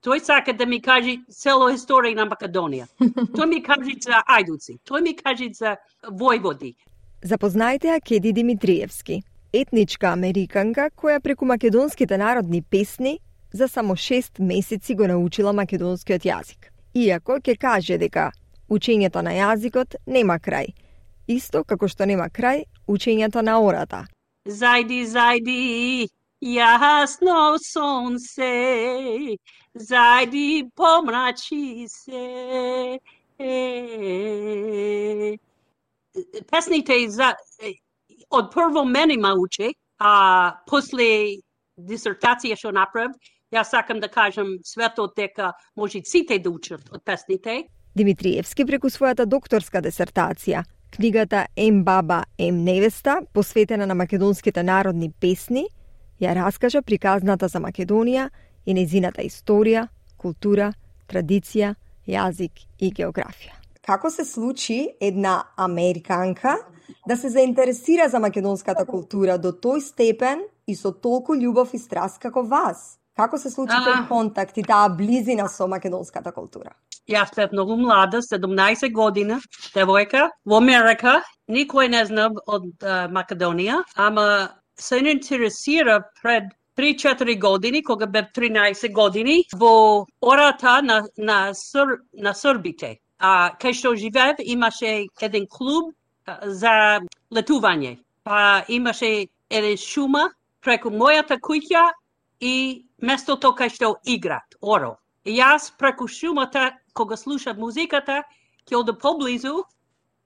тој 0.04 0.24
сака 0.24 0.54
да 0.54 0.66
ми 0.66 0.80
каже 0.82 1.18
цело 1.28 1.68
историја 1.72 2.16
на 2.16 2.26
Македонија. 2.32 2.88
тој 3.36 3.48
ми 3.48 3.60
каже 3.64 3.96
за 4.08 4.24
ајдуци, 4.24 4.80
тој 4.88 5.04
ми 5.04 5.14
каже 5.20 5.50
за 5.52 5.76
војводи. 6.08 6.76
Запознајте 7.24 7.92
ја 7.92 8.00
Кеди 8.00 8.32
Димитриевски, 8.32 9.22
етничка 9.52 10.14
американка 10.16 10.90
која 10.96 11.20
преку 11.20 11.46
македонските 11.46 12.18
народни 12.18 12.62
песни 12.62 13.20
за 13.52 13.68
само 13.68 13.96
6 13.96 14.40
месеци 14.40 14.96
го 14.96 15.08
научила 15.08 15.54
македонскиот 15.54 16.24
јазик. 16.24 16.72
Иако 16.96 17.40
ќе 17.40 17.60
каже 17.60 17.98
дека 17.98 18.32
учењето 18.70 19.22
на 19.22 19.32
јазикот 19.36 19.96
нема 20.06 20.40
крај, 20.40 20.74
исто 21.28 21.64
како 21.64 21.88
што 21.88 22.06
нема 22.06 22.30
крај 22.30 22.64
учењето 22.88 23.42
на 23.42 23.60
ората. 23.62 24.06
Зајди, 24.46 25.06
зајди, 25.10 26.08
јасно 26.42 27.58
сонце, 27.62 28.52
зајди 29.76 30.70
помрачи 30.76 31.88
се. 31.90 33.00
Е, 33.40 35.38
Песните 36.52 37.10
за 37.10 37.34
од 38.30 38.52
прво 38.54 38.86
мене 38.86 39.18
ма 39.18 39.34
уче, 39.36 39.74
а 40.00 40.56
после 40.68 41.42
дисертација 41.78 42.56
што 42.56 42.72
направив, 42.72 43.12
јас 43.54 43.72
сакам 43.72 44.00
да 44.00 44.08
кажам 44.08 44.58
светот 44.64 45.16
дека 45.16 45.54
може 45.76 46.02
сите 46.06 46.40
да 46.40 46.50
учат 46.50 46.82
од 46.92 47.04
песните. 47.04 47.64
Димитриевски 47.96 48.66
преку 48.68 48.90
својата 48.92 49.24
докторска 49.24 49.80
десертација, 49.80 50.66
книгата 50.92 51.46
Ем 51.56 51.78
баба, 51.88 52.26
ем 52.38 52.58
невеста, 52.64 53.22
посветена 53.34 53.86
на 53.88 53.96
македонските 53.96 54.64
народни 54.64 55.08
песни, 55.12 55.64
ја 56.20 56.34
раскажа 56.36 56.82
приказната 56.82 57.48
за 57.48 57.62
Македонија 57.64 58.28
и 58.66 58.76
незината 58.76 59.24
историја, 59.24 59.88
култура, 60.18 60.74
традиција, 61.08 61.72
јазик 62.08 62.66
и 62.80 62.92
географија. 62.92 63.56
Како 63.82 64.12
се 64.12 64.26
случи 64.26 64.90
една 65.00 65.46
американка 65.56 66.58
да 67.08 67.16
се 67.16 67.30
заинтересира 67.30 68.10
за 68.10 68.20
македонската 68.20 68.84
култура 68.86 69.38
до 69.38 69.56
тој 69.56 69.80
степен 69.80 70.44
и 70.68 70.76
со 70.76 70.92
толку 70.92 71.32
љубов 71.32 71.72
и 71.72 71.80
страст 71.80 72.20
како 72.20 72.44
вас? 72.44 72.98
Како 73.16 73.38
се 73.40 73.50
случи 73.50 73.76
тој 73.86 74.08
контакт 74.10 74.58
и 74.60 74.64
таа 74.64 74.90
близина 74.92 75.48
со 75.48 75.68
македонската 75.72 76.34
култура? 76.36 76.74
Јас 77.08 77.32
бев 77.36 77.54
многу 77.54 77.78
млада, 77.80 78.20
17 78.26 78.92
година, 78.92 79.40
девојка, 79.76 80.30
во 80.46 80.58
Америка. 80.60 81.22
Никој 81.48 81.92
не 81.94 82.02
знам 82.10 82.36
од 82.48 82.84
а, 82.84 83.06
Македонија, 83.08 83.84
ама 83.96 84.26
се 84.76 84.98
интересира 84.98 86.02
пред 86.22 86.52
3-4 86.78 87.40
години, 87.40 87.84
кога 87.84 88.06
бев 88.06 88.26
13 88.36 88.92
години, 88.92 89.44
во 89.56 90.06
ората 90.22 90.82
на, 90.82 91.04
на, 91.18 91.54
Ср, 91.54 92.02
на 92.14 92.34
Србите. 92.34 92.98
А 93.20 93.56
кај 93.62 93.74
што 93.74 93.96
живеев 93.96 94.42
имаше 94.44 95.06
еден 95.22 95.48
клуб 95.48 95.94
за 96.44 97.00
летување. 97.32 98.00
Па 98.24 98.66
имаше 98.68 99.28
еден 99.50 99.78
шума 99.78 100.30
преку 100.62 100.90
мојата 100.90 101.40
куќа 101.40 101.92
и 102.42 102.85
местото 103.02 103.54
кај 103.56 103.70
што 103.76 103.96
играт, 104.06 104.56
оро. 104.62 104.96
И 105.26 105.38
јас 105.40 105.72
преку 105.78 106.08
шумата, 106.08 106.72
кога 106.94 107.18
слушам 107.18 107.58
музиката, 107.60 108.24
ќе 108.66 108.78
ода 108.78 108.94
поблизу 108.94 109.64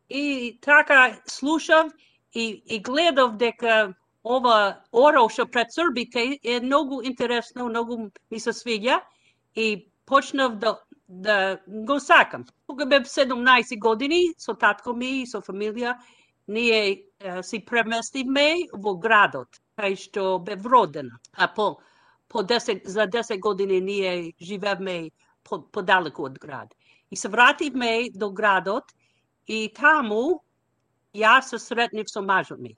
и 0.09 0.59
така 0.61 1.19
слушав 1.25 1.91
и, 2.33 2.61
и 2.65 2.79
гледав 2.79 3.37
дека 3.37 3.93
ова 4.23 4.83
оро 4.91 5.27
што 5.29 5.45
пред 5.45 5.73
Србите 5.73 6.39
е 6.43 6.59
многу 6.59 7.01
интересно, 7.01 7.69
многу 7.69 8.11
ми 8.31 8.39
се 8.39 8.51
свиѓа 8.51 9.01
и 9.55 9.87
почнав 10.05 10.57
да 10.59 10.77
да 11.09 11.57
го 11.67 11.99
сакам. 11.99 12.45
Кога 12.67 12.85
бев 12.85 13.07
17 13.07 13.79
години 13.79 14.33
со 14.37 14.53
татко 14.53 14.93
ми 14.93 15.21
и 15.21 15.27
со 15.27 15.41
фамилија, 15.41 15.95
ние 16.47 17.09
е, 17.19 17.43
си 17.43 17.65
преместивме 17.65 18.69
во 18.73 18.93
градот, 18.93 19.57
кај 19.77 19.97
што 19.97 20.37
бев 20.39 20.65
родена. 20.65 21.17
А 21.33 21.47
по 21.47 21.79
по 22.29 22.43
10 22.43 22.87
за 22.87 23.07
10 23.07 23.39
години 23.39 23.81
ние 23.81 24.33
живеевме 24.41 25.09
по, 25.43 25.61
подалеку 25.71 26.25
од 26.25 26.39
град. 26.39 26.67
И 27.11 27.17
се 27.17 27.27
вративме 27.27 28.09
до 28.13 28.29
градот 28.31 28.83
и 29.47 29.73
таму 29.73 30.43
јас 31.15 31.49
се 31.49 31.59
сретнив 31.59 32.09
со 32.09 32.21
мажот 32.21 32.59
ми. 32.59 32.77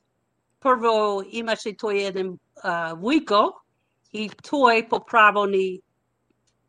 Прво 0.62 1.24
имаше 1.32 1.76
тој 1.76 2.08
еден 2.08 2.38
а, 2.64 2.94
вујко 2.96 3.52
и 4.14 4.30
тој 4.30 4.88
по 4.90 5.00
право 5.00 5.46
ни, 5.46 5.82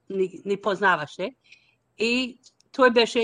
ни, 0.08 0.42
ни 0.44 0.56
познаваше. 0.56 1.30
И 1.98 2.38
тој 2.72 2.90
беше 2.90 3.22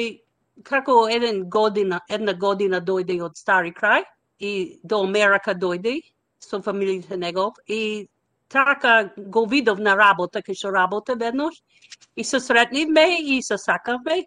како 0.63 1.09
еден 1.09 1.49
година, 1.51 2.01
една 2.09 2.33
година 2.33 2.81
дојде 2.81 3.21
од 3.23 3.37
Стари 3.37 3.73
крај 3.73 4.05
и 4.39 4.79
до 4.85 5.03
Америка 5.03 5.55
дојде 5.55 5.99
со 6.39 6.61
фамилијата 6.63 7.17
негов 7.17 7.59
и 7.67 8.09
така 8.49 9.11
го 9.17 9.47
видов 9.47 9.79
на 9.79 9.97
работа, 9.97 10.41
кај 10.41 10.57
што 10.57 10.73
работа 10.73 11.15
веднаш, 11.15 11.61
и 12.17 12.25
се 12.25 12.41
сретнивме 12.41 13.21
и 13.21 13.43
се 13.43 13.59
сакавме, 13.59 14.25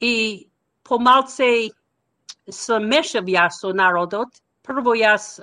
и 0.00 0.48
помалце 0.84 1.70
се 2.50 2.78
мешав 2.78 3.24
јас 3.24 3.60
со 3.62 3.72
народот. 3.72 4.28
Прво 4.62 4.94
јас, 4.94 5.40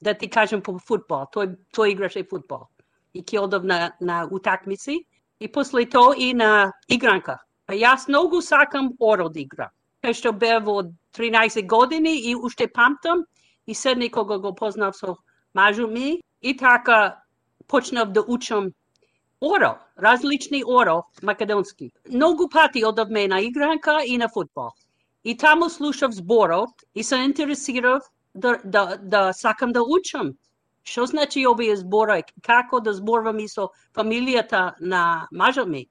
да 0.00 0.14
ти 0.14 0.28
кажем, 0.30 0.62
по 0.62 0.78
футбол, 0.78 1.26
тој, 1.32 1.56
тој 1.74 1.92
играше 1.92 2.24
футбол. 2.24 2.68
И 3.14 3.22
ке 3.22 3.40
одов 3.40 3.62
на, 3.62 3.92
на 4.00 4.28
утакмици, 4.30 5.04
и 5.40 5.48
после 5.48 5.86
тоа 5.86 6.14
и 6.16 6.34
на 6.34 6.72
игранка. 6.88 7.38
А 7.66 7.72
јас 7.72 8.08
многу 8.08 8.42
сакам 8.42 8.92
оро 9.00 9.28
да 9.28 9.40
игра. 9.40 9.70
Кај 10.04 10.12
што 10.14 10.32
бев 10.32 10.68
од 10.68 10.92
13 11.16 11.66
години 11.66 12.14
и 12.30 12.34
уште 12.34 12.68
памтам, 12.68 13.24
и 13.66 13.74
се 13.74 13.94
некога 13.94 14.38
го 14.38 14.54
познав 14.54 14.96
со 14.96 15.16
мажу 15.54 15.88
ми, 15.88 16.20
и 16.42 16.56
така 16.56 17.23
почнав 17.68 18.12
да 18.12 18.24
учам 18.28 18.70
оро, 19.40 19.78
различни 20.02 20.62
оро 20.64 21.02
македонски. 21.22 21.90
Многу 22.12 22.48
пати 22.48 22.84
одавме 22.84 23.28
на 23.28 23.40
игранка 23.40 23.98
и 24.06 24.18
на 24.18 24.28
футбол. 24.28 24.70
И 25.24 25.36
таму 25.36 25.70
слушав 25.70 26.12
зборот 26.12 26.70
и 26.94 27.02
се 27.02 27.16
интересирав 27.16 28.02
да, 28.34 28.60
да, 28.64 28.96
да 29.02 29.32
сакам 29.32 29.72
да 29.72 29.82
учам. 29.82 30.32
Што 30.84 31.06
значи 31.06 31.46
овие 31.48 31.76
збора? 31.76 32.22
Како 32.44 32.80
да 32.80 32.92
зборвам 32.92 33.38
и 33.40 33.48
со 33.48 33.70
фамилијата 33.96 34.74
на 34.80 35.28
мажот 35.32 35.68
ми? 35.68 35.86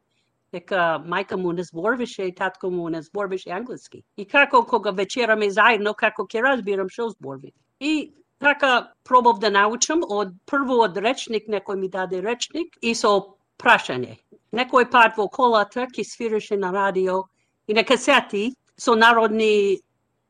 Дека 0.54 1.02
мајка 1.02 1.34
му 1.34 1.52
не 1.52 1.64
зборвеше 1.64 2.28
и 2.30 2.36
татко 2.36 2.70
му 2.70 2.90
не 2.90 3.02
зборвеше 3.02 3.50
англиски. 3.50 4.04
И 4.18 4.26
како 4.26 4.62
кога 4.64 4.92
вечераме 4.92 5.50
заедно, 5.50 5.94
како 5.94 6.28
ќе 6.30 6.44
разбирам 6.46 6.90
што 6.94 7.10
зборви. 7.10 7.54
И 7.80 8.14
така 8.44 8.92
пробав 9.04 9.40
да 9.40 9.50
научам 9.50 10.04
од 10.04 10.34
прво 10.46 10.84
од 10.86 10.98
речник, 10.98 11.48
некој 11.48 11.80
ми 11.80 11.90
даде 11.90 12.22
речник 12.22 12.76
и 12.82 12.94
со 12.96 13.14
прашање. 13.58 14.18
Некој 14.54 14.90
пат 14.92 15.18
во 15.18 15.28
колата 15.28 15.88
ки 15.88 16.04
свиреше 16.04 16.58
на 16.58 16.72
радио 16.72 17.24
и 17.68 17.74
на 17.74 17.84
касети 17.84 18.54
со 18.78 18.96
народни 18.96 19.80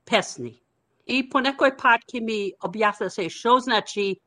песни. 0.06 0.60
И 1.08 1.24
по 1.30 1.42
некој 1.42 1.76
пат 1.78 2.06
ки 2.06 2.22
ми 2.22 2.54
објасна 2.64 3.10
се 3.10 3.30
што 3.30 3.60
значи 3.60 4.20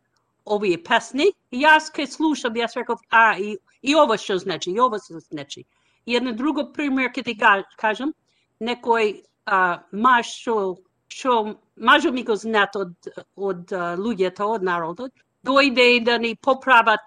овие 0.44 0.78
песни, 0.82 1.30
и 1.50 1.62
јас 1.62 1.90
ке 1.94 2.06
слушам, 2.06 2.54
јас 2.54 2.76
реков, 2.76 3.00
а, 3.10 3.38
и, 3.38 3.56
и 3.82 3.94
ова 3.94 4.18
што 4.18 4.38
значи, 4.38 4.70
и 4.70 4.80
ова 4.80 4.98
што 4.98 5.20
значи. 5.20 5.66
И 6.06 6.14
едно 6.14 6.32
друго 6.32 6.72
пример 6.72 7.12
ке 7.12 7.22
ти 7.22 7.36
кажам, 7.76 8.12
некој 8.60 9.22
а, 9.46 9.82
маж 9.92 10.26
што 10.26 10.76
што 11.08 11.58
мажо 11.76 12.12
ми 12.12 12.24
го 12.24 12.36
знат 12.36 12.76
од, 12.76 12.94
од 13.36 13.72
луѓето, 14.00 14.48
од 14.56 14.62
народот, 14.62 15.12
дојде 15.44 16.04
да 16.04 16.18
ни 16.18 16.34
поправат 16.36 17.00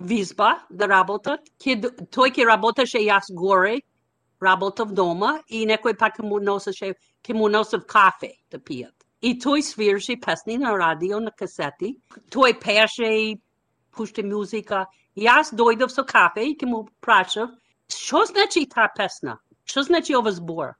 визба 0.00 0.58
да 0.70 0.88
работат. 0.88 1.40
Ке, 1.62 1.76
тој 1.78 2.34
ке 2.34 2.46
работеше 2.46 2.98
јас 2.98 3.30
горе, 3.30 3.80
работав 4.42 4.92
дома 4.92 5.38
и 5.48 5.64
некој 5.66 5.96
пак 5.98 6.18
му 6.18 6.40
носеше, 6.40 6.94
ке 7.22 7.34
му 7.34 7.48
носев 7.48 7.86
кафе 7.86 8.34
да 8.50 8.58
пијат. 8.58 8.94
И 9.22 9.38
тој 9.40 9.62
свирше 9.62 10.18
песни 10.20 10.58
на 10.58 10.76
радио, 10.76 11.20
на 11.20 11.30
касети. 11.30 11.94
Тој 12.30 12.58
пеше 12.60 13.08
и 13.08 13.36
пуште 13.94 14.22
музика. 14.22 14.84
Јас 15.16 15.54
дојдов 15.54 15.90
со 15.94 16.04
кафе 16.04 16.50
и 16.50 16.56
ке 16.58 16.66
му 16.66 16.84
прашав, 17.00 17.50
што 17.88 18.24
значи 18.26 18.66
таа 18.68 18.90
песна? 18.96 19.38
Што 19.64 19.82
значи 19.82 20.14
ова 20.14 20.32
збор? 20.32 20.74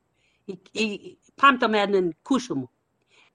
И, 0.46 0.58
и 0.74 1.16
памтам 1.40 1.74
еден 1.74 2.12
кушум. 2.22 2.66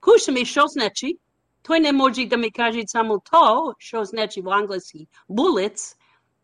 Кушум 0.00 0.36
и 0.36 0.44
што 0.44 0.66
значи? 0.68 1.16
Тој 1.64 1.78
не 1.86 1.92
може 1.92 2.24
да 2.26 2.36
ми 2.36 2.50
каже 2.50 2.84
само 2.88 3.20
то, 3.20 3.74
што 3.78 4.04
значи 4.04 4.40
во 4.40 4.56
англиски 4.56 5.06
bullets, 5.28 5.94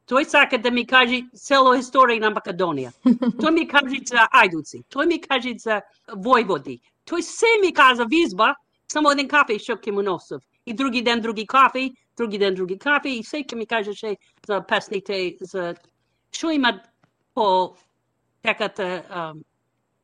Тој 0.07 0.25
сака 0.25 0.59
да 0.59 0.71
ми 0.71 0.85
каже 0.87 1.25
цело 1.35 1.73
историја 1.75 2.21
на 2.21 2.31
Македонија. 2.31 2.93
Тој 3.43 3.53
ми 3.53 3.65
каже 3.67 3.99
за 4.07 4.29
ајдуци. 4.31 4.85
Тој 4.87 5.07
ми 5.11 5.19
каже 5.19 5.55
за 5.59 5.81
војводи. 6.15 6.79
Тој 7.07 7.23
се 7.27 7.51
ми 7.63 7.73
каза 7.75 8.07
визба, 8.07 8.53
само 8.93 9.11
еден 9.11 9.27
кафе 9.29 9.59
што 9.59 9.75
ќе 9.75 9.91
му 9.91 10.05
носив. 10.07 10.39
И 10.67 10.75
други 10.75 11.03
ден 11.03 11.21
други 11.21 11.47
кафе, 11.47 11.91
други 12.17 12.39
ден 12.39 12.55
други 12.55 12.79
кафе, 12.79 13.17
и 13.19 13.25
се 13.25 13.43
ќе 13.43 13.57
ми 13.57 13.67
кажеше 13.67 14.17
за 14.47 14.61
песните, 14.63 15.37
за 15.41 15.75
што 16.31 16.55
има 16.55 16.79
по 17.35 17.75
теката 18.43 19.03
um, 19.11 19.43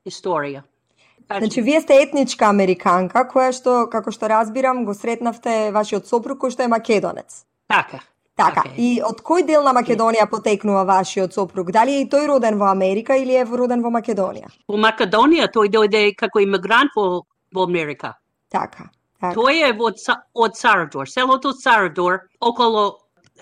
историја. 0.05 0.65
Значи, 1.27 1.63
вие 1.63 1.81
сте 1.81 2.03
етничка 2.03 2.49
американка, 2.49 3.27
која 3.29 3.53
што, 3.53 3.87
како 3.91 4.13
што 4.13 4.29
разбирам, 4.29 4.85
го 4.85 4.95
сретнавте 4.95 5.71
вашиот 5.73 6.07
сопруг, 6.07 6.41
кој 6.43 6.55
што 6.55 6.65
е 6.65 6.73
македонец. 6.73 7.45
Така. 7.69 8.01
Така, 8.37 8.63
okay. 8.65 8.77
и 8.81 9.03
од 9.05 9.21
кој 9.21 9.45
дел 9.45 9.61
на 9.61 9.75
Македонија 9.77 10.25
потекнува 10.31 10.87
вашиот 10.89 11.35
сопруг? 11.37 11.69
Дали 11.71 11.99
е 11.99 12.05
и 12.05 12.09
тој 12.09 12.31
роден 12.31 12.57
во 12.59 12.71
Америка 12.71 13.17
или 13.17 13.37
е 13.37 13.45
роден 13.45 13.83
во 13.85 13.91
Македонија? 13.93 14.49
Во 14.73 14.81
Македонија 14.81 15.51
тој 15.53 15.69
дојде 15.75 16.01
како 16.17 16.41
имигрант 16.41 16.97
во, 16.97 17.27
во 17.53 17.67
Америка. 17.69 18.15
Така. 18.49 18.89
така. 19.21 19.35
Тој 19.37 19.69
е 19.69 19.75
од, 19.77 20.01
од 20.33 20.57
Сарадор, 20.57 21.13
селото 21.13 21.53
Сарадор, 21.53 22.23
околу 22.41 22.87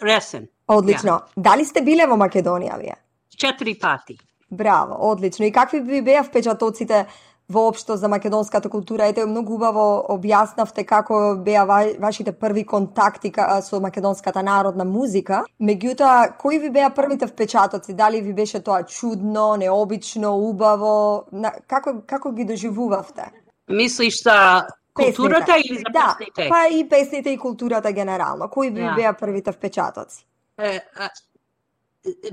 Ресен. 0.03 0.49
Одлично. 0.67 1.21
Yeah. 1.23 1.43
Дали 1.49 1.65
сте 1.65 1.85
биле 1.87 2.07
во 2.11 2.19
Македонија 2.19 2.79
вие? 2.83 2.99
Четири 3.37 3.79
пати. 3.79 4.19
Браво, 4.51 4.97
одлично. 4.99 5.47
И 5.47 5.53
какви 5.53 5.81
би 5.81 6.03
беа 6.03 6.25
впечатоците 6.25 7.07
воопшто 7.51 7.97
за 7.97 8.09
македонската 8.09 8.69
култура. 8.69 9.09
Ете, 9.11 9.27
многу 9.27 9.55
убаво 9.55 9.85
објаснавте 10.15 10.85
како 10.87 11.37
беа 11.37 11.65
вашите 11.99 12.33
први 12.33 12.65
контакти 12.65 13.33
со 13.63 13.81
македонската 13.81 14.43
народна 14.43 14.85
музика. 14.85 15.45
Меѓутоа, 15.61 16.37
кои 16.39 16.59
ви 16.59 16.71
беа 16.71 16.91
првите 16.91 17.27
впечатоци? 17.27 17.95
Дали 17.95 18.21
ви 18.21 18.33
беше 18.35 18.61
тоа 18.61 18.83
чудно, 18.83 19.57
необично, 19.57 20.37
убаво? 20.37 21.25
Како, 21.67 22.01
како 22.07 22.33
ги 22.33 22.45
доживувавте? 22.45 23.31
Мислиш 23.69 24.23
за 24.23 24.67
културата 24.95 25.57
или 25.59 25.79
за 25.79 25.91
да, 25.93 26.17
песните? 26.19 26.49
па 26.49 26.69
и 26.69 26.89
песните 26.89 27.31
и 27.31 27.39
културата 27.39 27.93
генерално. 27.93 28.49
Кои 28.49 28.71
ви 28.71 28.83
да. 28.83 28.95
беа 28.95 29.13
првите 29.13 29.53
впечатоци? 29.53 30.27
Е, 30.59 30.81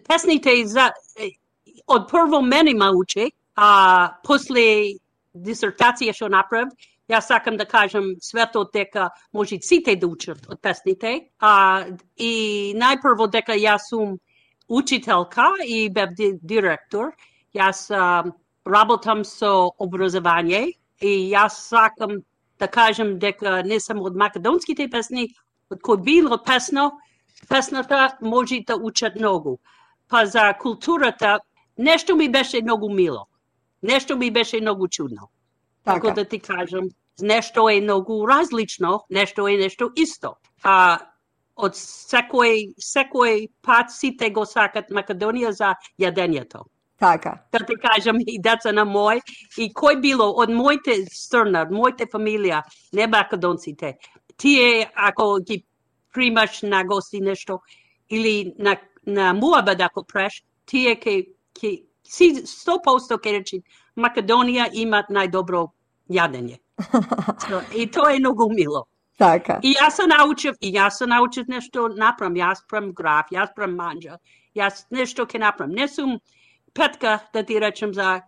песните 0.08 0.66
за 0.66 0.92
од 1.88 2.08
прво 2.12 2.42
мене 2.42 2.74
ма 2.74 2.92
уче, 2.96 3.32
а 3.56 4.14
после 4.24 4.94
дисертација 5.46 6.14
што 6.14 6.30
направив, 6.30 6.72
јас 7.10 7.30
сакам 7.32 7.58
да 7.58 7.66
кажам 7.66 8.16
светот 8.22 8.74
дека 8.74 9.10
може 9.34 9.60
сите 9.62 9.96
да 9.96 10.08
учат 10.08 10.48
од 10.50 10.62
песните. 10.62 11.30
А, 11.40 11.86
и 12.18 12.74
најпрво 12.76 13.30
дека 13.32 13.56
јас 13.56 13.90
сум 13.90 14.18
учителка 14.68 15.54
и 15.66 15.90
бев 15.90 16.16
директор. 16.42 17.14
Јас 17.56 17.88
а, 17.92 18.24
работам 18.66 19.24
со 19.24 19.72
образование 19.80 20.74
и 21.02 21.32
јас 21.32 21.62
сакам 21.70 22.22
да 22.60 22.68
кажам 22.68 23.20
дека 23.20 23.62
не 23.64 23.80
само 23.80 24.04
од 24.10 24.16
македонските 24.16 24.90
песни, 24.90 25.30
од 25.70 25.80
кој 25.82 26.04
било 26.04 26.38
песно, 26.44 26.92
песната 27.50 28.18
може 28.22 28.62
да 28.68 28.76
учат 28.76 29.16
многу. 29.16 29.58
Па 30.10 30.26
за 30.26 30.54
културата, 30.60 31.40
нешто 31.78 32.16
ми 32.16 32.30
беше 32.30 32.62
многу 32.62 32.90
мило. 32.90 33.28
Нешто 33.84 34.18
ми 34.18 34.32
беше 34.32 34.62
многу 34.62 34.88
чудно. 34.88 35.30
Така. 35.84 36.00
Како 36.00 36.14
да 36.14 36.26
ти 36.26 36.40
кажам, 36.40 36.90
нешто 37.22 37.70
е 37.70 37.82
многу 37.82 38.28
различно, 38.28 39.06
нешто 39.10 39.48
е 39.48 39.58
нешто 39.58 39.92
исто. 39.96 40.36
А 40.64 40.98
од 41.58 41.74
секој, 41.78 42.74
секој 42.78 43.48
пат 43.62 43.92
сите 43.92 44.30
го 44.30 44.46
сакат 44.46 44.92
Македонија 44.94 45.52
за 45.52 45.74
јадењето. 46.00 46.66
Така. 47.00 47.44
Да 47.52 47.60
ти 47.60 47.76
кажам 47.78 48.18
и 48.20 48.40
деца 48.42 48.72
на 48.74 48.86
мој, 48.86 49.22
и 49.58 49.70
кој 49.74 50.00
било 50.02 50.32
од 50.42 50.50
моите 50.50 51.04
страна, 51.14 51.62
од 51.62 51.72
моите 51.72 52.08
фамилија, 52.10 52.64
не 52.94 53.08
македонците, 53.08 53.98
тие 54.38 54.90
ако 54.96 55.38
ги 55.46 55.64
примаш 56.14 56.62
на 56.62 56.84
гости 56.84 57.22
нешто, 57.22 57.60
или 58.10 58.54
на, 58.58 58.78
на 59.06 59.34
муабад 59.34 59.82
ако 59.82 60.04
преш, 60.04 60.44
тие 60.66 60.96
ке, 60.96 61.28
ке 61.54 61.84
си 62.08 62.44
100% 62.44 63.20
ке 63.22 63.32
речи 63.40 63.62
Македонија 63.98 64.70
имат 64.74 65.10
најдобро 65.10 65.68
јадење. 66.10 66.58
so, 67.44 67.62
и 67.76 67.88
тоа 67.92 68.14
е 68.16 68.20
многу 68.20 68.50
мило. 68.54 68.86
Така. 69.18 69.60
И 69.64 69.74
јас 69.74 69.98
се 69.98 70.06
научив, 70.08 70.56
и 70.62 70.72
јас 70.76 71.02
се 71.02 71.08
научив 71.10 71.48
нешто 71.50 71.88
направам, 71.90 72.36
јас 72.38 72.62
прем 72.70 72.92
граф, 72.94 73.32
јас 73.34 73.54
прем 73.56 73.74
манџа, 73.78 74.20
јас 74.56 74.86
нешто 74.92 75.26
ке 75.26 75.40
направам. 75.42 75.74
Не 75.74 75.88
сум 75.88 76.20
петка, 76.74 77.20
да 77.34 77.44
ти 77.44 77.60
речем, 77.60 77.94
за, 77.94 78.22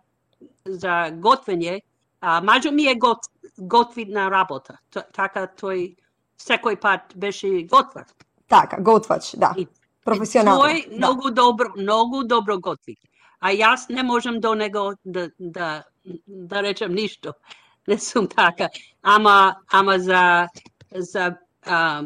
за 0.66 1.12
готвење, 1.14 1.78
а 2.20 2.40
мајџо 2.42 2.74
ми 2.74 2.88
е 2.90 2.94
гот, 2.94 3.30
готвина 3.56 4.28
работа. 4.30 4.80
Така 4.90 5.46
тој 5.46 5.94
секој 6.40 6.80
пат 6.80 7.14
беше 7.14 7.62
готвар. 7.70 8.10
Така, 8.48 8.80
готвач, 8.82 9.36
да. 9.38 9.54
И, 9.56 9.68
Професионално. 10.04 10.64
Тој 10.64 10.88
да. 10.88 10.96
многу 10.96 11.30
добро, 11.30 11.70
многу 11.76 12.24
добро 12.24 12.58
готви 12.58 12.96
а 13.40 13.52
јас 13.52 13.88
не 13.88 14.02
можам 14.02 14.40
до 14.40 14.54
него 14.54 14.94
да, 15.04 15.30
да, 15.38 15.84
да 16.26 16.62
речем 16.62 16.94
ништо. 16.94 17.32
Не 17.88 17.98
сум 17.98 18.28
така. 18.28 18.68
Ама, 19.02 19.56
ама 19.72 19.98
за, 19.98 20.48
за 20.94 21.36
а, 21.66 22.02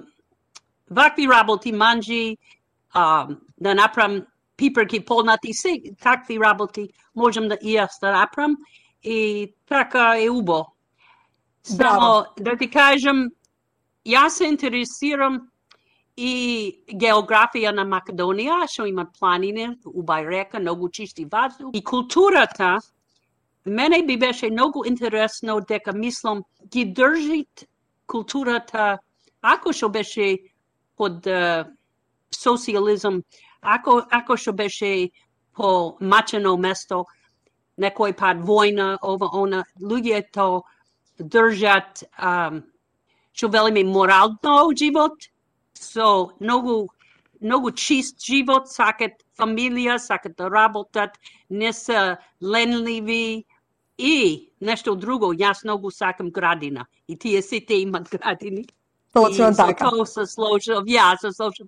вакви 0.90 1.28
работи, 1.28 1.72
манджи, 1.72 2.36
а, 2.92 3.28
да 3.58 3.74
направам 3.74 4.22
пиперки 4.56 5.04
полнати, 5.04 5.52
се 5.52 5.82
такви 6.02 6.38
работи 6.38 6.88
можам 7.14 7.48
да 7.48 7.58
и 7.62 7.76
јас 7.76 8.00
да 8.00 8.12
направам 8.12 8.56
и 9.02 9.52
така 9.68 10.14
е 10.18 10.30
убо. 10.30 10.64
Само 11.62 12.26
да 12.40 12.56
ти 12.56 12.70
кажам, 12.70 13.30
јас 14.06 14.28
се 14.28 14.44
интересирам 14.44 15.48
и 16.16 16.84
географија 16.94 17.72
на 17.74 17.84
Македонија, 17.84 18.64
што 18.70 18.86
има 18.86 19.06
планини, 19.18 19.74
убај 19.84 20.28
река, 20.28 20.60
многу 20.60 20.88
чисти 20.88 21.24
ваздух. 21.24 21.74
И 21.74 21.82
културата, 21.82 22.78
мене 23.66 24.02
би 24.06 24.16
беше 24.16 24.50
многу 24.50 24.84
интересно 24.84 25.60
дека 25.60 25.92
мислам 25.92 26.44
ги 26.70 26.84
држит 26.84 27.66
културата, 28.06 28.98
ако 29.42 29.72
што 29.72 29.88
беше 29.88 30.38
под 30.96 31.26
uh, 31.26 31.66
социализм, 32.30 33.20
ако, 33.60 34.02
ако 34.10 34.36
што 34.36 34.52
беше 34.52 35.10
по 35.54 35.96
мачено 36.00 36.56
место, 36.56 37.04
некој 37.78 38.14
пат 38.14 38.38
војна, 38.38 38.98
ова, 39.02 39.30
она, 39.34 39.64
луѓето 39.82 40.62
држат, 41.18 42.04
um, 42.18 42.62
што 43.32 43.48
велиме, 43.48 43.84
морално 43.84 44.70
живот, 44.78 45.33
со 45.74 46.30
многу 46.40 46.88
многу 47.44 47.70
чист 47.70 48.22
живот, 48.24 48.70
сакат 48.72 49.20
фамилија, 49.38 49.98
сакат 49.98 50.36
да 50.36 50.48
работат, 50.50 51.18
не 51.50 51.72
се 51.72 52.16
ленливи 52.42 53.44
и 53.98 54.50
нешто 54.60 54.94
друго, 54.96 55.34
јас 55.34 55.64
многу 55.64 55.90
сакам 55.90 56.30
градина 56.30 56.86
и 57.08 57.18
тие 57.18 57.42
сите 57.42 57.74
имат 57.74 58.08
градини. 58.10 58.64
Точно 59.14 59.50
и 59.50 59.56
така. 59.56 59.84
Со 59.84 59.90
тоа 59.90 60.06
се 60.06 60.26
сложил, 60.26 60.80
ја 60.90 61.14
се 61.20 61.30
сложил. 61.32 61.66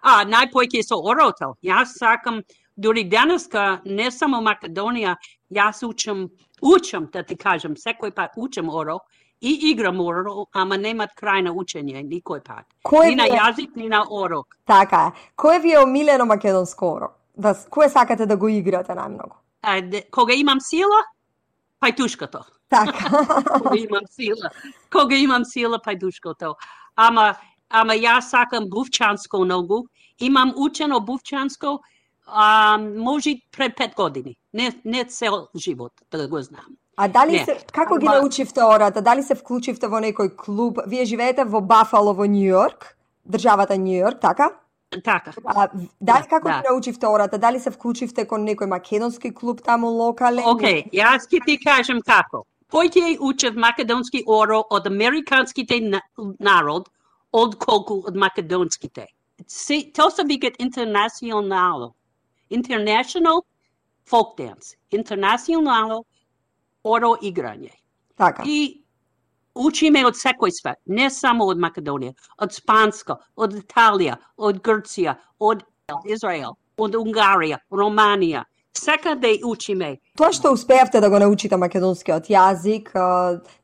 А, 0.00 0.24
најпојќе 0.24 0.82
со 0.82 0.96
орото. 0.96 1.54
Јас 1.62 1.98
сакам, 1.98 2.40
дури 2.76 3.04
денеска, 3.04 3.82
не 3.84 4.10
само 4.10 4.40
Македонија, 4.40 5.16
јас 5.52 5.84
учам, 5.86 6.30
учам, 6.62 7.10
да 7.12 7.22
ти 7.22 7.36
кажам, 7.36 7.76
секој 7.76 8.14
пат 8.14 8.32
учам 8.36 8.70
оро, 8.70 9.00
и 9.44 9.70
играм 9.70 10.00
оро, 10.00 10.46
ама 10.56 10.76
немат 10.80 11.10
крај 11.20 11.42
на 11.44 11.52
учење 11.52 12.00
никој 12.08 12.40
пат. 12.44 12.64
Кој 12.88 13.10
ни 13.12 13.16
на 13.20 13.26
јазик, 13.28 13.76
ни 13.76 13.88
на 13.92 14.00
орок. 14.08 14.56
Така 14.64 15.00
е. 15.10 15.12
Кој 15.36 15.60
ви 15.62 15.74
е 15.74 15.82
омилено 15.82 16.24
македонско 16.24 16.92
оро? 16.96 17.08
Да, 17.36 17.52
кое 17.70 17.88
сакате 17.88 18.26
да 18.26 18.36
го 18.36 18.48
играте 18.48 18.96
најмногу? 18.96 19.36
Кога 20.10 20.32
имам 20.34 20.60
сила, 20.60 21.02
пајтушкото. 21.82 22.40
Така. 22.70 23.10
кога 23.58 23.76
имам 23.76 24.06
сила. 24.10 24.50
Кога 24.92 25.16
имам 25.16 25.44
сила, 25.44 25.78
пајдушкото. 25.78 26.54
Ама, 26.96 27.34
ама 27.68 27.94
јас 28.00 28.30
сакам 28.32 28.70
бувчанско 28.70 29.44
многу. 29.44 29.84
Имам 30.20 30.54
учено 30.56 31.00
бувчанско, 31.00 31.80
а, 32.26 32.78
може 32.78 33.34
пред 33.52 33.76
пет 33.76 33.94
години. 33.94 34.36
Не, 34.52 34.72
не 34.84 35.04
цел 35.04 35.48
живот, 35.56 35.92
да 36.10 36.28
го 36.28 36.40
знам. 36.42 36.78
А 36.96 37.08
дали 37.08 37.32
Не. 37.32 37.44
се 37.44 37.58
како 37.72 37.98
ги 37.98 38.06
Ама- 38.06 38.18
научивте 38.18 38.62
ората? 38.62 39.02
Дали 39.02 39.22
се 39.22 39.34
вклучивте 39.34 39.86
во 39.88 39.98
некој 39.98 40.36
клуб? 40.36 40.78
Вие 40.86 41.04
живеете 41.04 41.44
во 41.44 41.60
Бафало 41.60 42.12
во 42.14 42.24
Нью 42.24 42.48
Йорк, 42.48 42.96
државата 43.26 43.76
Нью 43.76 43.98
Йорк, 43.98 44.20
така? 44.20 44.50
Така. 45.04 45.32
А, 45.44 45.68
дали 46.00 46.22
Да, 46.22 46.26
како 46.30 46.48
да. 46.48 46.54
ги 46.54 46.68
научивте 46.70 47.06
ората? 47.06 47.38
Дали 47.38 47.60
се 47.60 47.70
вклучивте 47.70 48.24
кон 48.26 48.46
некој 48.46 48.66
македонски 48.66 49.34
клуб 49.34 49.62
таму 49.62 49.88
локален? 49.88 50.44
Океј, 50.44 50.90
јас 50.92 51.26
ќе 51.26 51.44
ти 51.46 51.58
кажам 51.58 51.98
како. 52.02 52.44
Поќе 52.70 53.18
учев 53.20 53.54
македонски 53.56 54.22
оро 54.28 54.62
од 54.70 54.86
американските 54.86 55.80
на- 55.80 56.00
народ, 56.40 56.88
од 57.32 57.56
колку 57.56 58.04
од 58.06 58.14
македонските. 58.16 59.06
Се, 59.48 59.90
то 59.94 60.10
се 60.10 60.22
викат 60.22 60.54
интернационално. 60.58 61.94
International 62.50 63.42
folk 64.06 64.38
dance. 64.38 64.76
Интернационално 64.92 66.04
оро 66.84 67.14
играње. 67.22 67.72
Така. 68.16 68.44
И 68.46 68.84
учиме 69.54 70.04
од 70.06 70.18
секој 70.18 70.52
свет, 70.54 70.78
не 70.86 71.10
само 71.10 71.46
од 71.50 71.60
Македонија, 71.62 72.14
од 72.42 72.54
Спанско, 72.54 73.18
од 73.36 73.54
Италија, 73.60 74.16
од 74.36 74.60
Грција, 74.62 75.14
од 75.38 75.64
Израел, 76.10 76.56
од 76.78 76.98
Унгарија, 76.98 77.60
Романија. 77.70 78.44
Секаде 78.74 79.36
учиме. 79.46 79.94
Тоа 80.18 80.32
што 80.34 80.50
успеавте 80.52 81.00
да 81.00 81.08
го 81.10 81.20
научите 81.22 81.56
македонскиот 81.56 82.26
јазик, 82.26 82.90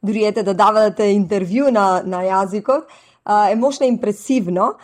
дури 0.03 0.23
ете 0.29 0.45
да 0.47 0.55
давате 0.55 1.11
интервју 1.17 1.73
на, 1.75 2.03
на 2.07 2.23
јазикот, 2.29 2.87
е 3.51 3.57
мощно 3.59 3.87
импресивно. 3.91 4.77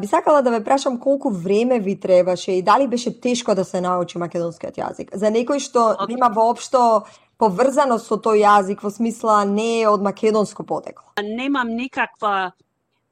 Би 0.00 0.06
сакала 0.06 0.42
да 0.42 0.52
ве 0.52 0.60
прашам 0.64 0.98
колку 1.00 1.30
време 1.30 1.80
ви 1.80 1.96
требаше 2.00 2.52
и 2.52 2.62
дали 2.62 2.88
беше 2.88 3.20
тешко 3.20 3.54
да 3.54 3.64
се 3.64 3.80
научи 3.80 4.18
македонскиот 4.18 4.76
јазик? 4.76 5.16
За 5.16 5.32
некој 5.32 5.64
што 5.64 5.96
нема 6.08 6.28
воопшто 6.28 7.06
поврзано 7.40 7.98
со 7.98 8.18
тој 8.20 8.42
јазик, 8.44 8.82
во 8.84 8.90
смисла 8.92 9.42
не 9.48 9.82
е 9.82 9.88
од 9.88 10.02
македонско 10.04 10.64
потекло. 10.66 11.08
Немам 11.24 11.72
никаква 11.76 12.52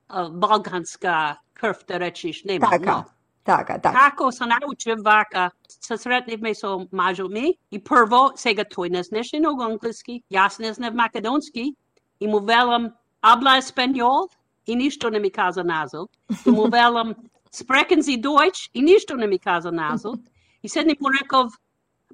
а, 0.09 0.29
балканска 0.29 1.39
крв, 1.55 1.85
да 1.89 2.01
речиш, 2.01 2.45
немам. 2.45 2.70
Така, 2.70 2.93
но. 2.93 3.05
така, 3.45 3.79
така. 3.79 4.11
Како 4.11 4.33
се 4.33 4.47
научив 4.47 5.01
вака, 5.05 5.51
се 5.68 5.97
сретнивме 5.97 6.55
со 6.55 6.87
мажот 6.93 7.33
ми 7.33 7.55
и 7.72 7.81
прво, 7.81 8.33
сега 8.37 8.64
тој 8.64 8.93
не 8.93 9.03
знаеше 9.03 9.41
многу 9.41 9.64
англиски, 9.64 10.22
јас 10.31 10.61
не 10.61 10.72
знав 10.72 10.95
македонски 10.95 11.72
и 12.20 12.26
му 12.26 12.41
велам 12.41 12.93
абла 13.22 13.59
еспанјол 13.62 14.29
и 14.66 14.76
ништо 14.76 15.11
не 15.11 15.18
ми 15.18 15.31
каза 15.31 15.64
назад. 15.64 16.09
И 16.47 16.51
му 16.51 16.68
велам 16.76 17.14
спрекен 17.51 18.03
си 18.03 18.20
дојч 18.20 18.68
и 18.74 18.83
ништо 18.83 19.16
не 19.16 19.26
ми 19.26 19.39
каза 19.39 19.72
назад. 19.72 20.20
И 20.62 20.68
седни 20.68 20.97
му 21.01 21.09
реков 21.11 21.53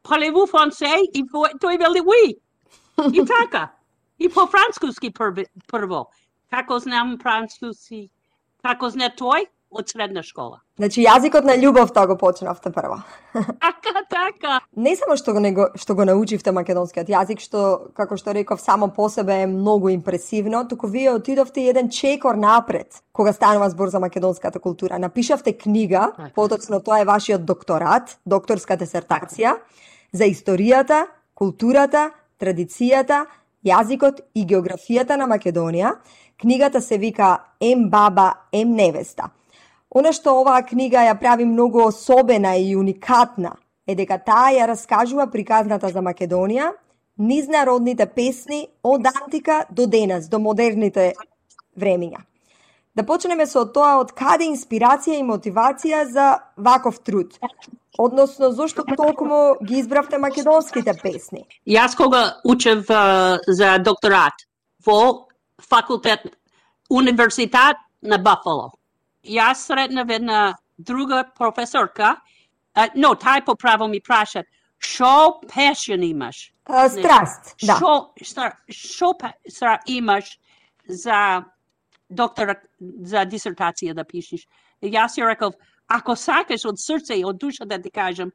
Parlez-vous 0.05 0.47
français? 0.47 1.01
И 1.15 1.25
по- 1.25 1.49
тој 1.61 1.79
вели 1.79 2.01
oui. 2.01 2.37
И 3.13 3.25
така. 3.25 3.73
И 4.19 4.29
по 4.29 4.47
француски 4.47 5.11
прво. 5.11 6.07
Како 6.51 6.79
знам 6.79 7.19
француски? 7.23 8.11
Како 8.63 8.91
зна 8.91 9.11
тој? 9.11 9.49
Од 9.75 9.89
средна 9.91 10.23
школа. 10.23 10.61
Значи 10.79 11.03
јазикот 11.03 11.43
на 11.43 11.57
љубовта 11.59 12.07
го 12.07 12.15
почнавте 12.17 12.71
прво. 12.71 13.01
Така, 13.35 14.05
така. 14.09 14.61
Не 14.77 14.95
само 14.97 15.17
што 15.17 15.33
го, 15.35 15.41
него, 15.41 15.67
што 15.75 15.97
го 15.99 16.05
научивте 16.07 16.53
македонскиот 16.55 17.11
јазик, 17.11 17.41
што, 17.43 17.91
како 17.95 18.15
што 18.17 18.31
реков, 18.35 18.61
само 18.61 18.89
по 18.95 19.09
себе 19.11 19.41
е 19.43 19.47
многу 19.51 19.91
импресивно, 19.91 20.63
туку 20.69 20.87
вие 20.87 21.11
отидовте 21.11 21.67
еден 21.67 21.91
чекор 21.91 22.35
напред, 22.39 23.03
кога 23.13 23.33
станува 23.33 23.71
збор 23.71 23.89
за 23.91 23.99
македонската 24.01 24.61
култура. 24.61 24.99
Напишавте 24.99 25.57
книга, 25.59 26.13
поточно 26.35 26.79
тоа 26.81 27.01
е 27.01 27.05
вашиот 27.05 27.45
докторат, 27.45 28.19
докторска 28.27 28.77
десертација, 28.79 29.57
за 30.15 30.29
историјата, 30.31 31.05
културата, 31.35 32.11
традицијата, 32.39 33.25
јазикот 33.67 34.23
и 34.35 34.45
географијата 34.47 35.19
на 35.19 35.27
Македонија. 35.27 35.97
Книгата 36.41 36.81
се 36.81 36.99
вика 36.99 37.39
Ем 37.61 37.89
баба, 37.91 38.33
ем 38.53 38.75
невеста. 38.75 39.31
Она 39.91 40.13
што 40.13 40.39
оваа 40.41 40.63
книга 40.67 41.05
ја 41.07 41.19
прави 41.19 41.45
многу 41.47 41.83
особена 41.87 42.57
и 42.57 42.75
уникатна 42.77 43.57
е 43.87 43.95
дека 43.95 44.19
таа 44.19 44.51
ја 44.55 44.67
раскажува 44.67 45.29
приказната 45.31 45.89
за 45.89 46.03
Македонија, 46.03 46.73
низ 47.19 47.49
народните 47.49 48.07
песни 48.07 48.67
од 48.83 49.07
антика 49.07 49.65
до 49.71 49.87
денес, 49.87 50.29
до 50.29 50.39
модерните 50.39 51.13
времиња. 51.79 52.25
Да 52.95 53.03
почнеме 53.03 53.47
со 53.47 53.65
тоа 53.67 53.99
од 54.01 54.13
каде 54.15 54.47
инспирација 54.47 55.19
и 55.19 55.27
мотивација 55.27 56.05
за 56.11 56.27
ваков 56.57 57.01
труд. 57.03 57.39
Односно, 57.99 58.53
зошто 58.53 58.85
толкому 58.97 59.57
ги 59.65 59.79
избравте 59.79 60.19
македонските 60.19 60.93
песни? 61.03 61.47
Јас 61.67 61.97
кога 61.97 62.41
учев 62.45 62.91
а, 62.91 63.39
за 63.47 63.79
докторат 63.79 64.35
во 64.87 65.29
факултет 65.63 66.21
Универзитет 66.91 67.77
на 68.03 68.19
Бафало. 68.19 68.73
Јас 69.25 69.55
сретнав 69.71 70.11
една 70.11 70.57
друга 70.79 71.25
професорка, 71.39 72.17
а, 72.75 72.89
но 72.97 73.15
тај 73.15 73.45
поправо 73.45 73.89
ми 73.89 74.01
прашат, 74.01 74.47
шо 74.79 75.41
пешен 75.55 76.03
имаш? 76.03 76.53
А, 76.67 76.89
страст, 76.89 77.55
да. 77.63 77.77
Шо, 77.79 78.11
стар- 78.25 78.57
шо 78.71 79.15
пе- 79.15 79.39
стар- 79.49 79.81
имаш 79.87 80.39
за 80.89 81.45
доктора, 82.11 82.57
за 82.81 83.25
дисертација 83.25 83.95
да 83.95 84.05
пишеш? 84.05 84.49
Јас 84.83 85.17
ја 85.17 85.29
реков, 85.31 85.55
ако 85.89 86.17
сакаш 86.17 86.65
од 86.65 86.81
срце 86.81 87.19
и 87.21 87.25
од 87.25 87.39
душа 87.39 87.65
да 87.65 87.79
ти 87.79 87.91
кажам, 87.91 88.31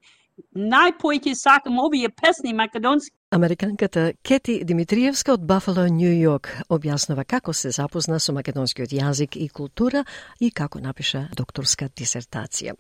најпојќе 0.55 1.33
сакам 1.35 1.79
овие 1.79 2.09
песни 2.09 2.53
македонски 2.53 3.15
Американката 3.31 4.13
Кети 4.23 4.63
Димитриевска 4.65 5.33
од 5.33 5.43
Бафало, 5.45 5.83
Нью 5.93 6.15
Йорк, 6.17 6.49
објаснува 6.69 7.27
како 7.29 7.53
се 7.53 7.69
запозна 7.69 8.17
со 8.19 8.33
македонскиот 8.33 8.89
јазик 8.89 9.37
и 9.37 9.45
култура 9.53 10.01
и 10.39 10.49
како 10.49 10.81
напиша 10.81 11.27
докторска 11.37 11.91
дисертација. 11.93 12.73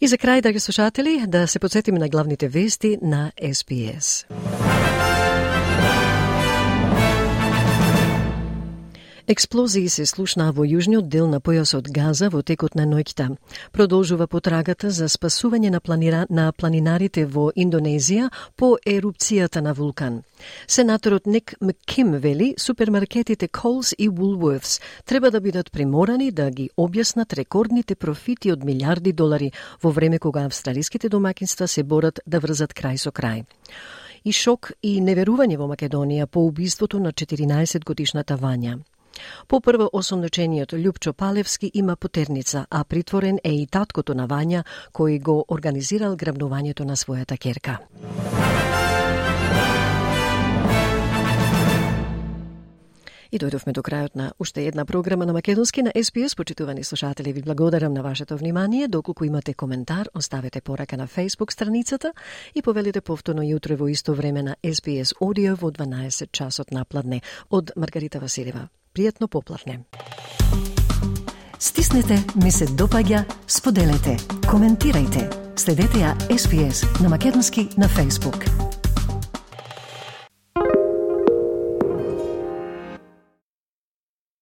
И 0.00 0.06
за 0.08 0.20
крај, 0.20 0.42
драги 0.42 0.60
слушатели, 0.60 1.22
да 1.26 1.46
се 1.46 1.58
подсетиме 1.58 1.98
на 1.98 2.08
главните 2.08 2.48
вести 2.48 2.98
на 3.00 3.32
SBS. 3.40 4.26
Експлозии 9.28 9.88
се 9.88 10.02
слушнаа 10.02 10.50
во 10.50 10.64
јужниот 10.66 11.06
дел 11.06 11.28
на 11.30 11.38
појасот 11.38 11.86
Газа 11.94 12.26
во 12.28 12.40
текот 12.42 12.74
на 12.74 12.82
ноќта. 12.90 13.28
Продолжува 13.70 14.26
потрагата 14.26 14.90
за 14.90 15.06
спасување 15.06 15.70
на, 15.70 15.80
планира... 15.80 16.26
на 16.28 16.50
планинарите 16.52 17.24
во 17.26 17.52
Индонезија 17.54 18.32
по 18.56 18.78
ерупцијата 18.82 19.62
на 19.62 19.74
вулкан. 19.78 20.22
Сенаторот 20.66 21.26
Ник 21.26 21.54
Мким 21.60 22.18
вели 22.18 22.54
супермаркетите 22.58 23.46
Coles 23.46 23.94
и 23.98 24.10
Woolworths 24.10 24.82
треба 25.04 25.30
да 25.30 25.40
бидат 25.40 25.70
приморани 25.72 26.32
да 26.32 26.50
ги 26.50 26.70
објаснат 26.76 27.32
рекордните 27.32 27.94
профити 27.94 28.52
од 28.52 28.64
милиарди 28.64 29.12
долари 29.12 29.52
во 29.82 29.90
време 29.90 30.18
кога 30.18 30.46
австралиските 30.46 31.08
домакинства 31.08 31.68
се 31.68 31.82
борат 31.82 32.20
да 32.26 32.40
врзат 32.40 32.74
крај 32.74 32.96
со 32.96 33.10
крај 33.10 33.44
и 34.24 34.32
шок 34.32 34.72
и 34.82 35.00
неверување 35.00 35.58
во 35.58 35.66
Македонија 35.70 36.26
по 36.26 36.46
убиството 36.46 36.98
на 36.98 37.12
14 37.12 37.84
годишната 37.84 38.36
Вања. 38.36 38.78
По 39.48 39.60
прво 39.60 39.88
осомночениот 39.92 40.72
Лјупчо 40.72 41.12
Палевски 41.12 41.70
има 41.74 41.96
потерница, 41.96 42.66
а 42.70 42.84
притворен 42.84 43.38
е 43.44 43.52
и 43.52 43.66
таткото 43.66 44.14
на 44.14 44.28
Вања, 44.28 44.64
кој 44.94 45.20
го 45.22 45.44
организирал 45.48 46.16
грабнувањето 46.16 46.84
на 46.84 46.96
својата 46.96 47.38
керка. 47.38 47.78
И 53.32 53.38
дојдовме 53.40 53.72
до 53.72 53.80
крајот 53.80 54.12
на 54.14 54.32
уште 54.38 54.66
една 54.68 54.84
програма 54.84 55.24
на 55.26 55.32
Македонски 55.32 55.82
на 55.82 55.92
СПС. 55.96 56.36
Почитувани 56.36 56.84
слушатели, 56.84 57.32
ви 57.32 57.42
благодарам 57.42 57.94
на 57.94 58.02
вашето 58.02 58.36
внимание. 58.36 58.88
Доколку 58.88 59.24
имате 59.24 59.54
коментар, 59.54 60.08
оставете 60.14 60.60
порака 60.60 60.96
на 60.96 61.08
Facebook 61.08 61.52
страницата 61.52 62.12
и 62.54 62.62
повелите 62.62 63.00
повторно 63.00 63.42
јутро 63.42 63.76
во 63.76 63.88
исто 63.88 64.12
време 64.14 64.42
на 64.42 64.56
СПС 64.60 65.16
Audio 65.20 65.56
во 65.56 65.70
12 65.70 66.28
часот 66.32 66.70
на 66.72 66.84
пладне. 66.84 67.22
Од 67.50 67.72
Маргарита 67.76 68.20
Василева. 68.20 68.68
Пријатно 68.94 69.28
попладне. 69.28 69.80
Стиснете, 71.58 72.18
ми 72.36 72.50
се 72.50 72.66
допаѓа, 72.66 73.24
споделете, 73.46 74.18
коментирајте. 74.44 75.30
Следете 75.56 76.04
ја 76.04 76.12
SPS 76.28 76.84
на 77.00 77.08
Македонски 77.08 77.68
на 77.78 77.88
Facebook. 77.88 78.71